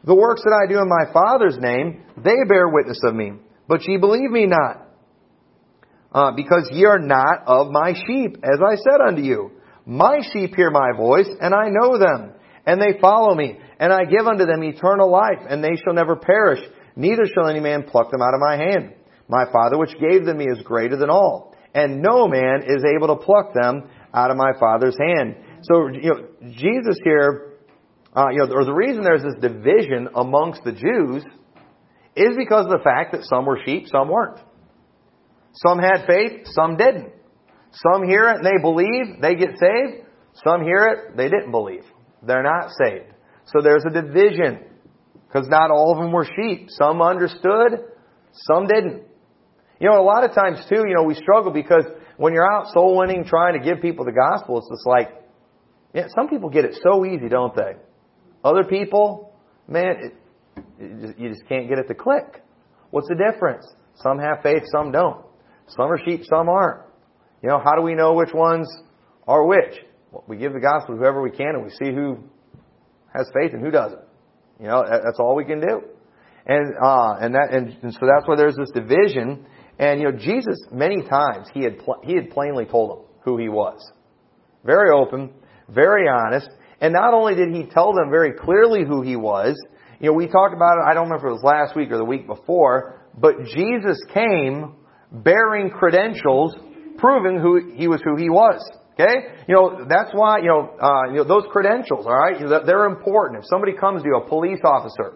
The 0.04 0.14
works 0.14 0.42
that 0.42 0.52
I 0.52 0.70
do 0.70 0.80
in 0.80 0.88
my 0.88 1.12
Father's 1.12 1.58
name, 1.58 2.02
they 2.16 2.36
bear 2.48 2.68
witness 2.68 3.00
of 3.04 3.14
me. 3.14 3.32
But 3.68 3.86
ye 3.86 3.98
believe 3.98 4.30
me 4.30 4.46
not. 4.46 4.88
Uh, 6.12 6.32
because 6.32 6.68
ye 6.72 6.84
are 6.84 6.98
not 6.98 7.44
of 7.46 7.70
my 7.70 7.94
sheep, 7.94 8.36
as 8.42 8.60
I 8.60 8.76
said 8.76 9.00
unto 9.06 9.22
you. 9.22 9.52
My 9.86 10.20
sheep 10.32 10.54
hear 10.56 10.70
my 10.70 10.90
voice, 10.96 11.28
and 11.40 11.54
I 11.54 11.68
know 11.68 11.98
them, 11.98 12.32
and 12.66 12.80
they 12.80 13.00
follow 13.00 13.34
me. 13.34 13.58
And 13.78 13.92
I 13.92 14.04
give 14.04 14.26
unto 14.26 14.46
them 14.46 14.62
eternal 14.62 15.10
life, 15.10 15.44
and 15.48 15.62
they 15.62 15.76
shall 15.82 15.94
never 15.94 16.16
perish, 16.16 16.60
neither 16.96 17.24
shall 17.26 17.48
any 17.48 17.60
man 17.60 17.84
pluck 17.84 18.10
them 18.10 18.22
out 18.22 18.34
of 18.34 18.40
my 18.40 18.56
hand. 18.56 18.94
My 19.28 19.44
Father 19.50 19.78
which 19.78 19.94
gave 19.98 20.24
them 20.24 20.38
me 20.38 20.46
is 20.46 20.62
greater 20.62 20.96
than 20.96 21.10
all, 21.10 21.54
and 21.74 22.02
no 22.02 22.28
man 22.28 22.62
is 22.66 22.84
able 22.84 23.08
to 23.08 23.24
pluck 23.24 23.54
them 23.54 23.88
out 24.14 24.30
of 24.30 24.36
my 24.36 24.52
Father's 24.58 24.96
hand. 24.98 25.36
So, 25.62 25.88
you 25.88 26.10
know, 26.10 26.50
Jesus 26.50 26.98
here, 27.04 27.52
uh, 28.14 28.28
you 28.30 28.38
know, 28.38 28.52
or 28.52 28.64
the 28.64 28.74
reason 28.74 29.02
there's 29.02 29.22
this 29.22 29.40
division 29.40 30.08
amongst 30.14 30.64
the 30.64 30.72
Jews 30.72 31.24
is 32.14 32.36
because 32.36 32.66
of 32.66 32.72
the 32.72 32.82
fact 32.84 33.12
that 33.12 33.24
some 33.24 33.46
were 33.46 33.58
sheep, 33.64 33.86
some 33.88 34.08
weren't. 34.08 34.38
Some 35.54 35.78
had 35.78 36.06
faith, 36.06 36.46
some 36.46 36.76
didn't. 36.76 37.12
Some 37.72 38.06
hear 38.06 38.28
it 38.28 38.36
and 38.36 38.44
they 38.44 38.60
believe, 38.60 39.20
they 39.20 39.34
get 39.34 39.58
saved. 39.58 40.06
Some 40.44 40.62
hear 40.62 40.86
it, 40.88 41.16
they 41.16 41.28
didn't 41.28 41.50
believe. 41.50 41.84
They're 42.22 42.42
not 42.42 42.70
saved. 42.82 43.12
So 43.46 43.60
there's 43.62 43.84
a 43.84 43.90
division. 43.90 44.60
Because 45.32 45.48
not 45.48 45.70
all 45.70 45.92
of 45.92 45.98
them 45.98 46.12
were 46.12 46.26
sheep. 46.26 46.68
Some 46.68 47.00
understood, 47.00 47.84
some 48.32 48.66
didn't. 48.66 49.04
You 49.80 49.88
know, 49.88 50.00
a 50.00 50.04
lot 50.04 50.24
of 50.24 50.34
times 50.34 50.58
too, 50.68 50.84
you 50.86 50.94
know, 50.94 51.04
we 51.04 51.14
struggle 51.14 51.52
because 51.52 51.84
when 52.18 52.34
you're 52.34 52.50
out 52.50 52.68
soul 52.72 52.98
winning, 52.98 53.24
trying 53.24 53.58
to 53.58 53.64
give 53.64 53.80
people 53.80 54.04
the 54.04 54.12
gospel, 54.12 54.58
it's 54.58 54.68
just 54.68 54.86
like, 54.86 55.08
yeah, 55.94 56.06
some 56.14 56.28
people 56.28 56.50
get 56.50 56.64
it 56.64 56.76
so 56.82 57.06
easy, 57.06 57.28
don't 57.28 57.54
they? 57.56 57.72
Other 58.44 58.64
people, 58.64 59.32
man, 59.66 59.96
it, 60.02 60.14
it 60.78 61.00
just, 61.00 61.18
you 61.18 61.28
just 61.30 61.48
can't 61.48 61.68
get 61.68 61.78
it 61.78 61.88
to 61.88 61.94
click. 61.94 62.42
What's 62.90 63.08
the 63.08 63.14
difference? 63.14 63.66
Some 63.96 64.18
have 64.18 64.42
faith, 64.42 64.62
some 64.70 64.92
don't. 64.92 65.24
Some 65.68 65.90
are 65.90 65.98
sheep, 66.04 66.22
some 66.28 66.48
aren't. 66.48 66.82
You 67.42 67.48
know, 67.48 67.60
how 67.62 67.74
do 67.74 67.82
we 67.82 67.94
know 67.94 68.12
which 68.14 68.34
ones 68.34 68.68
are 69.26 69.46
which? 69.46 69.80
Well, 70.10 70.24
we 70.28 70.36
give 70.36 70.52
the 70.52 70.60
gospel 70.60 70.94
to 70.94 71.00
whoever 71.00 71.22
we 71.22 71.30
can 71.30 71.54
and 71.54 71.64
we 71.64 71.70
see 71.70 71.92
who 71.92 72.18
has 73.14 73.30
faith 73.34 73.54
and 73.54 73.62
who 73.62 73.70
doesn't. 73.70 74.02
You 74.62 74.68
know, 74.68 74.84
that's 74.88 75.18
all 75.18 75.34
we 75.34 75.44
can 75.44 75.60
do. 75.60 75.82
And, 76.46 76.74
uh, 76.80 77.16
and 77.20 77.34
that, 77.34 77.48
and, 77.52 77.76
and 77.82 77.92
so 77.92 78.00
that's 78.06 78.26
why 78.26 78.36
there's 78.36 78.54
this 78.54 78.70
division. 78.70 79.44
And, 79.78 80.00
you 80.00 80.10
know, 80.10 80.16
Jesus, 80.16 80.56
many 80.70 81.02
times, 81.02 81.48
he 81.52 81.62
had, 81.62 81.80
pl- 81.80 82.00
he 82.04 82.14
had 82.14 82.30
plainly 82.30 82.64
told 82.64 82.90
them 82.90 83.04
who 83.24 83.38
he 83.38 83.48
was. 83.48 83.80
Very 84.64 84.90
open, 84.90 85.30
very 85.68 86.08
honest. 86.08 86.48
And 86.80 86.92
not 86.92 87.12
only 87.12 87.34
did 87.34 87.52
he 87.52 87.64
tell 87.64 87.92
them 87.92 88.08
very 88.08 88.34
clearly 88.38 88.84
who 88.86 89.02
he 89.02 89.16
was, 89.16 89.56
you 89.98 90.06
know, 90.06 90.12
we 90.12 90.28
talked 90.28 90.54
about 90.54 90.78
it, 90.78 90.84
I 90.88 90.94
don't 90.94 91.08
remember 91.08 91.26
if 91.26 91.30
it 91.30 91.42
was 91.42 91.44
last 91.44 91.76
week 91.76 91.90
or 91.90 91.98
the 91.98 92.04
week 92.04 92.28
before, 92.28 93.00
but 93.18 93.44
Jesus 93.54 93.98
came 94.14 94.76
bearing 95.10 95.70
credentials 95.70 96.54
proving 96.98 97.40
who 97.40 97.72
he 97.74 97.88
was 97.88 98.00
who 98.04 98.16
he 98.16 98.30
was. 98.30 98.60
Okay? 98.94 99.44
You 99.48 99.54
know, 99.54 99.86
that's 99.88 100.10
why, 100.12 100.38
you 100.38 100.48
know, 100.48 100.76
uh, 100.80 101.10
you 101.10 101.16
know, 101.16 101.24
those 101.24 101.44
credentials, 101.50 102.06
alright, 102.06 102.36
they're 102.66 102.86
important. 102.86 103.42
If 103.42 103.48
somebody 103.48 103.72
comes 103.72 104.02
to 104.02 104.08
you, 104.08 104.16
a 104.16 104.28
police 104.28 104.60
officer, 104.64 105.14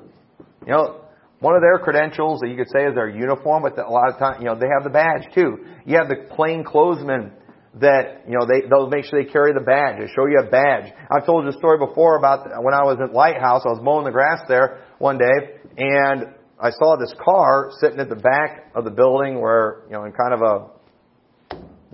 you 0.67 0.73
know, 0.73 1.03
one 1.41 1.55
of 1.55 1.61
their 1.61 1.79
credentials 1.79 2.41
that 2.41 2.49
you 2.49 2.57
could 2.57 2.71
say 2.73 2.87
is 2.87 2.95
their 2.95 3.11
uniform, 3.11 3.63
but 3.63 3.79
a 3.79 3.91
lot 3.91 4.09
of 4.09 4.19
times, 4.19 4.39
you 4.41 4.47
know, 4.47 4.59
they 4.59 4.69
have 4.73 4.85
the 4.85 4.91
badge 4.91 5.29
too. 5.35 5.59
You 5.85 5.99
have 5.99 6.09
the 6.09 6.27
plain 6.35 6.65
clothesmen 6.65 7.33
that, 7.81 8.25
you 8.27 8.39
know, 8.39 8.47
they, 8.47 8.67
they'll 8.69 8.89
make 8.89 9.05
sure 9.05 9.23
they 9.23 9.31
carry 9.31 9.53
the 9.53 9.61
badge. 9.61 10.01
They 10.01 10.09
show 10.09 10.25
you 10.25 10.41
a 10.41 10.51
badge. 10.51 10.93
I've 11.11 11.27
told 11.27 11.45
you 11.45 11.51
a 11.51 11.59
story 11.59 11.79
before 11.79 12.17
about 12.17 12.49
when 12.65 12.73
I 12.73 12.85
was 12.85 12.97
at 13.03 13.13
Lighthouse, 13.13 13.63
I 13.67 13.69
was 13.69 13.81
mowing 13.83 14.07
the 14.07 14.13
grass 14.13 14.41
there 14.49 14.83
one 14.99 15.19
day, 15.19 15.61
and 15.77 16.33
I 16.59 16.71
saw 16.71 16.97
this 16.97 17.15
car 17.23 17.71
sitting 17.81 18.01
at 18.01 18.09
the 18.09 18.17
back 18.17 18.73
of 18.75 18.85
the 18.85 18.91
building 18.91 19.41
where, 19.41 19.83
you 19.89 19.93
know, 19.93 20.05
in 20.05 20.13
kind 20.13 20.33
of 20.33 20.41
a 20.41 20.76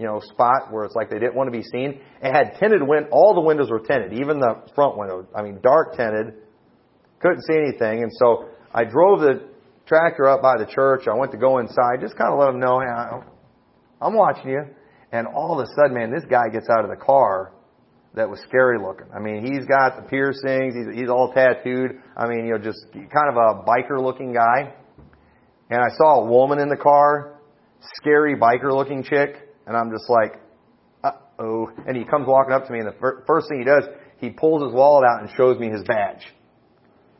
you 0.02 0.08
know, 0.08 0.18
spot 0.18 0.72
where 0.72 0.84
it's 0.84 0.96
like 0.96 1.10
they 1.10 1.20
didn't 1.20 1.36
want 1.36 1.46
to 1.46 1.56
be 1.56 1.62
seen. 1.62 2.00
It 2.20 2.32
had 2.32 2.58
tinted 2.58 2.82
wind. 2.82 3.06
All 3.12 3.34
the 3.34 3.40
windows 3.40 3.70
were 3.70 3.78
tinted, 3.78 4.14
even 4.14 4.40
the 4.40 4.66
front 4.74 4.98
window. 4.98 5.28
I 5.32 5.42
mean, 5.42 5.60
dark 5.62 5.96
tinted. 5.96 6.34
Couldn't 7.20 7.42
see 7.42 7.54
anything. 7.54 8.02
And 8.02 8.10
so 8.18 8.48
I 8.74 8.82
drove 8.82 9.20
the 9.20 9.48
tractor 9.86 10.26
up 10.26 10.42
by 10.42 10.58
the 10.58 10.66
church. 10.66 11.06
I 11.06 11.14
went 11.14 11.30
to 11.30 11.38
go 11.38 11.58
inside, 11.58 12.00
just 12.00 12.16
kind 12.16 12.32
of 12.32 12.40
let 12.40 12.46
them 12.46 12.58
know, 12.58 12.80
hey, 12.80 13.22
I'm 14.00 14.14
watching 14.14 14.50
you. 14.50 14.62
And 15.12 15.28
all 15.28 15.60
of 15.60 15.64
a 15.64 15.70
sudden, 15.76 15.94
man, 15.94 16.10
this 16.10 16.24
guy 16.28 16.48
gets 16.52 16.66
out 16.68 16.82
of 16.82 16.90
the 16.90 16.96
car 16.96 17.52
that 18.14 18.28
was 18.28 18.40
scary 18.48 18.78
looking. 18.80 19.06
I 19.14 19.20
mean, 19.20 19.46
he's 19.46 19.64
got 19.66 20.02
the 20.02 20.08
piercings. 20.10 20.74
He's, 20.74 21.00
he's 21.02 21.08
all 21.08 21.32
tattooed. 21.32 22.02
I 22.16 22.26
mean, 22.26 22.46
you 22.46 22.54
know, 22.54 22.58
just 22.58 22.86
kind 22.92 23.30
of 23.30 23.36
a 23.36 23.62
biker 23.62 24.02
looking 24.02 24.32
guy. 24.32 24.74
And 25.70 25.80
I 25.80 25.94
saw 25.96 26.24
a 26.24 26.26
woman 26.26 26.58
in 26.58 26.68
the 26.68 26.76
car, 26.76 27.38
scary 28.00 28.34
biker 28.34 28.74
looking 28.74 29.04
chick. 29.04 29.51
And 29.66 29.76
I'm 29.76 29.90
just 29.90 30.08
like, 30.08 30.40
uh 31.04 31.12
oh. 31.38 31.70
And 31.86 31.96
he 31.96 32.04
comes 32.04 32.26
walking 32.26 32.52
up 32.52 32.66
to 32.66 32.72
me, 32.72 32.80
and 32.80 32.88
the 32.88 32.98
fir- 32.98 33.24
first 33.26 33.48
thing 33.48 33.58
he 33.58 33.64
does, 33.64 33.84
he 34.18 34.30
pulls 34.30 34.62
his 34.62 34.72
wallet 34.72 35.04
out 35.04 35.22
and 35.22 35.30
shows 35.36 35.58
me 35.58 35.68
his 35.68 35.82
badge. 35.84 36.22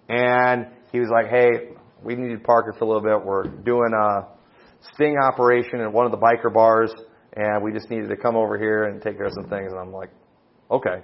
And 0.09 0.67
he 0.93 1.01
was 1.01 1.09
like, 1.11 1.29
hey, 1.29 1.75
we 2.03 2.15
need 2.15 2.35
to 2.35 2.39
park 2.39 2.67
it 2.69 2.79
for 2.79 2.85
a 2.85 2.89
little 2.89 3.03
bit. 3.03 3.25
We're 3.25 3.45
doing 3.45 3.93
a 3.95 4.27
sting 4.95 5.17
operation 5.17 5.81
at 5.81 5.93
one 5.93 6.07
of 6.07 6.13
the 6.13 6.19
biker 6.19 6.53
bars, 6.53 6.93
and 7.35 7.63
we 7.63 7.73
just 7.73 7.91
needed 7.91 8.09
to 8.09 8.17
come 8.17 8.37
over 8.37 8.59
here 8.59 8.85
and 8.85 9.01
take 9.01 9.17
care 9.17 9.27
of 9.27 9.33
some 9.33 9.49
things. 9.49 9.73
And 9.73 9.81
I'm 9.81 9.93
like, 9.93 10.11
okay. 10.71 11.03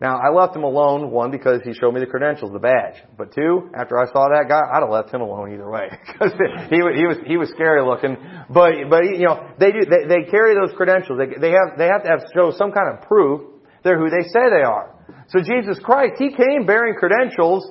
Now, 0.00 0.18
I 0.18 0.34
left 0.34 0.56
him 0.56 0.64
alone, 0.64 1.10
one, 1.10 1.30
because 1.30 1.60
he 1.64 1.72
showed 1.72 1.94
me 1.94 2.00
the 2.00 2.06
credentials, 2.06 2.52
the 2.52 2.58
badge. 2.58 3.00
But 3.16 3.32
two, 3.32 3.70
after 3.78 3.96
I 3.96 4.06
saw 4.10 4.28
that 4.28 4.46
guy, 4.48 4.60
I'd 4.60 4.82
have 4.82 4.90
left 4.90 5.14
him 5.14 5.20
alone 5.20 5.54
either 5.54 5.70
way. 5.70 5.88
Because 6.12 6.32
he, 6.68 6.76
he 6.76 7.06
was, 7.06 7.16
he 7.26 7.36
was 7.36 7.48
scary 7.50 7.82
looking. 7.82 8.16
But, 8.50 8.90
but, 8.90 9.04
you 9.04 9.24
know, 9.24 9.48
they 9.58 9.70
do, 9.70 9.80
they, 9.86 10.06
they 10.06 10.30
carry 10.30 10.54
those 10.54 10.74
credentials. 10.76 11.18
They, 11.18 11.38
they 11.40 11.54
have, 11.54 11.78
they 11.78 11.86
have 11.86 12.02
to 12.02 12.08
have, 12.08 12.20
show 12.34 12.50
some 12.50 12.72
kind 12.72 12.98
of 12.98 13.06
proof 13.06 13.54
they're 13.84 13.98
who 13.98 14.10
they 14.10 14.26
say 14.28 14.48
they 14.50 14.64
are. 14.64 14.94
So 15.28 15.40
Jesus 15.40 15.78
Christ, 15.84 16.14
He 16.18 16.30
came 16.30 16.66
bearing 16.66 16.94
credentials, 16.94 17.70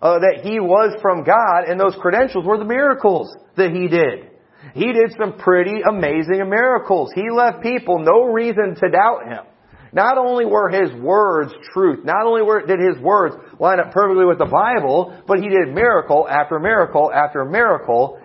uh, 0.00 0.20
that 0.20 0.40
He 0.42 0.60
was 0.60 0.96
from 1.02 1.24
God, 1.24 1.68
and 1.68 1.78
those 1.78 1.96
credentials 2.00 2.46
were 2.46 2.58
the 2.58 2.64
miracles 2.64 3.34
that 3.56 3.72
He 3.72 3.88
did. 3.88 4.30
He 4.74 4.92
did 4.92 5.14
some 5.18 5.36
pretty 5.36 5.82
amazing 5.88 6.48
miracles. 6.48 7.10
He 7.14 7.24
left 7.30 7.62
people 7.62 7.98
no 7.98 8.32
reason 8.32 8.74
to 8.76 8.88
doubt 8.88 9.26
Him. 9.26 9.44
Not 9.92 10.18
only 10.18 10.44
were 10.44 10.68
his 10.68 10.92
words 11.00 11.52
truth, 11.72 12.04
not 12.04 12.26
only 12.26 12.42
were, 12.42 12.66
did 12.66 12.80
his 12.80 13.02
words 13.02 13.34
line 13.58 13.80
up 13.80 13.92
perfectly 13.92 14.24
with 14.24 14.38
the 14.38 14.46
Bible, 14.46 15.22
but 15.26 15.38
he 15.38 15.48
did 15.48 15.74
miracle 15.74 16.26
after 16.28 16.58
miracle 16.58 17.12
after 17.12 17.44
miracle, 17.44 18.20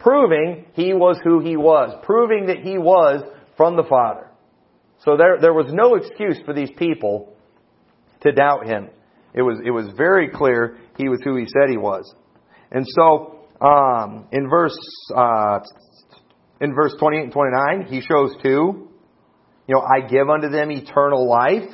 proving 0.00 0.66
he 0.74 0.92
was 0.92 1.18
who 1.24 1.40
he 1.40 1.56
was, 1.56 1.98
proving 2.04 2.46
that 2.46 2.58
he 2.58 2.78
was 2.78 3.22
from 3.56 3.76
the 3.76 3.84
Father. 3.84 4.30
So 5.04 5.16
there, 5.16 5.38
there 5.40 5.54
was 5.54 5.72
no 5.72 5.94
excuse 5.94 6.38
for 6.44 6.52
these 6.52 6.70
people 6.76 7.34
to 8.22 8.32
doubt 8.32 8.66
him. 8.66 8.88
It 9.34 9.42
was, 9.42 9.60
it 9.64 9.70
was 9.70 9.86
very 9.96 10.28
clear 10.30 10.78
he 10.96 11.08
was 11.08 11.20
who 11.22 11.36
he 11.36 11.46
said 11.46 11.68
he 11.68 11.76
was. 11.76 12.12
And 12.70 12.84
so, 12.88 13.46
um, 13.60 14.26
in 14.32 14.48
verse, 14.48 14.76
uh, 15.14 15.60
in 16.60 16.74
verse 16.74 16.94
28 16.98 17.24
and 17.24 17.32
29, 17.32 17.86
he 17.88 18.00
shows 18.00 18.34
two. 18.42 18.85
You 19.66 19.74
know, 19.74 19.82
I 19.82 20.06
give 20.06 20.28
unto 20.28 20.48
them 20.48 20.70
eternal 20.70 21.28
life, 21.28 21.68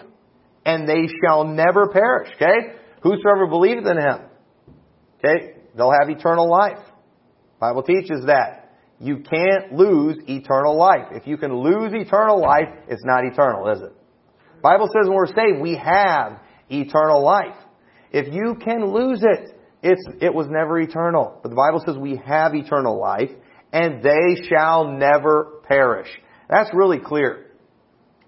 and 0.65 0.89
they 0.89 1.09
shall 1.23 1.45
never 1.45 1.89
perish. 1.89 2.31
Okay? 2.37 2.77
Whosoever 3.03 3.47
believeth 3.49 3.87
in 3.87 3.99
him, 3.99 4.21
okay, 5.19 5.55
they'll 5.77 5.93
have 5.93 6.09
eternal 6.09 6.49
life. 6.49 6.79
Bible 7.61 7.83
teaches 7.83 8.27
that. 8.27 8.63
You 9.01 9.19
can't 9.19 9.73
lose 9.73 10.17
eternal 10.29 10.77
life. 10.77 11.09
If 11.11 11.27
you 11.27 11.37
can 11.37 11.53
lose 11.53 11.93
eternal 11.93 12.41
life, 12.41 12.69
it's 12.89 13.05
not 13.05 13.25
eternal, 13.25 13.69
is 13.71 13.81
it? 13.81 13.93
Bible 14.63 14.87
says 14.87 15.09
when 15.09 15.17
we're 15.17 15.27
saved, 15.27 15.61
we 15.61 15.77
have 15.77 16.39
eternal 16.71 17.23
life. 17.23 17.57
If 18.13 18.33
you 18.33 18.55
can 18.63 18.93
lose 18.93 19.25
it, 19.25 19.59
it's, 19.83 20.03
it 20.21 20.33
was 20.33 20.47
never 20.49 20.79
eternal. 20.79 21.41
But 21.43 21.49
the 21.49 21.57
Bible 21.57 21.83
says 21.85 21.97
we 21.97 22.21
have 22.25 22.55
eternal 22.55 23.01
life, 23.01 23.31
and 23.73 24.03
they 24.05 24.47
shall 24.49 24.85
never 24.93 25.63
perish. 25.67 26.09
That's 26.49 26.71
really 26.73 27.01
clear. 27.01 27.47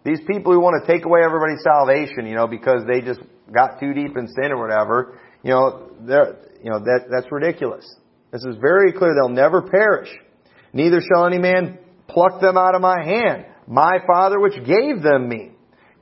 These 0.05 0.21
people 0.27 0.53
who 0.53 0.61
want 0.61 0.85
to 0.85 0.93
take 0.93 1.05
away 1.05 1.21
everybody's 1.25 1.63
salvation, 1.63 2.27
you 2.27 2.35
know, 2.35 2.47
because 2.47 2.83
they 2.87 3.01
just 3.01 3.21
got 3.53 3.81
too 3.81 3.95
deep 3.95 4.17
in 4.17 4.29
sin 4.29 4.53
or 4.53 4.61
whatever, 4.61 5.19
you 5.43 5.51
know, 5.51 5.91
they're, 6.01 6.37
you 6.63 6.71
know, 6.71 6.79
that, 6.79 7.07
that's 7.11 7.31
ridiculous. 7.31 7.85
This 8.31 8.45
is 8.45 8.57
very 8.61 8.93
clear. 8.93 9.15
They'll 9.15 9.35
never 9.35 9.63
perish. 9.63 10.11
Neither 10.73 11.01
shall 11.01 11.27
any 11.27 11.39
man 11.39 11.79
pluck 12.09 12.41
them 12.41 12.59
out 12.59 12.75
of 12.75 12.83
my 12.83 13.03
hand. 13.03 13.47
My 13.67 13.99
Father 14.07 14.39
which 14.41 14.57
gave 14.67 15.03
them 15.03 15.29
me 15.29 15.53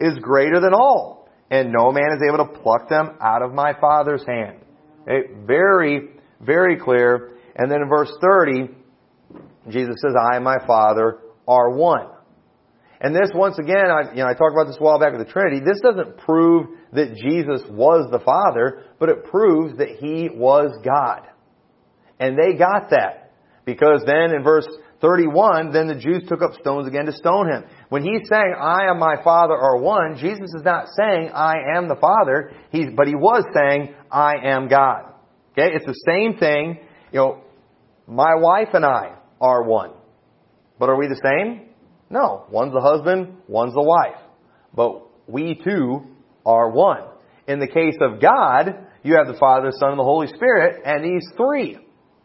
is 0.01 0.19
greater 0.19 0.61
than 0.61 0.75
all, 0.75 1.29
and 1.51 1.73
no 1.73 1.93
man 1.93 2.11
is 2.17 2.23
able 2.27 2.45
to 2.45 2.61
pluck 2.61 2.89
them 2.89 3.17
out 3.21 3.43
of 3.43 3.53
my 3.53 3.73
Father's 3.81 4.25
hand. 4.27 4.59
Okay? 5.03 5.33
Very, 5.47 6.09
very 6.41 6.77
clear. 6.77 7.37
And 7.55 7.71
then 7.71 7.83
in 7.83 7.89
verse 7.89 8.13
30, 8.21 8.71
Jesus 9.69 9.97
says, 9.99 10.15
I 10.19 10.37
and 10.37 10.45
my 10.45 10.59
Father 10.67 11.19
are 11.47 11.71
one. 11.71 12.09
And 13.03 13.15
this, 13.17 13.31
once 13.35 13.59
again, 13.59 13.91
I, 13.91 14.13
you 14.13 14.23
know, 14.23 14.29
I 14.29 14.35
talked 14.35 14.55
about 14.55 14.69
this 14.69 14.77
a 14.79 14.83
while 14.83 15.01
back 15.01 15.13
with 15.13 15.27
the 15.27 15.33
Trinity. 15.33 15.59
This 15.59 15.81
doesn't 15.81 16.19
prove 16.19 16.69
that 16.93 17.17
Jesus 17.17 17.69
was 17.69 18.09
the 18.13 18.21
Father, 18.21 18.85
but 19.01 19.09
it 19.09 19.25
proves 19.25 19.77
that 19.79 19.97
He 19.99 20.31
was 20.33 20.71
God. 20.85 21.27
And 22.21 22.39
they 22.39 22.57
got 22.57 22.91
that. 22.91 23.33
Because 23.65 24.05
then 24.07 24.33
in 24.33 24.45
verse 24.45 24.67
31, 25.01 25.73
then 25.73 25.89
the 25.89 25.97
Jews 25.97 26.23
took 26.29 26.43
up 26.43 26.53
stones 26.61 26.87
again 26.87 27.07
to 27.07 27.13
stone 27.13 27.51
him. 27.51 27.65
When 27.89 28.03
he's 28.03 28.29
saying, 28.29 28.55
I 28.57 28.87
and 28.89 29.01
my 29.01 29.17
Father 29.25 29.55
are 29.55 29.79
one, 29.79 30.17
Jesus 30.17 30.55
is 30.55 30.63
not 30.65 30.87
saying, 30.97 31.31
I 31.35 31.55
am 31.77 31.89
the 31.89 31.97
Father, 31.97 32.53
he's, 32.71 32.87
but 32.97 33.09
he 33.09 33.17
was 33.17 33.45
saying, 33.53 33.95
I 34.11 34.35
am 34.45 34.69
God. 34.69 35.13
Okay? 35.53 35.75
It's 35.75 35.87
the 35.87 36.01
same 36.07 36.39
thing. 36.39 36.79
You 37.13 37.19
know, 37.19 37.41
my 38.07 38.37
wife 38.37 38.69
and 38.75 38.85
I 38.85 39.17
are 39.41 39.65
one. 39.65 39.91
But 40.79 40.89
are 40.89 40.97
we 40.97 41.09
the 41.09 41.21
same? 41.23 41.72
No. 42.13 42.45
One's 42.51 42.75
the 42.75 42.81
husband, 42.81 43.39
one's 43.49 43.75
the 43.75 43.83
wife. 43.83 44.21
But 44.75 45.03
we 45.27 45.55
too 45.55 46.07
are 46.45 46.71
one. 46.71 47.05
In 47.49 47.59
the 47.59 47.67
case 47.67 47.97
of 48.01 48.21
God, 48.21 48.87
you 49.03 49.17
have 49.17 49.27
the 49.27 49.39
Father, 49.41 49.71
the 49.71 49.77
Son, 49.81 49.91
and 49.91 49.99
the 49.99 50.05
Holy 50.05 50.29
Spirit, 50.29 50.83
and 50.85 51.03
these 51.05 51.27
three 51.37 51.79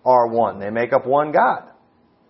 are 0.05 0.27
one. 0.27 0.59
They 0.59 0.69
make 0.69 0.93
up 0.93 1.07
one 1.07 1.31
God. 1.31 1.71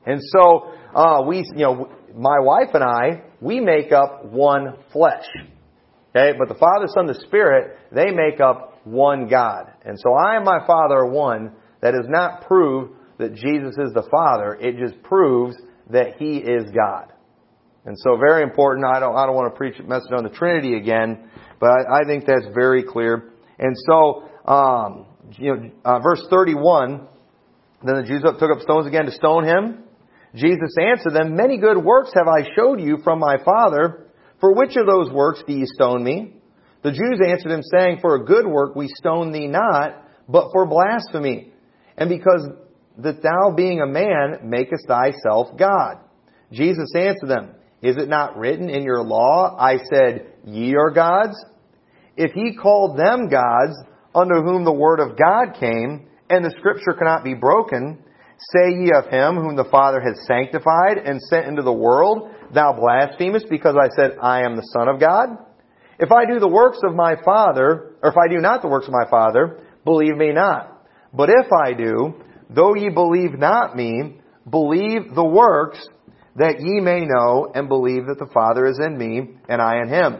And 0.05 0.21
so, 0.21 0.71
uh, 0.95 1.23
we, 1.27 1.37
you 1.37 1.65
know, 1.65 1.89
my 2.15 2.39
wife 2.39 2.69
and 2.73 2.83
I, 2.83 3.23
we 3.41 3.59
make 3.59 3.91
up 3.91 4.25
one 4.25 4.75
flesh. 4.93 5.25
Okay? 6.15 6.37
But 6.37 6.47
the 6.47 6.59
Father, 6.59 6.85
Son, 6.87 7.07
the 7.07 7.19
Spirit, 7.27 7.77
they 7.91 8.11
make 8.11 8.39
up 8.39 8.79
one 8.85 9.27
God. 9.27 9.71
And 9.83 9.97
so 9.99 10.13
I 10.13 10.37
and 10.37 10.45
my 10.45 10.65
Father 10.65 10.95
are 10.95 11.09
one. 11.09 11.51
That 11.81 11.91
does 11.91 12.07
not 12.07 12.47
prove 12.47 12.91
that 13.19 13.33
Jesus 13.35 13.75
is 13.77 13.93
the 13.93 14.07
Father. 14.09 14.55
It 14.59 14.77
just 14.77 15.01
proves 15.03 15.55
that 15.89 16.17
He 16.17 16.37
is 16.37 16.71
God. 16.71 17.13
And 17.87 17.97
so 17.97 18.17
very 18.17 18.43
important. 18.43 18.85
I 18.85 18.99
don't, 18.99 19.15
I 19.15 19.25
don't 19.25 19.33
want 19.33 19.53
to 19.53 19.57
preach 19.57 19.79
a 19.79 19.83
message 19.83 20.11
on 20.11 20.25
the 20.25 20.29
Trinity 20.29 20.75
again, 20.75 21.29
but 21.57 21.69
I, 21.69 22.01
I 22.01 22.03
think 22.05 22.25
that's 22.25 22.45
very 22.53 22.83
clear. 22.83 23.31
And 23.57 23.73
so, 23.87 24.29
um, 24.45 25.05
you 25.37 25.55
know, 25.55 25.71
uh, 25.85 25.99
verse 25.99 26.21
31, 26.29 27.07
then 27.85 27.95
the 27.95 28.03
Jews 28.03 28.23
took 28.23 28.51
up 28.51 28.59
stones 28.59 28.87
again 28.87 29.05
to 29.05 29.11
stone 29.11 29.45
him. 29.45 29.83
Jesus 30.35 30.75
answered 30.77 31.13
them, 31.13 31.37
Many 31.37 31.57
good 31.57 31.77
works 31.77 32.11
have 32.13 32.27
I 32.27 32.49
showed 32.57 32.81
you 32.81 32.97
from 33.05 33.19
my 33.19 33.37
Father. 33.45 34.07
For 34.41 34.53
which 34.53 34.75
of 34.75 34.85
those 34.85 35.09
works 35.09 35.41
do 35.47 35.53
ye 35.53 35.65
stone 35.65 36.03
me? 36.03 36.33
The 36.83 36.91
Jews 36.91 37.21
answered 37.25 37.53
him, 37.53 37.63
saying, 37.63 37.99
For 38.01 38.15
a 38.15 38.25
good 38.25 38.45
work 38.45 38.75
we 38.75 38.89
stone 38.89 39.31
thee 39.31 39.47
not, 39.47 40.03
but 40.27 40.49
for 40.51 40.65
blasphemy. 40.65 41.53
And 41.97 42.09
because 42.09 42.49
that 42.97 43.23
thou 43.23 43.55
being 43.55 43.79
a 43.79 43.87
man 43.87 44.39
makest 44.43 44.87
thyself 44.87 45.57
God. 45.57 45.99
Jesus 46.51 46.91
answered 46.93 47.29
them, 47.29 47.51
Is 47.81 47.97
it 47.97 48.09
not 48.09 48.37
written 48.37 48.69
in 48.69 48.83
your 48.83 49.03
law, 49.03 49.55
I 49.57 49.77
said, 49.93 50.33
Ye 50.45 50.75
are 50.75 50.91
gods? 50.91 51.35
If 52.15 52.31
he 52.31 52.55
called 52.55 52.97
them 52.97 53.29
gods, 53.29 53.75
under 54.15 54.41
whom 54.41 54.65
the 54.65 54.73
word 54.73 54.99
of 54.99 55.17
God 55.17 55.59
came, 55.59 56.07
and 56.29 56.43
the 56.43 56.55
scripture 56.57 56.93
cannot 56.97 57.23
be 57.23 57.35
broken, 57.35 57.99
Say 58.53 58.69
ye 58.69 58.91
of 58.95 59.05
him 59.05 59.35
whom 59.35 59.55
the 59.55 59.67
Father 59.69 59.99
has 59.99 60.25
sanctified 60.27 60.97
and 61.03 61.21
sent 61.21 61.47
into 61.47 61.63
the 61.63 61.73
world, 61.73 62.29
Thou 62.53 62.73
blasphemest 62.73 63.47
because 63.49 63.75
I 63.79 63.89
said, 63.95 64.17
I 64.21 64.43
am 64.43 64.55
the 64.55 64.69
Son 64.73 64.87
of 64.87 64.99
God? 64.99 65.29
If 65.99 66.11
I 66.11 66.25
do 66.25 66.39
the 66.39 66.47
works 66.47 66.79
of 66.83 66.95
my 66.95 67.15
Father, 67.25 67.95
or 68.01 68.09
if 68.09 68.17
I 68.17 68.27
do 68.27 68.39
not 68.39 68.61
the 68.61 68.67
works 68.67 68.87
of 68.87 68.93
my 68.93 69.09
Father, 69.09 69.59
believe 69.83 70.15
me 70.15 70.31
not. 70.31 70.85
But 71.13 71.29
if 71.29 71.51
I 71.51 71.73
do, 71.73 72.13
though 72.49 72.75
ye 72.75 72.89
believe 72.89 73.37
not 73.37 73.75
me, 73.75 74.19
believe 74.47 75.15
the 75.15 75.25
works, 75.25 75.87
that 76.37 76.59
ye 76.59 76.79
may 76.79 77.05
know 77.05 77.51
and 77.53 77.67
believe 77.67 78.05
that 78.07 78.19
the 78.19 78.31
Father 78.33 78.67
is 78.67 78.79
in 78.79 78.97
me, 78.97 79.35
and 79.49 79.61
I 79.61 79.81
in 79.81 79.89
him. 79.89 80.17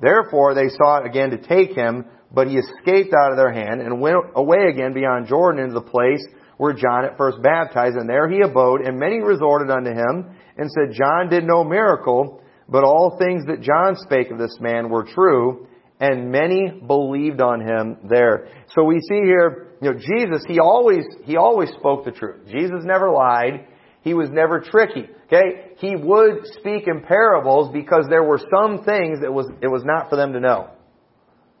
Therefore 0.00 0.54
they 0.54 0.68
sought 0.68 1.06
again 1.06 1.30
to 1.30 1.38
take 1.38 1.74
him, 1.74 2.06
but 2.32 2.48
he 2.48 2.56
escaped 2.56 3.14
out 3.14 3.30
of 3.30 3.36
their 3.36 3.52
hand, 3.52 3.80
and 3.80 4.00
went 4.00 4.16
away 4.34 4.68
again 4.68 4.92
beyond 4.92 5.28
Jordan 5.28 5.62
into 5.62 5.74
the 5.74 5.80
place 5.80 6.24
where 6.56 6.72
John 6.72 7.04
at 7.04 7.16
first 7.16 7.42
baptized, 7.42 7.96
and 7.96 8.08
there 8.08 8.28
he 8.28 8.40
abode, 8.40 8.80
and 8.80 8.98
many 8.98 9.20
resorted 9.20 9.70
unto 9.70 9.90
him, 9.90 10.34
and 10.56 10.70
said, 10.70 10.96
John 10.96 11.28
did 11.28 11.44
no 11.44 11.64
miracle, 11.64 12.42
but 12.68 12.82
all 12.82 13.18
things 13.18 13.44
that 13.46 13.60
John 13.60 13.96
spake 13.96 14.30
of 14.30 14.38
this 14.38 14.56
man 14.60 14.88
were 14.88 15.04
true, 15.04 15.66
and 16.00 16.30
many 16.30 16.70
believed 16.70 17.40
on 17.40 17.60
him 17.60 17.98
there. 18.08 18.48
So 18.74 18.84
we 18.84 19.00
see 19.00 19.20
here, 19.20 19.76
you 19.82 19.92
know, 19.92 19.98
Jesus, 19.98 20.44
he 20.48 20.58
always, 20.58 21.04
he 21.24 21.36
always 21.36 21.70
spoke 21.78 22.04
the 22.04 22.10
truth. 22.10 22.46
Jesus 22.46 22.80
never 22.84 23.10
lied. 23.10 23.66
He 24.06 24.14
was 24.14 24.30
never 24.30 24.60
tricky. 24.60 25.08
Okay? 25.26 25.72
He 25.78 25.96
would 25.96 26.46
speak 26.60 26.86
in 26.86 27.02
parables 27.02 27.72
because 27.72 28.06
there 28.08 28.22
were 28.22 28.38
some 28.54 28.84
things 28.84 29.18
that 29.22 29.32
was, 29.32 29.50
it 29.60 29.66
was 29.66 29.82
not 29.84 30.08
for 30.08 30.14
them 30.14 30.32
to 30.34 30.38
know. 30.38 30.70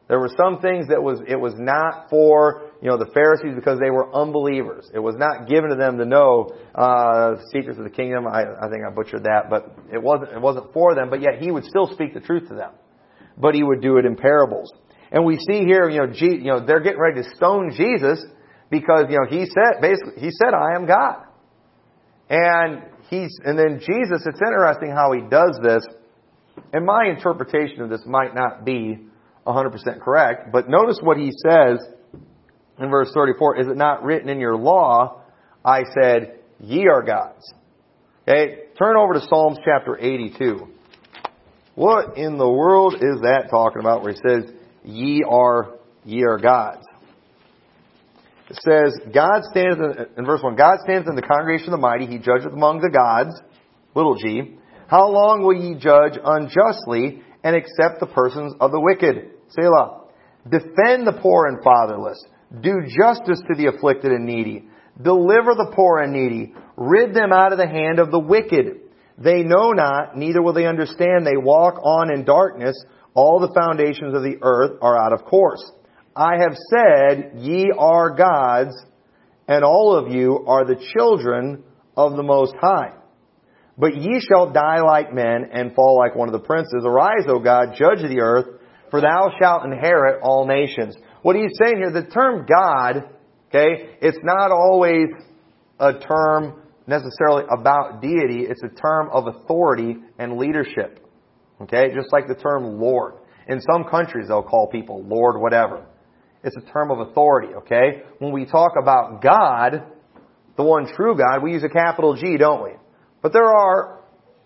There 0.06 0.20
were 0.20 0.30
some 0.36 0.60
things 0.60 0.86
that 0.86 1.02
was, 1.02 1.18
it 1.26 1.34
was 1.34 1.54
not 1.58 2.08
for, 2.08 2.70
you 2.80 2.88
know, 2.88 2.98
the 2.98 3.10
Pharisees 3.12 3.56
because 3.56 3.80
they 3.80 3.90
were 3.90 4.14
unbelievers. 4.14 4.88
It 4.94 5.00
was 5.00 5.16
not 5.18 5.48
given 5.48 5.70
to 5.70 5.74
them 5.74 5.98
to 5.98 6.04
know, 6.04 6.54
uh, 6.72 7.42
secrets 7.50 7.78
of 7.78 7.84
the 7.84 7.90
kingdom. 7.90 8.28
I, 8.28 8.42
I 8.42 8.70
think 8.70 8.84
I 8.86 8.94
butchered 8.94 9.24
that, 9.24 9.50
but 9.50 9.76
it 9.92 10.00
wasn't, 10.00 10.30
it 10.30 10.40
wasn't 10.40 10.72
for 10.72 10.94
them, 10.94 11.10
but 11.10 11.20
yet 11.20 11.40
he 11.40 11.50
would 11.50 11.64
still 11.64 11.92
speak 11.94 12.14
the 12.14 12.20
truth 12.20 12.46
to 12.50 12.54
them. 12.54 12.70
But 13.36 13.56
he 13.56 13.64
would 13.64 13.82
do 13.82 13.96
it 13.96 14.06
in 14.06 14.14
parables. 14.14 14.72
And 15.10 15.24
we 15.24 15.36
see 15.50 15.64
here, 15.64 15.90
you 15.90 15.98
know, 15.98 16.12
G, 16.12 16.26
you 16.26 16.52
know, 16.52 16.64
they're 16.64 16.78
getting 16.78 17.00
ready 17.00 17.24
to 17.24 17.34
stone 17.34 17.72
Jesus 17.76 18.24
because, 18.70 19.06
you 19.10 19.18
know, 19.18 19.26
he 19.28 19.46
said, 19.46 19.80
basically, 19.80 20.22
he 20.22 20.30
said, 20.30 20.54
I 20.54 20.76
am 20.76 20.86
God. 20.86 21.25
And 22.28 22.82
he's, 23.08 23.38
and 23.44 23.58
then 23.58 23.78
Jesus, 23.80 24.26
it's 24.26 24.40
interesting 24.40 24.90
how 24.90 25.12
he 25.12 25.20
does 25.28 25.58
this. 25.62 25.82
And 26.72 26.84
my 26.84 27.06
interpretation 27.06 27.82
of 27.82 27.90
this 27.90 28.02
might 28.06 28.34
not 28.34 28.64
be 28.64 28.98
100% 29.46 30.00
correct. 30.00 30.52
But 30.52 30.68
notice 30.68 30.98
what 31.02 31.16
he 31.16 31.30
says 31.46 31.78
in 32.78 32.90
verse 32.90 33.10
34. 33.14 33.60
Is 33.60 33.68
it 33.68 33.76
not 33.76 34.02
written 34.02 34.28
in 34.28 34.40
your 34.40 34.56
law, 34.56 35.22
I 35.64 35.82
said, 36.00 36.40
ye 36.58 36.88
are 36.88 37.02
gods? 37.02 37.52
Okay, 38.28 38.56
turn 38.78 38.96
over 38.96 39.14
to 39.14 39.20
Psalms 39.20 39.58
chapter 39.64 39.96
82. 39.98 40.66
What 41.76 42.16
in 42.16 42.38
the 42.38 42.48
world 42.48 42.94
is 42.94 43.20
that 43.20 43.48
talking 43.50 43.80
about 43.80 44.02
where 44.02 44.12
he 44.12 44.18
says, 44.26 44.50
ye 44.82 45.22
are, 45.28 45.76
ye 46.04 46.24
are 46.24 46.38
gods? 46.38 46.85
It 48.48 48.58
says, 48.62 48.98
God 49.12 49.42
stands 49.50 49.78
in, 49.78 50.06
in 50.18 50.24
verse 50.24 50.42
1, 50.42 50.54
God 50.56 50.78
stands 50.84 51.08
in 51.08 51.16
the 51.16 51.22
congregation 51.22 51.72
of 51.72 51.80
the 51.80 51.86
mighty, 51.86 52.06
he 52.06 52.18
judgeth 52.18 52.52
among 52.52 52.80
the 52.80 52.90
gods, 52.90 53.34
little 53.94 54.16
g. 54.16 54.56
How 54.88 55.08
long 55.08 55.42
will 55.42 55.56
ye 55.56 55.74
judge 55.74 56.18
unjustly 56.22 57.22
and 57.42 57.56
accept 57.56 57.98
the 57.98 58.06
persons 58.06 58.54
of 58.60 58.70
the 58.70 58.80
wicked? 58.80 59.30
Selah. 59.48 60.04
Defend 60.48 61.06
the 61.06 61.18
poor 61.20 61.46
and 61.46 61.58
fatherless. 61.62 62.22
Do 62.60 62.82
justice 62.82 63.42
to 63.48 63.56
the 63.56 63.66
afflicted 63.66 64.12
and 64.12 64.24
needy. 64.24 64.68
Deliver 65.02 65.54
the 65.54 65.72
poor 65.74 65.98
and 65.98 66.12
needy. 66.12 66.54
Rid 66.76 67.14
them 67.14 67.32
out 67.32 67.52
of 67.52 67.58
the 67.58 67.66
hand 67.66 67.98
of 67.98 68.12
the 68.12 68.20
wicked. 68.20 68.80
They 69.18 69.42
know 69.42 69.72
not, 69.72 70.16
neither 70.16 70.40
will 70.40 70.52
they 70.52 70.66
understand. 70.66 71.26
They 71.26 71.36
walk 71.36 71.80
on 71.82 72.12
in 72.12 72.24
darkness. 72.24 72.76
All 73.14 73.40
the 73.40 73.52
foundations 73.52 74.14
of 74.14 74.22
the 74.22 74.36
earth 74.42 74.78
are 74.82 74.96
out 74.96 75.12
of 75.12 75.24
course. 75.24 75.72
I 76.16 76.38
have 76.40 76.56
said, 76.70 77.32
ye 77.36 77.70
are 77.78 78.16
gods, 78.16 78.74
and 79.46 79.62
all 79.62 79.94
of 79.94 80.10
you 80.10 80.44
are 80.46 80.64
the 80.64 80.82
children 80.96 81.62
of 81.94 82.16
the 82.16 82.22
Most 82.22 82.54
High. 82.58 82.94
But 83.76 83.96
ye 83.96 84.20
shall 84.26 84.50
die 84.50 84.80
like 84.80 85.12
men 85.12 85.50
and 85.52 85.74
fall 85.74 85.98
like 85.98 86.16
one 86.16 86.28
of 86.28 86.32
the 86.32 86.46
princes. 86.46 86.84
Arise, 86.84 87.26
O 87.28 87.38
God, 87.38 87.74
judge 87.78 87.98
the 87.98 88.20
earth, 88.20 88.46
for 88.90 89.02
thou 89.02 89.30
shalt 89.38 89.66
inherit 89.66 90.22
all 90.22 90.46
nations. 90.46 90.96
What 91.20 91.36
he's 91.36 91.52
saying 91.62 91.76
here, 91.76 91.90
the 91.90 92.08
term 92.08 92.46
God, 92.46 93.10
okay, 93.48 93.96
it's 94.00 94.18
not 94.22 94.50
always 94.50 95.08
a 95.78 95.92
term 95.98 96.62
necessarily 96.86 97.44
about 97.50 98.00
deity, 98.00 98.46
it's 98.48 98.62
a 98.62 98.80
term 98.80 99.10
of 99.12 99.26
authority 99.26 99.96
and 100.18 100.38
leadership. 100.38 101.06
Okay? 101.60 101.88
Just 101.94 102.10
like 102.10 102.26
the 102.26 102.34
term 102.34 102.80
Lord. 102.80 103.14
In 103.48 103.60
some 103.60 103.84
countries, 103.84 104.28
they'll 104.28 104.42
call 104.42 104.68
people 104.68 105.04
Lord 105.04 105.40
whatever. 105.40 105.86
It's 106.46 106.56
a 106.56 106.72
term 106.72 106.92
of 106.92 107.00
authority, 107.00 107.54
okay? 107.54 108.04
When 108.20 108.32
we 108.32 108.46
talk 108.46 108.74
about 108.80 109.20
God, 109.20 109.82
the 110.56 110.62
one 110.62 110.86
true 110.94 111.16
God, 111.16 111.42
we 111.42 111.52
use 111.52 111.64
a 111.64 111.68
capital 111.68 112.14
G, 112.14 112.36
don't 112.36 112.62
we? 112.62 112.70
But 113.20 113.32
there 113.32 113.48
are, 113.48 114.04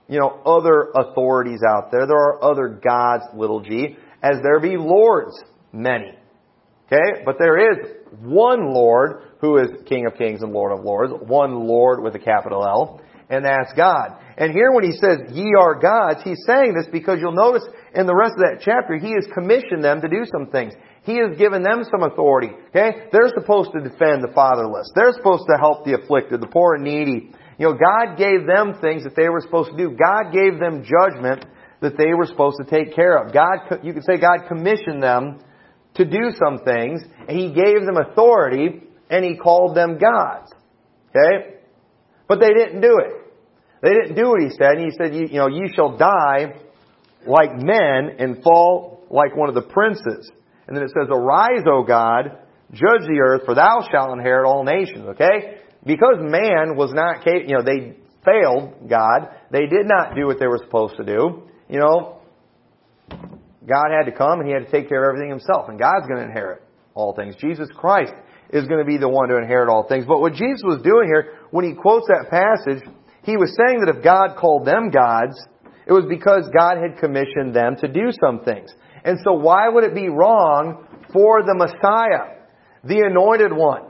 you 0.08 0.18
know, 0.18 0.40
other 0.46 0.90
authorities 0.94 1.60
out 1.68 1.92
there. 1.92 2.06
There 2.06 2.16
are 2.16 2.42
other 2.42 2.68
gods, 2.68 3.24
little 3.34 3.60
g, 3.60 3.98
as 4.22 4.36
there 4.42 4.60
be 4.60 4.78
lords, 4.78 5.38
many. 5.74 6.14
Okay? 6.86 7.22
But 7.26 7.36
there 7.38 7.70
is 7.70 7.76
one 8.20 8.72
Lord 8.72 9.24
who 9.42 9.58
is 9.58 9.68
King 9.86 10.06
of 10.06 10.16
Kings 10.16 10.40
and 10.40 10.52
Lord 10.52 10.72
of 10.72 10.82
Lords. 10.82 11.12
One 11.26 11.66
Lord 11.66 12.02
with 12.02 12.14
a 12.14 12.18
capital 12.18 12.66
L. 12.66 13.02
And 13.28 13.44
that's 13.44 13.72
God. 13.76 14.16
And 14.38 14.52
here 14.52 14.72
when 14.72 14.84
he 14.84 14.92
says, 14.92 15.18
ye 15.30 15.52
are 15.60 15.78
gods, 15.78 16.20
he's 16.24 16.42
saying 16.46 16.74
this 16.74 16.88
because 16.90 17.18
you'll 17.20 17.32
notice 17.32 17.62
in 17.94 18.06
the 18.06 18.14
rest 18.14 18.32
of 18.32 18.40
that 18.40 18.62
chapter, 18.64 18.96
he 18.96 19.12
has 19.12 19.26
commissioned 19.34 19.84
them 19.84 20.00
to 20.00 20.08
do 20.08 20.24
some 20.32 20.50
things. 20.50 20.72
He 21.02 21.16
has 21.16 21.36
given 21.38 21.62
them 21.62 21.82
some 21.90 22.02
authority. 22.02 22.50
Okay? 22.68 23.08
They're 23.12 23.32
supposed 23.34 23.72
to 23.72 23.80
defend 23.80 24.22
the 24.22 24.32
fatherless. 24.34 24.90
They're 24.94 25.12
supposed 25.12 25.44
to 25.50 25.58
help 25.58 25.84
the 25.84 25.94
afflicted, 25.94 26.40
the 26.40 26.46
poor 26.46 26.74
and 26.74 26.84
needy. 26.84 27.32
You 27.58 27.68
know, 27.68 27.72
God 27.72 28.16
gave 28.16 28.46
them 28.46 28.80
things 28.80 29.04
that 29.04 29.16
they 29.16 29.28
were 29.28 29.40
supposed 29.40 29.70
to 29.70 29.76
do. 29.76 29.96
God 29.96 30.32
gave 30.32 30.58
them 30.58 30.84
judgment 30.84 31.44
that 31.80 31.96
they 31.96 32.12
were 32.14 32.26
supposed 32.26 32.58
to 32.62 32.68
take 32.68 32.94
care 32.94 33.16
of. 33.16 33.32
God, 33.32 33.80
you 33.82 33.92
could 33.92 34.04
say 34.04 34.18
God 34.18 34.48
commissioned 34.48 35.02
them 35.02 35.40
to 35.94 36.04
do 36.04 36.32
some 36.42 36.58
things, 36.58 37.02
and 37.28 37.36
He 37.36 37.52
gave 37.52 37.84
them 37.84 37.96
authority, 37.96 38.82
and 39.08 39.24
He 39.24 39.36
called 39.36 39.76
them 39.76 39.98
gods. 39.98 40.52
Okay? 41.10 41.56
But 42.28 42.40
they 42.40 42.52
didn't 42.52 42.80
do 42.80 42.98
it. 42.98 43.12
They 43.82 43.90
didn't 43.90 44.14
do 44.14 44.28
what 44.28 44.42
He 44.42 44.50
said, 44.50 44.76
and 44.76 44.84
He 44.84 44.90
said, 44.96 45.14
you, 45.14 45.26
you 45.30 45.38
know, 45.38 45.48
you 45.48 45.66
shall 45.74 45.96
die 45.96 46.54
like 47.26 47.56
men 47.56 48.16
and 48.18 48.42
fall 48.42 49.06
like 49.10 49.36
one 49.36 49.48
of 49.48 49.54
the 49.54 49.62
princes. 49.62 50.30
And 50.70 50.76
then 50.76 50.84
it 50.84 50.90
says, 50.90 51.08
Arise, 51.10 51.66
O 51.66 51.82
God, 51.82 52.38
judge 52.70 53.02
the 53.02 53.20
earth, 53.20 53.42
for 53.44 53.56
thou 53.56 53.84
shalt 53.90 54.16
inherit 54.16 54.46
all 54.46 54.62
nations. 54.62 55.04
Okay? 55.08 55.58
Because 55.84 56.16
man 56.20 56.76
was 56.76 56.92
not 56.94 57.26
you 57.26 57.56
know, 57.56 57.62
they 57.62 57.96
failed 58.24 58.88
God. 58.88 59.34
They 59.50 59.66
did 59.66 59.86
not 59.86 60.14
do 60.14 60.26
what 60.26 60.38
they 60.38 60.46
were 60.46 60.60
supposed 60.62 60.96
to 60.98 61.04
do. 61.04 61.42
You 61.68 61.80
know, 61.80 62.20
God 63.10 63.90
had 63.90 64.06
to 64.06 64.16
come 64.16 64.38
and 64.38 64.46
He 64.46 64.54
had 64.54 64.66
to 64.66 64.70
take 64.70 64.88
care 64.88 65.02
of 65.02 65.14
everything 65.14 65.30
Himself. 65.30 65.68
And 65.68 65.76
God's 65.76 66.06
going 66.06 66.20
to 66.20 66.26
inherit 66.26 66.62
all 66.94 67.16
things. 67.16 67.34
Jesus 67.40 67.68
Christ 67.74 68.12
is 68.50 68.68
going 68.68 68.78
to 68.78 68.86
be 68.86 68.96
the 68.96 69.08
one 69.08 69.28
to 69.28 69.38
inherit 69.38 69.68
all 69.68 69.88
things. 69.88 70.04
But 70.06 70.20
what 70.20 70.34
Jesus 70.34 70.62
was 70.62 70.82
doing 70.82 71.10
here, 71.10 71.34
when 71.50 71.64
He 71.64 71.74
quotes 71.74 72.06
that 72.06 72.30
passage, 72.30 72.86
He 73.24 73.36
was 73.36 73.56
saying 73.58 73.80
that 73.80 73.96
if 73.96 74.04
God 74.04 74.36
called 74.38 74.66
them 74.66 74.90
gods, 74.90 75.34
it 75.86 75.92
was 75.92 76.06
because 76.08 76.48
God 76.56 76.76
had 76.78 77.00
commissioned 77.00 77.54
them 77.54 77.74
to 77.80 77.88
do 77.88 78.12
some 78.22 78.44
things. 78.44 78.70
And 79.04 79.18
so 79.24 79.32
why 79.32 79.68
would 79.68 79.84
it 79.84 79.94
be 79.94 80.08
wrong 80.08 80.86
for 81.12 81.42
the 81.42 81.54
Messiah, 81.54 82.36
the 82.84 83.06
anointed 83.06 83.52
one, 83.52 83.82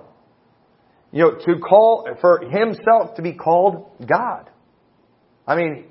you 1.12 1.22
know, 1.22 1.30
to 1.32 1.60
call, 1.60 2.08
for 2.20 2.40
himself 2.50 3.16
to 3.16 3.22
be 3.22 3.32
called 3.32 3.90
God? 4.06 4.50
I 5.46 5.56
mean, 5.56 5.84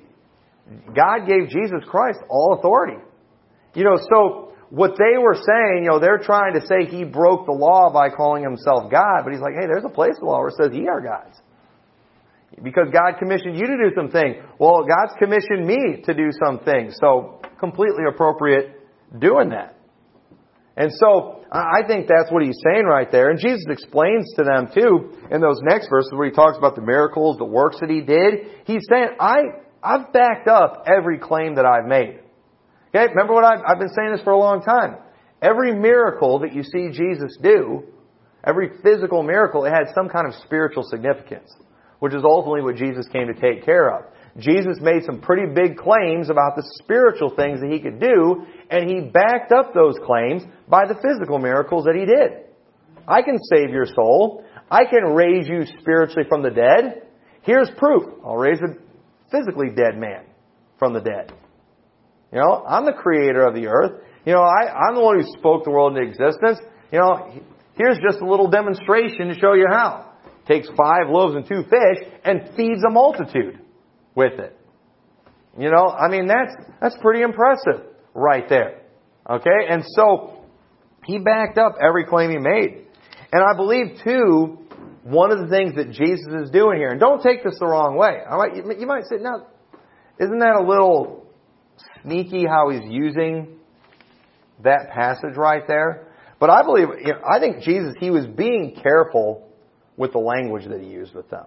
God 0.96 1.28
gave 1.28 1.50
Jesus 1.50 1.84
Christ 1.88 2.20
all 2.30 2.58
authority. 2.58 3.02
You 3.76 3.84
know, 3.84 3.98
so 4.12 4.54
what 4.70 4.92
they 4.98 5.18
were 5.18 5.36
saying, 5.36 5.84
you 5.84 5.90
know, 5.90 6.00
they're 6.00 6.20
trying 6.20 6.54
to 6.54 6.66
say 6.66 6.86
he 6.86 7.04
broke 7.04 7.46
the 7.46 7.52
law 7.52 7.92
by 7.92 8.10
calling 8.10 8.44
himself 8.44 8.92
God, 8.92 9.24
but 9.24 9.34
he's 9.34 9.42
like, 9.42 9.54
hey, 9.60 9.68
there's 9.68 9.86
a 9.86 9.94
place 9.94 10.14
in 10.20 10.26
the 10.26 10.32
law 10.32 10.40
where 10.40 10.50
it 10.50 10.56
says 10.62 10.72
ye 10.74 10.88
are 10.88 11.02
gods. 11.02 11.36
Because 12.64 12.88
God 12.92 13.18
commissioned 13.20 13.58
you 13.58 13.68
to 13.68 13.78
do 13.78 13.92
some 13.96 14.10
things. 14.10 14.38
Well, 14.60 14.86
God's 14.86 15.14
commissioned 15.18 15.66
me 15.66 16.02
to 16.06 16.14
do 16.14 16.30
some 16.44 16.60
things. 16.60 16.98
So, 17.00 17.42
completely 17.60 18.04
appropriate 18.10 18.79
doing 19.18 19.50
that. 19.50 19.76
And 20.78 20.92
so, 20.94 21.44
I 21.52 21.82
think 21.88 22.08
that's 22.08 22.32
what 22.32 22.44
he's 22.44 22.58
saying 22.64 22.86
right 22.86 23.12
there. 23.12 23.32
And 23.32 23.40
Jesus 23.40 23.66
explains 23.70 24.32
to 24.36 24.44
them 24.44 24.70
too, 24.74 25.18
in 25.32 25.42
those 25.42 25.60
next 25.64 25.90
verses 25.90 26.12
where 26.14 26.30
he 26.30 26.34
talks 26.34 26.58
about 26.58 26.76
the 26.76 26.82
miracles, 26.82 27.38
the 27.38 27.46
works 27.46 27.80
that 27.82 27.90
he 27.90 28.02
did. 28.02 28.64
He's 28.66 28.86
saying, 28.90 29.10
I, 29.20 29.40
I've 29.84 30.14
backed 30.14 30.48
up 30.48 30.86
every 30.88 31.18
claim 31.18 31.56
that 31.56 31.66
I've 31.66 31.86
made. 31.86 32.20
Okay, 32.96 33.08
remember 33.08 33.34
what 33.34 33.44
I've, 33.44 33.64
I've 33.68 33.80
been 33.80 33.94
saying 33.96 34.12
this 34.14 34.22
for 34.24 34.32
a 34.32 34.38
long 34.38 34.62
time. 34.62 34.98
Every 35.42 35.74
miracle 35.74 36.40
that 36.40 36.54
you 36.54 36.64
see 36.64 36.90
Jesus 36.92 37.38
do, 37.42 37.84
every 38.44 38.70
physical 38.84 39.24
miracle, 39.24 39.66
it 39.66 39.72
had 39.72 39.94
some 39.96 40.08
kind 40.08 40.28
of 40.28 40.34
spiritual 40.46 40.84
significance, 40.84 41.50
which 42.00 42.14
is 42.14 42.24
ultimately 42.24 42.62
what 42.62 42.76
Jesus 42.76 43.08
came 43.12 43.28
to 43.28 43.34
take 43.34 43.66
care 43.66 43.90
of. 43.94 44.06
Jesus 44.38 44.78
made 44.80 45.04
some 45.06 45.22
pretty 45.22 45.54
big 45.54 45.78
claims 45.78 46.30
about 46.30 46.56
the 46.56 46.64
spiritual 46.84 47.34
things 47.36 47.62
that 47.62 47.72
he 47.72 47.80
could 47.80 48.00
do, 48.00 48.46
and 48.70 48.90
he 48.90 49.10
backed 49.10 49.52
up 49.52 49.74
those 49.74 49.96
claims 50.06 50.44
by 50.68 50.86
the 50.86 50.96
physical 50.96 51.40
miracles 51.40 51.86
that 51.86 51.96
he 51.96 52.06
did. 52.06 52.46
I 53.08 53.22
can 53.24 53.38
save 53.52 53.72
your 53.72 53.88
soul. 53.88 54.44
I 54.70 54.86
can 54.86 55.16
raise 55.16 55.48
you 55.48 55.66
spiritually 55.80 56.28
from 56.30 56.44
the 56.44 56.52
dead. 56.52 57.08
Here's 57.42 57.70
proof. 57.78 58.04
I'll 58.24 58.36
raise 58.36 58.60
a 58.60 58.76
physically 59.32 59.70
dead 59.76 59.98
man 59.98 60.26
from 60.78 60.94
the 60.94 61.02
dead. 61.02 61.34
You 62.32 62.40
know, 62.40 62.64
I'm 62.68 62.86
the 62.86 62.94
creator 62.94 63.44
of 63.44 63.56
the 63.56 63.68
earth. 63.68 64.04
You 64.26 64.34
know, 64.34 64.44
I, 64.44 64.70
I'm 64.72 64.96
the 64.96 65.02
one 65.02 65.20
who 65.20 65.26
spoke 65.40 65.64
the 65.64 65.72
world 65.72 65.98
into 65.98 66.08
existence. 66.08 66.60
You 66.92 67.00
know, 67.00 67.32
here's 67.74 67.98
just 68.00 68.22
a 68.22 68.30
little 68.30 68.50
demonstration 68.50 69.30
to 69.30 69.40
show 69.40 69.54
you 69.54 69.66
how. 69.70 70.12
Takes 70.48 70.68
five 70.78 71.10
loaves 71.10 71.36
and 71.36 71.48
two 71.48 71.64
fish 71.64 72.08
and 72.24 72.56
feeds 72.56 72.84
a 72.88 72.92
multitude 72.92 73.60
with 74.20 74.38
it. 74.38 74.54
You 75.58 75.72
know, 75.72 75.88
I 75.88 76.10
mean, 76.10 76.28
that's, 76.28 76.54
that's 76.82 76.96
pretty 77.02 77.22
impressive 77.22 77.86
right 78.14 78.48
there. 78.50 78.82
Okay? 79.30 79.68
And 79.70 79.84
so, 79.96 80.44
he 81.06 81.20
backed 81.20 81.58
up 81.58 81.76
every 81.82 82.06
claim 82.06 82.30
he 82.30 82.38
made. 82.38 82.86
And 83.32 83.42
I 83.42 83.56
believe, 83.56 84.02
too, 84.04 84.58
one 85.04 85.32
of 85.32 85.40
the 85.40 85.48
things 85.48 85.76
that 85.76 85.92
Jesus 85.92 86.44
is 86.44 86.52
doing 86.52 86.78
here, 86.78 86.90
and 86.90 87.00
don't 87.00 87.24
take 87.24 87.44
this 87.44 87.56
the 87.60 87.66
wrong 87.66 87.96
way. 87.96 88.18
I 88.30 88.36
might, 88.36 88.56
you 88.56 88.88
might 88.88 89.06
say, 89.06 89.16
now, 89.22 89.48
isn't 90.20 90.40
that 90.40 90.56
a 90.56 90.68
little 90.68 91.26
sneaky 92.04 92.46
how 92.46 92.70
he's 92.70 92.90
using 92.92 93.58
that 94.64 94.92
passage 94.92 95.38
right 95.38 95.64
there? 95.66 96.08
But 96.40 96.50
I 96.50 96.64
believe, 96.64 96.88
you 97.06 97.14
know, 97.14 97.22
I 97.30 97.40
think 97.40 97.64
Jesus, 97.64 97.94
he 98.00 98.10
was 98.10 98.28
being 98.28 98.78
careful 98.84 99.50
with 99.96 100.12
the 100.12 100.20
language 100.20 100.66
that 100.68 100.82
he 100.82 100.88
used 100.88 101.16
with 101.16 101.30
them. 101.30 101.46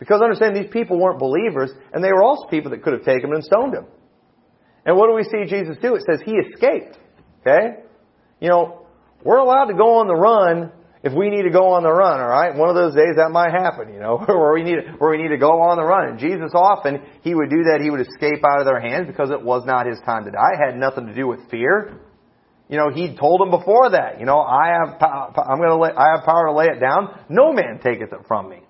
Because 0.00 0.22
understand, 0.22 0.56
these 0.56 0.70
people 0.72 0.98
weren't 0.98 1.20
believers, 1.20 1.70
and 1.92 2.02
they 2.02 2.10
were 2.10 2.24
also 2.24 2.48
people 2.48 2.72
that 2.72 2.82
could 2.82 2.94
have 2.94 3.04
taken 3.04 3.28
him 3.28 3.36
and 3.36 3.44
stoned 3.44 3.74
him. 3.74 3.86
And 4.84 4.96
what 4.96 5.08
do 5.08 5.14
we 5.14 5.24
see 5.24 5.48
Jesus 5.48 5.76
do? 5.80 5.94
It 5.94 6.02
says 6.10 6.20
he 6.24 6.32
escaped. 6.32 6.98
Okay? 7.42 7.84
You 8.40 8.48
know, 8.48 8.86
we're 9.22 9.36
allowed 9.36 9.66
to 9.66 9.74
go 9.74 9.98
on 9.98 10.08
the 10.08 10.16
run 10.16 10.72
if 11.02 11.14
we 11.14 11.30
need 11.30 11.44
to 11.44 11.50
go 11.50 11.72
on 11.72 11.82
the 11.82 11.92
run, 11.92 12.20
alright? 12.20 12.54
One 12.56 12.68
of 12.68 12.74
those 12.74 12.94
days 12.94 13.16
that 13.16 13.30
might 13.30 13.52
happen, 13.52 13.92
you 13.92 14.00
know, 14.00 14.18
where 14.26 14.52
we 14.52 14.62
need, 14.62 14.78
where 14.98 15.10
we 15.10 15.22
need 15.22 15.28
to 15.28 15.38
go 15.38 15.60
on 15.60 15.76
the 15.76 15.84
run. 15.84 16.08
And 16.08 16.18
Jesus 16.18 16.52
often, 16.54 17.00
he 17.22 17.34
would 17.34 17.48
do 17.48 17.64
that, 17.72 17.80
he 17.82 17.90
would 17.90 18.00
escape 18.00 18.44
out 18.44 18.60
of 18.60 18.66
their 18.66 18.80
hands 18.80 19.06
because 19.06 19.30
it 19.30 19.40
was 19.40 19.64
not 19.64 19.86
his 19.86 19.98
time 20.04 20.24
to 20.24 20.30
die. 20.30 20.60
It 20.60 20.72
had 20.72 20.76
nothing 20.76 21.06
to 21.06 21.14
do 21.14 21.26
with 21.26 21.40
fear. 21.50 22.00
You 22.68 22.76
know, 22.76 22.90
he 22.94 23.16
told 23.16 23.40
them 23.40 23.50
before 23.50 23.90
that, 23.90 24.20
you 24.20 24.26
know, 24.26 24.40
I 24.40 24.76
have, 24.76 25.00
I'm 25.00 25.58
gonna 25.58 25.80
lay, 25.80 25.90
I 25.90 26.16
have 26.16 26.24
power 26.24 26.46
to 26.46 26.52
lay 26.52 26.66
it 26.66 26.80
down. 26.80 27.18
No 27.28 27.52
man 27.52 27.80
taketh 27.82 28.12
it 28.12 28.20
from 28.28 28.48
me. 28.48 28.60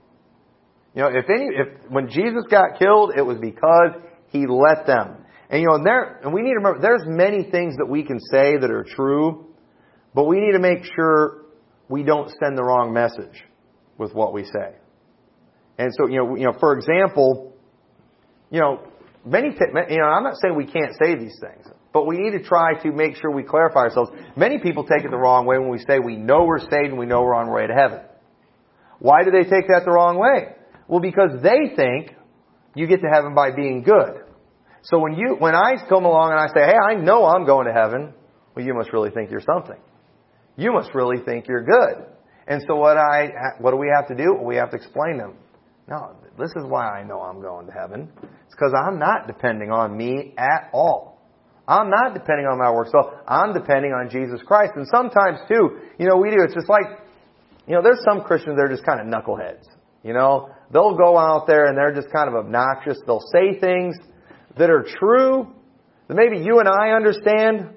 You 0.94 1.02
know, 1.02 1.08
if 1.08 1.26
any, 1.30 1.48
if, 1.52 1.90
when 1.90 2.08
Jesus 2.08 2.44
got 2.50 2.78
killed, 2.78 3.12
it 3.16 3.22
was 3.22 3.38
because 3.38 3.92
he 4.28 4.46
let 4.46 4.86
them. 4.86 5.24
And 5.48 5.60
you 5.60 5.68
know, 5.68 5.74
and 5.74 5.86
there, 5.86 6.20
and 6.22 6.32
we 6.32 6.42
need 6.42 6.50
to 6.50 6.56
remember, 6.56 6.80
there's 6.80 7.02
many 7.06 7.50
things 7.50 7.76
that 7.76 7.86
we 7.86 8.02
can 8.02 8.18
say 8.20 8.56
that 8.56 8.70
are 8.70 8.84
true, 8.84 9.46
but 10.14 10.24
we 10.24 10.40
need 10.40 10.52
to 10.52 10.58
make 10.58 10.84
sure 10.96 11.42
we 11.88 12.02
don't 12.02 12.30
send 12.42 12.56
the 12.56 12.62
wrong 12.62 12.92
message 12.92 13.44
with 13.98 14.14
what 14.14 14.32
we 14.32 14.44
say. 14.44 14.74
And 15.78 15.90
so, 15.96 16.08
you 16.08 16.18
know, 16.18 16.36
you 16.36 16.44
know, 16.44 16.56
for 16.58 16.76
example, 16.76 17.54
you 18.50 18.60
know, 18.60 18.80
many, 19.24 19.48
you 19.48 19.98
know, 19.98 20.04
I'm 20.04 20.24
not 20.24 20.36
saying 20.40 20.56
we 20.56 20.66
can't 20.66 20.94
say 21.02 21.16
these 21.16 21.38
things, 21.40 21.66
but 21.92 22.06
we 22.06 22.16
need 22.18 22.32
to 22.32 22.44
try 22.44 22.74
to 22.82 22.92
make 22.92 23.16
sure 23.16 23.30
we 23.30 23.42
clarify 23.42 23.80
ourselves. 23.80 24.10
Many 24.36 24.58
people 24.58 24.84
take 24.84 25.04
it 25.04 25.10
the 25.10 25.16
wrong 25.16 25.46
way 25.46 25.58
when 25.58 25.68
we 25.68 25.78
say 25.78 25.98
we 25.98 26.16
know 26.16 26.44
we're 26.44 26.60
saved 26.60 26.90
and 26.90 26.98
we 26.98 27.06
know 27.06 27.22
we're 27.22 27.34
on 27.34 27.48
our 27.48 27.54
way 27.54 27.66
to 27.66 27.74
heaven. 27.74 28.00
Why 28.98 29.24
do 29.24 29.30
they 29.30 29.44
take 29.44 29.68
that 29.68 29.82
the 29.84 29.90
wrong 29.90 30.18
way? 30.18 30.54
Well, 30.90 31.00
because 31.00 31.40
they 31.40 31.72
think 31.76 32.16
you 32.74 32.88
get 32.88 33.00
to 33.00 33.08
heaven 33.08 33.32
by 33.32 33.52
being 33.52 33.82
good. 33.82 34.24
So 34.82 34.98
when 34.98 35.14
you, 35.14 35.36
when 35.38 35.54
I 35.54 35.76
come 35.88 36.04
along 36.04 36.32
and 36.32 36.40
I 36.40 36.48
say, 36.48 36.66
hey, 36.66 36.74
I 36.76 36.94
know 36.96 37.26
I'm 37.26 37.46
going 37.46 37.68
to 37.68 37.72
heaven, 37.72 38.12
well, 38.56 38.66
you 38.66 38.74
must 38.74 38.92
really 38.92 39.10
think 39.10 39.30
you're 39.30 39.40
something. 39.40 39.78
You 40.56 40.72
must 40.72 40.92
really 40.92 41.22
think 41.24 41.46
you're 41.46 41.62
good. 41.62 42.06
And 42.48 42.60
so 42.66 42.74
what 42.74 42.96
I, 42.96 43.28
what 43.60 43.70
do 43.70 43.76
we 43.76 43.88
have 43.94 44.08
to 44.08 44.16
do? 44.16 44.34
We 44.42 44.56
have 44.56 44.70
to 44.70 44.76
explain 44.76 45.16
them. 45.16 45.34
No, 45.88 46.16
this 46.36 46.50
is 46.56 46.64
why 46.66 46.88
I 46.88 47.04
know 47.04 47.20
I'm 47.20 47.40
going 47.40 47.66
to 47.66 47.72
heaven. 47.72 48.08
It's 48.20 48.54
because 48.54 48.74
I'm 48.76 48.98
not 48.98 49.28
depending 49.28 49.70
on 49.70 49.96
me 49.96 50.34
at 50.36 50.70
all. 50.72 51.22
I'm 51.68 51.88
not 51.88 52.14
depending 52.14 52.46
on 52.46 52.58
my 52.58 52.70
work. 52.72 52.88
So 52.90 53.12
I'm 53.28 53.52
depending 53.52 53.92
on 53.92 54.10
Jesus 54.10 54.40
Christ. 54.44 54.72
And 54.74 54.88
sometimes 54.92 55.38
too, 55.46 55.78
you 56.00 56.08
know, 56.08 56.16
we 56.16 56.30
do, 56.30 56.38
it's 56.42 56.54
just 56.54 56.68
like, 56.68 56.98
you 57.68 57.76
know, 57.76 57.82
there's 57.82 58.02
some 58.04 58.22
Christians 58.22 58.56
that 58.56 58.64
are 58.64 58.74
just 58.74 58.84
kind 58.84 59.00
of 59.00 59.06
knuckleheads. 59.06 59.62
You 60.02 60.14
know, 60.14 60.50
they'll 60.72 60.96
go 60.96 61.16
out 61.16 61.46
there 61.46 61.66
and 61.66 61.76
they're 61.76 61.94
just 61.94 62.12
kind 62.12 62.28
of 62.28 62.34
obnoxious. 62.34 62.98
They'll 63.06 63.24
say 63.32 63.58
things 63.58 63.96
that 64.56 64.70
are 64.70 64.84
true, 64.98 65.48
that 66.08 66.14
maybe 66.14 66.38
you 66.44 66.58
and 66.58 66.68
I 66.68 66.90
understand, 66.90 67.70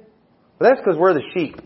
but 0.58 0.70
that's 0.70 0.80
because 0.80 0.98
we're 0.98 1.14
the 1.14 1.24
sheep. 1.34 1.60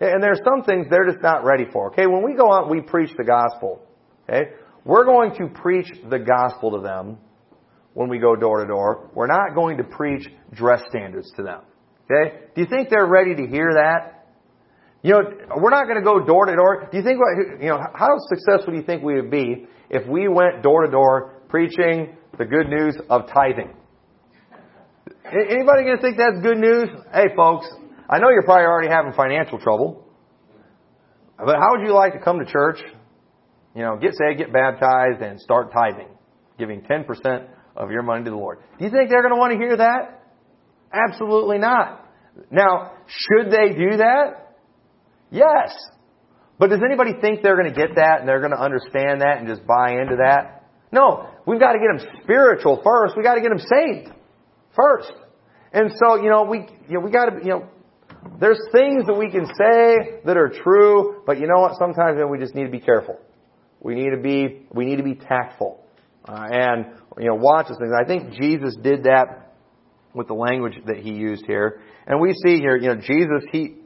And 0.00 0.22
there's 0.22 0.40
some 0.44 0.64
things 0.64 0.86
they're 0.90 1.08
just 1.08 1.22
not 1.22 1.44
ready 1.44 1.64
for. 1.72 1.92
Okay, 1.92 2.06
when 2.06 2.24
we 2.24 2.34
go 2.34 2.52
out, 2.52 2.68
we 2.68 2.80
preach 2.80 3.10
the 3.16 3.24
gospel. 3.24 3.80
Okay, 4.28 4.50
we're 4.84 5.04
going 5.04 5.34
to 5.36 5.48
preach 5.48 5.88
the 6.10 6.18
gospel 6.18 6.72
to 6.72 6.82
them 6.82 7.18
when 7.94 8.08
we 8.08 8.18
go 8.18 8.34
door 8.34 8.60
to 8.60 8.66
door. 8.66 9.10
We're 9.14 9.28
not 9.28 9.54
going 9.54 9.76
to 9.78 9.84
preach 9.84 10.26
dress 10.52 10.82
standards 10.88 11.30
to 11.36 11.42
them. 11.42 11.60
Okay, 12.10 12.36
do 12.54 12.62
you 12.62 12.66
think 12.66 12.88
they're 12.90 13.06
ready 13.06 13.34
to 13.36 13.46
hear 13.46 13.74
that? 13.74 14.21
You 15.02 15.12
know, 15.12 15.20
we're 15.56 15.70
not 15.70 15.86
going 15.86 15.98
to 15.98 16.04
go 16.04 16.24
door 16.24 16.46
to 16.46 16.54
door. 16.54 16.88
Do 16.90 16.96
you 16.96 17.02
think, 17.02 17.18
you 17.60 17.68
know, 17.68 17.78
how 17.92 18.16
successful 18.28 18.72
do 18.72 18.78
you 18.78 18.84
think 18.84 19.02
we 19.02 19.14
would 19.14 19.30
be 19.30 19.66
if 19.90 20.06
we 20.08 20.28
went 20.28 20.62
door 20.62 20.86
to 20.86 20.90
door 20.90 21.42
preaching 21.48 22.16
the 22.38 22.44
good 22.44 22.68
news 22.68 22.96
of 23.10 23.22
tithing? 23.26 23.74
Anybody 25.24 25.84
going 25.84 25.96
to 25.96 26.02
think 26.02 26.16
that's 26.18 26.40
good 26.42 26.58
news? 26.58 26.88
Hey, 27.12 27.34
folks, 27.34 27.66
I 28.08 28.18
know 28.18 28.30
you're 28.30 28.44
probably 28.44 28.66
already 28.66 28.88
having 28.88 29.12
financial 29.12 29.58
trouble, 29.58 30.06
but 31.36 31.56
how 31.56 31.72
would 31.72 31.84
you 31.84 31.94
like 31.94 32.12
to 32.12 32.20
come 32.20 32.38
to 32.38 32.44
church, 32.44 32.78
you 33.74 33.82
know, 33.82 33.96
get 33.96 34.12
saved, 34.14 34.38
get 34.38 34.52
baptized, 34.52 35.20
and 35.20 35.40
start 35.40 35.72
tithing, 35.72 36.08
giving 36.58 36.82
10% 36.82 37.48
of 37.76 37.90
your 37.90 38.02
money 38.02 38.24
to 38.24 38.30
the 38.30 38.36
Lord? 38.36 38.58
Do 38.78 38.84
you 38.84 38.90
think 38.90 39.10
they're 39.10 39.22
going 39.22 39.34
to 39.34 39.40
want 39.40 39.52
to 39.52 39.58
hear 39.58 39.76
that? 39.78 40.22
Absolutely 40.92 41.58
not. 41.58 42.08
Now, 42.50 42.92
should 43.06 43.50
they 43.50 43.74
do 43.74 43.96
that? 43.96 44.41
Yes. 45.32 45.74
But 46.58 46.70
does 46.70 46.80
anybody 46.84 47.12
think 47.20 47.42
they're 47.42 47.56
going 47.56 47.72
to 47.72 47.74
get 47.74 47.96
that 47.96 48.20
and 48.20 48.28
they're 48.28 48.40
going 48.40 48.52
to 48.52 48.60
understand 48.60 49.22
that 49.22 49.38
and 49.38 49.48
just 49.48 49.66
buy 49.66 49.92
into 49.92 50.16
that? 50.22 50.68
No. 50.92 51.28
We've 51.46 51.58
got 51.58 51.72
to 51.72 51.78
get 51.78 51.98
them 51.98 52.20
spiritual 52.22 52.80
first. 52.84 53.14
We've 53.16 53.24
got 53.24 53.34
to 53.34 53.40
get 53.40 53.48
them 53.48 53.58
saved 53.58 54.14
first. 54.76 55.12
And 55.72 55.90
so, 55.98 56.16
you 56.16 56.28
know, 56.30 56.44
we, 56.44 56.58
you 56.88 56.94
know, 56.94 57.00
we 57.00 57.10
got 57.10 57.30
to, 57.30 57.38
you 57.42 57.50
know, 57.50 57.68
there's 58.38 58.60
things 58.70 59.06
that 59.06 59.14
we 59.14 59.30
can 59.30 59.46
say 59.46 60.20
that 60.24 60.36
are 60.36 60.52
true, 60.62 61.22
but 61.26 61.40
you 61.40 61.46
know 61.46 61.60
what? 61.62 61.72
Sometimes 61.78 62.20
we 62.30 62.38
just 62.38 62.54
need 62.54 62.64
to 62.64 62.70
be 62.70 62.78
careful. 62.78 63.18
We 63.80 63.94
need 63.94 64.10
to 64.10 64.22
be, 64.22 64.66
we 64.72 64.84
need 64.84 64.96
to 64.96 65.02
be 65.02 65.14
tactful. 65.14 65.84
Uh, 66.28 66.46
and, 66.50 66.86
you 67.18 67.26
know, 67.26 67.34
watch 67.34 67.66
these 67.68 67.78
things. 67.78 67.92
I 67.98 68.06
think 68.06 68.34
Jesus 68.34 68.76
did 68.80 69.04
that 69.04 69.54
with 70.14 70.28
the 70.28 70.34
language 70.34 70.74
that 70.86 70.98
he 70.98 71.10
used 71.10 71.46
here. 71.46 71.80
And 72.06 72.20
we 72.20 72.32
see 72.46 72.58
here, 72.58 72.76
you 72.76 72.94
know, 72.94 72.96
Jesus, 72.96 73.42
he, 73.50 73.81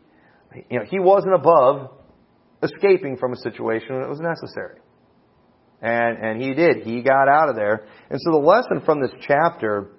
you 0.71 0.79
know, 0.79 0.85
he 0.89 0.99
wasn't 0.99 1.35
above 1.35 1.91
escaping 2.63 3.17
from 3.17 3.33
a 3.33 3.37
situation 3.37 3.95
when 3.95 4.05
it 4.05 4.09
was 4.09 4.21
necessary. 4.21 4.79
And, 5.83 6.19
and 6.19 6.43
he 6.43 6.55
did. 6.55 6.85
He 6.85 7.03
got 7.03 7.29
out 7.29 7.49
of 7.49 7.57
there. 7.57 7.87
And 8.11 8.19
so 8.21 8.31
the 8.33 8.39
lesson 8.39 8.83
from 8.85 9.01
this 9.01 9.13
chapter 9.21 9.91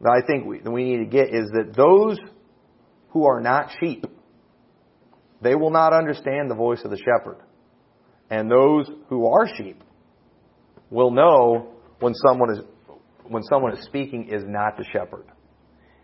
that 0.00 0.10
I 0.10 0.26
think 0.26 0.46
we, 0.46 0.60
that 0.60 0.70
we 0.70 0.84
need 0.84 0.98
to 0.98 1.10
get 1.10 1.34
is 1.34 1.50
that 1.50 1.74
those 1.76 2.18
who 3.10 3.26
are 3.26 3.40
not 3.40 3.70
sheep, 3.80 4.04
they 5.40 5.54
will 5.54 5.70
not 5.70 5.92
understand 5.92 6.50
the 6.50 6.54
voice 6.54 6.80
of 6.84 6.90
the 6.90 6.98
shepherd. 6.98 7.38
And 8.30 8.50
those 8.50 8.88
who 9.08 9.26
are 9.26 9.46
sheep 9.56 9.82
will 10.90 11.10
know 11.10 11.74
when 12.00 12.14
someone 12.14 12.50
is, 12.50 12.60
when 13.24 13.42
someone 13.44 13.76
is 13.76 13.84
speaking 13.84 14.28
is 14.28 14.42
not 14.46 14.76
the 14.76 14.84
shepherd. 14.92 15.26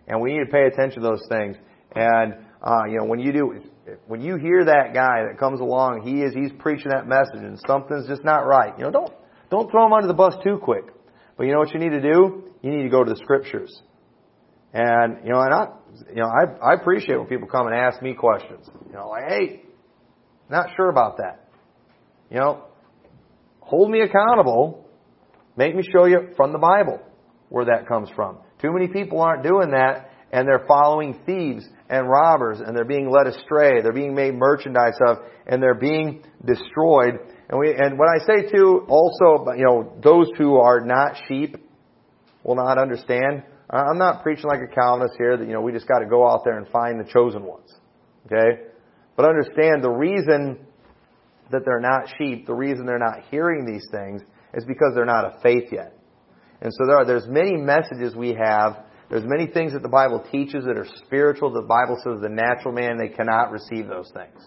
And 0.06 0.20
we 0.20 0.32
need 0.32 0.44
to 0.44 0.50
pay 0.50 0.66
attention 0.66 1.02
to 1.02 1.08
those 1.08 1.24
things. 1.28 1.56
And 1.94 2.34
uh, 2.62 2.84
you 2.88 2.98
know, 2.98 3.04
when 3.04 3.20
you 3.20 3.32
do, 3.32 3.60
when 4.06 4.20
you 4.20 4.36
hear 4.36 4.64
that 4.64 4.92
guy 4.92 5.24
that 5.28 5.38
comes 5.38 5.60
along, 5.60 6.02
he 6.04 6.22
is 6.22 6.34
he's 6.34 6.50
preaching 6.58 6.90
that 6.90 7.06
message, 7.06 7.42
and 7.42 7.58
something's 7.66 8.08
just 8.08 8.24
not 8.24 8.40
right. 8.40 8.76
You 8.78 8.84
know, 8.84 8.90
don't 8.90 9.12
don't 9.50 9.70
throw 9.70 9.86
him 9.86 9.92
under 9.92 10.08
the 10.08 10.14
bus 10.14 10.34
too 10.42 10.58
quick. 10.62 10.84
But 11.36 11.44
you 11.44 11.52
know 11.52 11.60
what 11.60 11.72
you 11.72 11.78
need 11.78 11.90
to 11.90 12.00
do? 12.00 12.52
You 12.62 12.70
need 12.70 12.82
to 12.82 12.88
go 12.88 13.04
to 13.04 13.10
the 13.10 13.16
scriptures. 13.16 13.82
And 14.72 15.24
you 15.24 15.32
know, 15.32 15.40
and 15.40 15.54
I, 15.54 15.66
you 16.10 16.20
know, 16.20 16.28
I 16.28 16.72
I 16.72 16.74
appreciate 16.74 17.16
when 17.16 17.28
people 17.28 17.46
come 17.46 17.68
and 17.68 17.76
ask 17.76 18.02
me 18.02 18.14
questions. 18.14 18.68
You 18.88 18.94
know, 18.94 19.08
like, 19.08 19.28
hey, 19.28 19.62
not 20.50 20.70
sure 20.76 20.90
about 20.90 21.18
that. 21.18 21.48
You 22.30 22.38
know, 22.38 22.64
hold 23.60 23.90
me 23.90 24.00
accountable. 24.00 24.84
Make 25.56 25.76
me 25.76 25.82
show 25.92 26.06
you 26.06 26.30
from 26.36 26.52
the 26.52 26.58
Bible 26.58 27.00
where 27.48 27.66
that 27.66 27.86
comes 27.86 28.10
from. 28.14 28.38
Too 28.60 28.72
many 28.72 28.88
people 28.88 29.20
aren't 29.20 29.44
doing 29.44 29.70
that, 29.70 30.10
and 30.32 30.46
they're 30.46 30.66
following 30.68 31.20
thieves 31.24 31.66
and 31.88 32.08
robbers, 32.08 32.60
and 32.60 32.76
they're 32.76 32.84
being 32.84 33.10
led 33.10 33.26
astray. 33.26 33.80
They're 33.82 33.92
being 33.92 34.14
made 34.14 34.34
merchandise 34.34 34.98
of, 35.06 35.18
and 35.46 35.62
they're 35.62 35.74
being 35.74 36.22
destroyed. 36.44 37.14
And 37.48 37.58
we, 37.58 37.70
and 37.70 37.98
when 37.98 38.08
I 38.08 38.24
say 38.26 38.50
too, 38.50 38.84
also, 38.88 39.50
you 39.56 39.64
know, 39.64 39.96
those 40.02 40.28
who 40.36 40.56
are 40.56 40.80
not 40.80 41.16
sheep 41.28 41.56
will 42.44 42.56
not 42.56 42.78
understand. 42.78 43.42
I'm 43.70 43.98
not 43.98 44.22
preaching 44.22 44.46
like 44.46 44.60
a 44.60 44.74
Calvinist 44.74 45.14
here 45.18 45.36
that, 45.36 45.46
you 45.46 45.52
know, 45.52 45.60
we 45.60 45.72
just 45.72 45.88
got 45.88 45.98
to 45.98 46.06
go 46.06 46.26
out 46.26 46.40
there 46.44 46.58
and 46.58 46.68
find 46.68 46.98
the 47.00 47.10
chosen 47.10 47.44
ones. 47.44 47.70
Okay? 48.26 48.62
But 49.16 49.26
understand 49.26 49.82
the 49.82 49.90
reason 49.90 50.66
that 51.50 51.62
they're 51.64 51.80
not 51.80 52.08
sheep, 52.18 52.46
the 52.46 52.54
reason 52.54 52.86
they're 52.86 52.98
not 52.98 53.24
hearing 53.30 53.66
these 53.66 53.86
things 53.90 54.22
is 54.54 54.64
because 54.64 54.92
they're 54.94 55.04
not 55.04 55.24
of 55.24 55.42
faith 55.42 55.70
yet. 55.72 55.94
And 56.60 56.72
so 56.72 56.86
there 56.86 56.96
are, 56.96 57.04
there's 57.04 57.26
many 57.28 57.56
messages 57.56 58.14
we 58.14 58.34
have 58.34 58.84
there's 59.10 59.24
many 59.24 59.46
things 59.46 59.72
that 59.72 59.82
the 59.82 59.88
Bible 59.88 60.24
teaches 60.30 60.64
that 60.64 60.76
are 60.76 60.86
spiritual. 61.06 61.50
The 61.52 61.62
Bible 61.62 61.98
says 62.04 62.20
the 62.20 62.28
natural 62.28 62.74
man, 62.74 62.98
they 62.98 63.08
cannot 63.08 63.50
receive 63.50 63.88
those 63.88 64.10
things. 64.12 64.44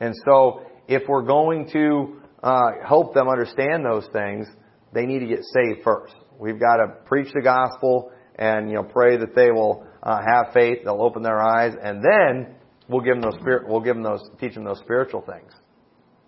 And 0.00 0.14
so, 0.24 0.62
if 0.86 1.02
we're 1.08 1.26
going 1.26 1.68
to 1.72 2.20
uh, 2.42 2.70
help 2.86 3.12
them 3.14 3.28
understand 3.28 3.84
those 3.84 4.06
things, 4.12 4.46
they 4.94 5.04
need 5.04 5.18
to 5.20 5.26
get 5.26 5.40
saved 5.42 5.82
first. 5.84 6.14
We've 6.38 6.58
got 6.58 6.76
to 6.76 6.94
preach 7.04 7.28
the 7.34 7.42
gospel 7.42 8.12
and 8.36 8.68
you 8.68 8.76
know 8.76 8.84
pray 8.84 9.16
that 9.16 9.34
they 9.34 9.50
will 9.50 9.86
uh, 10.02 10.20
have 10.26 10.54
faith. 10.54 10.78
They'll 10.84 11.02
open 11.02 11.22
their 11.22 11.42
eyes, 11.42 11.74
and 11.82 12.02
then 12.02 12.54
we'll 12.88 13.02
give 13.02 13.14
them 13.14 13.22
those 13.22 13.40
spirit. 13.40 13.68
We'll 13.68 13.80
give 13.80 13.96
them 13.96 14.04
those 14.04 14.22
teach 14.40 14.54
them 14.54 14.64
those 14.64 14.78
spiritual 14.78 15.22
things 15.22 15.52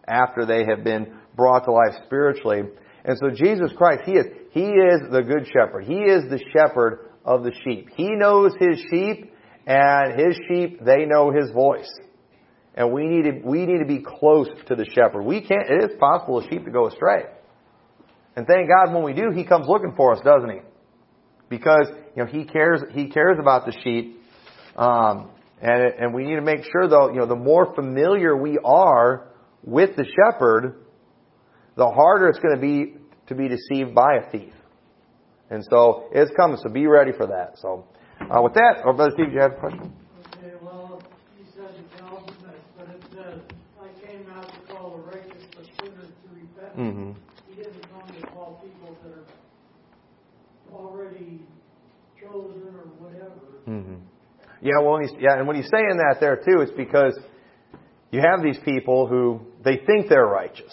after 0.06 0.44
they 0.44 0.64
have 0.64 0.82
been 0.82 1.14
brought 1.36 1.64
to 1.64 1.72
life 1.72 1.94
spiritually. 2.04 2.62
And 3.04 3.16
so 3.18 3.30
Jesus 3.30 3.72
Christ, 3.76 4.02
He 4.04 4.12
is 4.12 4.26
He 4.50 4.66
is 4.66 5.00
the 5.10 5.22
good 5.22 5.46
shepherd. 5.46 5.84
He 5.84 6.00
is 6.00 6.24
the 6.28 6.42
shepherd 6.52 7.09
of 7.30 7.44
the 7.44 7.52
sheep. 7.64 7.88
He 7.94 8.10
knows 8.10 8.52
his 8.58 8.80
sheep, 8.90 9.32
and 9.66 10.20
his 10.20 10.36
sheep, 10.48 10.84
they 10.84 11.06
know 11.06 11.30
his 11.30 11.52
voice. 11.52 11.90
And 12.74 12.92
we 12.92 13.06
need 13.06 13.22
to, 13.22 13.40
we 13.44 13.66
need 13.66 13.78
to 13.78 13.86
be 13.86 14.02
close 14.04 14.48
to 14.66 14.74
the 14.74 14.84
shepherd. 14.84 15.22
We 15.22 15.40
can't, 15.40 15.68
it 15.68 15.92
is 15.92 15.96
possible 15.98 16.40
a 16.40 16.48
sheep 16.48 16.64
to 16.64 16.70
go 16.70 16.88
astray. 16.88 17.24
And 18.34 18.46
thank 18.46 18.68
God 18.68 18.92
when 18.92 19.04
we 19.04 19.12
do, 19.12 19.30
he 19.34 19.44
comes 19.44 19.68
looking 19.68 19.94
for 19.96 20.14
us, 20.14 20.20
doesn't 20.24 20.50
he? 20.50 20.58
Because, 21.48 21.88
you 22.16 22.24
know, 22.24 22.30
he 22.30 22.44
cares, 22.44 22.80
he 22.92 23.08
cares 23.08 23.36
about 23.40 23.66
the 23.66 23.72
sheep. 23.84 24.20
Um, 24.76 25.30
and, 25.60 25.82
and 25.82 26.14
we 26.14 26.24
need 26.24 26.36
to 26.36 26.42
make 26.42 26.64
sure 26.64 26.88
though, 26.88 27.10
you 27.10 27.18
know, 27.18 27.26
the 27.26 27.36
more 27.36 27.74
familiar 27.74 28.36
we 28.36 28.58
are 28.64 29.28
with 29.62 29.96
the 29.96 30.04
shepherd, 30.04 30.84
the 31.76 31.88
harder 31.88 32.28
it's 32.28 32.38
going 32.38 32.54
to 32.54 32.60
be 32.60 32.94
to 33.26 33.34
be 33.34 33.48
deceived 33.48 33.94
by 33.94 34.14
a 34.14 34.30
thief. 34.30 34.52
And 35.50 35.64
so 35.68 36.08
it's 36.12 36.30
coming, 36.36 36.56
so 36.62 36.70
be 36.70 36.86
ready 36.86 37.12
for 37.12 37.26
that. 37.26 37.58
So 37.58 37.84
uh, 38.20 38.40
with 38.42 38.54
that, 38.54 38.82
or 38.84 38.94
Brother 38.94 39.12
Steve, 39.14 39.26
do 39.26 39.32
you 39.32 39.40
have 39.40 39.52
a 39.52 39.56
question? 39.56 39.92
Okay, 40.36 40.54
well, 40.62 41.02
he 41.36 41.44
said 41.52 41.74
the 41.74 41.98
Calvinist, 41.98 42.64
but 42.78 42.88
it 42.88 43.02
says, 43.12 43.40
I 43.80 44.06
came 44.06 44.26
out 44.30 44.46
to 44.46 44.72
call 44.72 44.96
the 44.96 45.02
righteous 45.02 45.42
but 45.56 45.64
sinners 45.82 46.06
to 46.06 46.34
repentance. 46.34 46.78
Mm-hmm. 46.78 47.12
He 47.48 47.56
didn't 47.56 47.82
come 47.90 48.06
to 48.06 48.26
call 48.28 48.62
people 48.62 48.96
that 49.02 49.12
are 49.12 50.78
already 50.78 51.40
chosen 52.20 52.62
or 52.68 52.86
whatever. 52.98 53.40
Mm-hmm. 53.66 53.96
Yeah, 54.62 54.78
well, 54.82 54.98
he's, 55.00 55.12
yeah, 55.18 55.38
and 55.38 55.48
when 55.48 55.56
he's 55.56 55.70
saying 55.70 55.96
that 55.96 56.20
there 56.20 56.36
too, 56.36 56.60
it's 56.60 56.72
because 56.76 57.18
you 58.12 58.20
have 58.20 58.42
these 58.42 58.58
people 58.64 59.06
who 59.08 59.40
they 59.64 59.78
think 59.84 60.08
they're 60.08 60.26
righteous. 60.26 60.72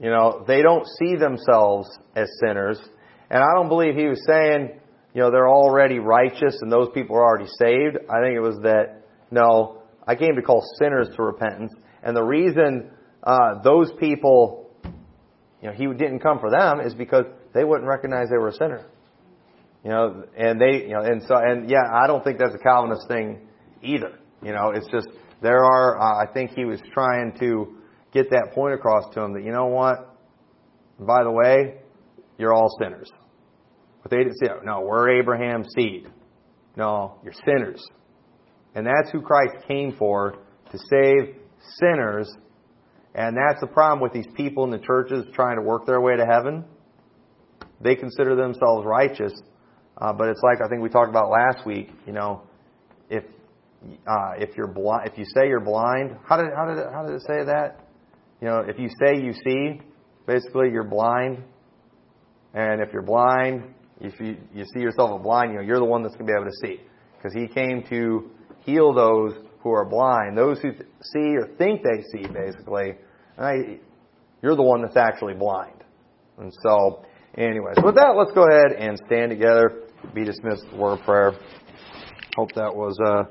You 0.00 0.10
know, 0.10 0.44
they 0.46 0.62
don't 0.62 0.86
see 0.98 1.16
themselves 1.16 1.90
as 2.16 2.28
sinners 2.40 2.80
and 3.30 3.42
I 3.42 3.54
don't 3.54 3.68
believe 3.68 3.94
he 3.94 4.06
was 4.06 4.20
saying, 4.26 4.80
you 5.14 5.20
know, 5.20 5.30
they're 5.30 5.48
already 5.48 5.98
righteous 5.98 6.58
and 6.60 6.70
those 6.70 6.88
people 6.94 7.16
are 7.16 7.24
already 7.24 7.48
saved. 7.58 7.96
I 8.08 8.20
think 8.20 8.36
it 8.36 8.40
was 8.40 8.58
that, 8.62 9.02
no, 9.30 9.82
I 10.06 10.14
came 10.16 10.34
to 10.36 10.42
call 10.42 10.62
sinners 10.78 11.08
to 11.16 11.22
repentance. 11.22 11.72
And 12.02 12.16
the 12.16 12.22
reason 12.22 12.90
uh, 13.22 13.62
those 13.62 13.92
people, 13.98 14.70
you 15.62 15.68
know, 15.68 15.72
he 15.72 15.86
didn't 15.86 16.20
come 16.20 16.38
for 16.40 16.50
them 16.50 16.80
is 16.80 16.94
because 16.94 17.24
they 17.54 17.64
wouldn't 17.64 17.88
recognize 17.88 18.28
they 18.30 18.38
were 18.38 18.48
a 18.48 18.54
sinner. 18.54 18.86
You 19.84 19.90
know, 19.90 20.24
and 20.36 20.60
they, 20.60 20.82
you 20.82 20.92
know, 20.92 21.00
and 21.00 21.22
so, 21.26 21.36
and 21.36 21.70
yeah, 21.70 21.84
I 21.90 22.06
don't 22.06 22.22
think 22.22 22.38
that's 22.38 22.54
a 22.54 22.58
Calvinist 22.58 23.08
thing 23.08 23.48
either. 23.82 24.18
You 24.42 24.52
know, 24.52 24.72
it's 24.74 24.86
just, 24.90 25.08
there 25.42 25.64
are, 25.64 25.98
uh, 25.98 26.22
I 26.22 26.32
think 26.32 26.50
he 26.50 26.64
was 26.64 26.80
trying 26.92 27.36
to 27.40 27.76
get 28.12 28.30
that 28.30 28.52
point 28.54 28.74
across 28.74 29.04
to 29.14 29.20
them 29.20 29.34
that, 29.34 29.44
you 29.44 29.52
know 29.52 29.66
what? 29.66 30.16
By 30.98 31.22
the 31.22 31.30
way, 31.30 31.76
you're 32.36 32.52
all 32.52 32.68
sinners. 32.80 33.10
But 34.02 34.10
they 34.10 34.18
didn't 34.18 34.38
say, 34.38 34.48
no, 34.64 34.80
we're 34.80 35.20
Abraham's 35.20 35.68
seed. 35.76 36.08
No, 36.76 37.18
you're 37.22 37.34
sinners. 37.44 37.82
And 38.74 38.86
that's 38.86 39.10
who 39.12 39.20
Christ 39.20 39.56
came 39.66 39.96
for, 39.98 40.36
to 40.70 40.78
save 40.78 41.34
sinners. 41.78 42.32
And 43.14 43.36
that's 43.36 43.60
the 43.60 43.66
problem 43.66 44.00
with 44.00 44.12
these 44.12 44.32
people 44.36 44.64
in 44.64 44.70
the 44.70 44.78
churches 44.78 45.24
trying 45.34 45.56
to 45.56 45.62
work 45.62 45.84
their 45.84 46.00
way 46.00 46.16
to 46.16 46.24
heaven. 46.24 46.64
They 47.80 47.96
consider 47.96 48.36
themselves 48.36 48.86
righteous, 48.86 49.32
Uh, 50.00 50.12
but 50.14 50.28
it's 50.28 50.40
like 50.42 50.58
I 50.64 50.68
think 50.68 50.82
we 50.82 50.88
talked 50.88 51.10
about 51.10 51.30
last 51.30 51.66
week. 51.66 51.90
You 52.06 52.12
know, 52.14 52.42
if 53.10 53.24
uh, 54.06 54.32
if 54.38 54.56
you're 54.56 54.66
blind, 54.66 55.08
if 55.10 55.18
you 55.18 55.24
say 55.26 55.48
you're 55.48 55.60
blind, 55.60 56.16
how 56.26 56.36
did 56.36 56.46
how 56.56 56.66
did 56.66 56.78
it, 56.78 56.86
how 56.92 57.04
did 57.04 57.14
it 57.14 57.22
say 57.22 57.44
that? 57.44 57.86
You 58.40 58.48
know, 58.48 58.60
if 58.66 58.78
you 58.78 58.88
say 59.02 59.20
you 59.20 59.34
see, 59.44 59.80
basically 60.26 60.70
you're 60.70 60.88
blind. 60.88 61.44
And 62.54 62.80
if 62.80 62.92
you're 62.92 63.02
blind, 63.02 63.74
if 64.00 64.18
you 64.20 64.36
you 64.54 64.64
see 64.72 64.80
yourself 64.80 65.10
a 65.12 65.22
blind, 65.22 65.52
you 65.52 65.58
know 65.58 65.64
you're 65.64 65.78
the 65.78 65.84
one 65.84 66.02
that's 66.02 66.14
going 66.14 66.26
to 66.26 66.32
be 66.32 66.36
able 66.36 66.50
to 66.50 66.56
see, 66.62 66.80
because 67.16 67.34
He 67.34 67.46
came 67.46 67.84
to 67.90 68.30
heal 68.60 68.92
those 68.92 69.34
who 69.60 69.70
are 69.70 69.84
blind, 69.84 70.36
those 70.36 70.58
who 70.60 70.72
see 71.02 71.36
or 71.36 71.48
think 71.58 71.82
they 71.82 72.02
see, 72.12 72.26
basically. 72.26 72.94
I, 73.38 73.78
you're 74.42 74.56
the 74.56 74.62
one 74.62 74.82
that's 74.82 74.96
actually 74.96 75.34
blind. 75.34 75.84
And 76.38 76.52
so, 76.62 77.04
anyways, 77.36 77.76
with 77.82 77.94
that, 77.96 78.14
let's 78.16 78.32
go 78.32 78.46
ahead 78.48 78.72
and 78.78 79.00
stand 79.06 79.30
together, 79.30 79.82
be 80.14 80.24
dismissed 80.24 80.64
with 80.70 80.80
word 80.80 80.98
of 80.98 81.04
prayer. 81.04 81.32
Hope 82.36 82.52
that 82.54 82.74
was 82.74 82.98
uh, 83.04 83.24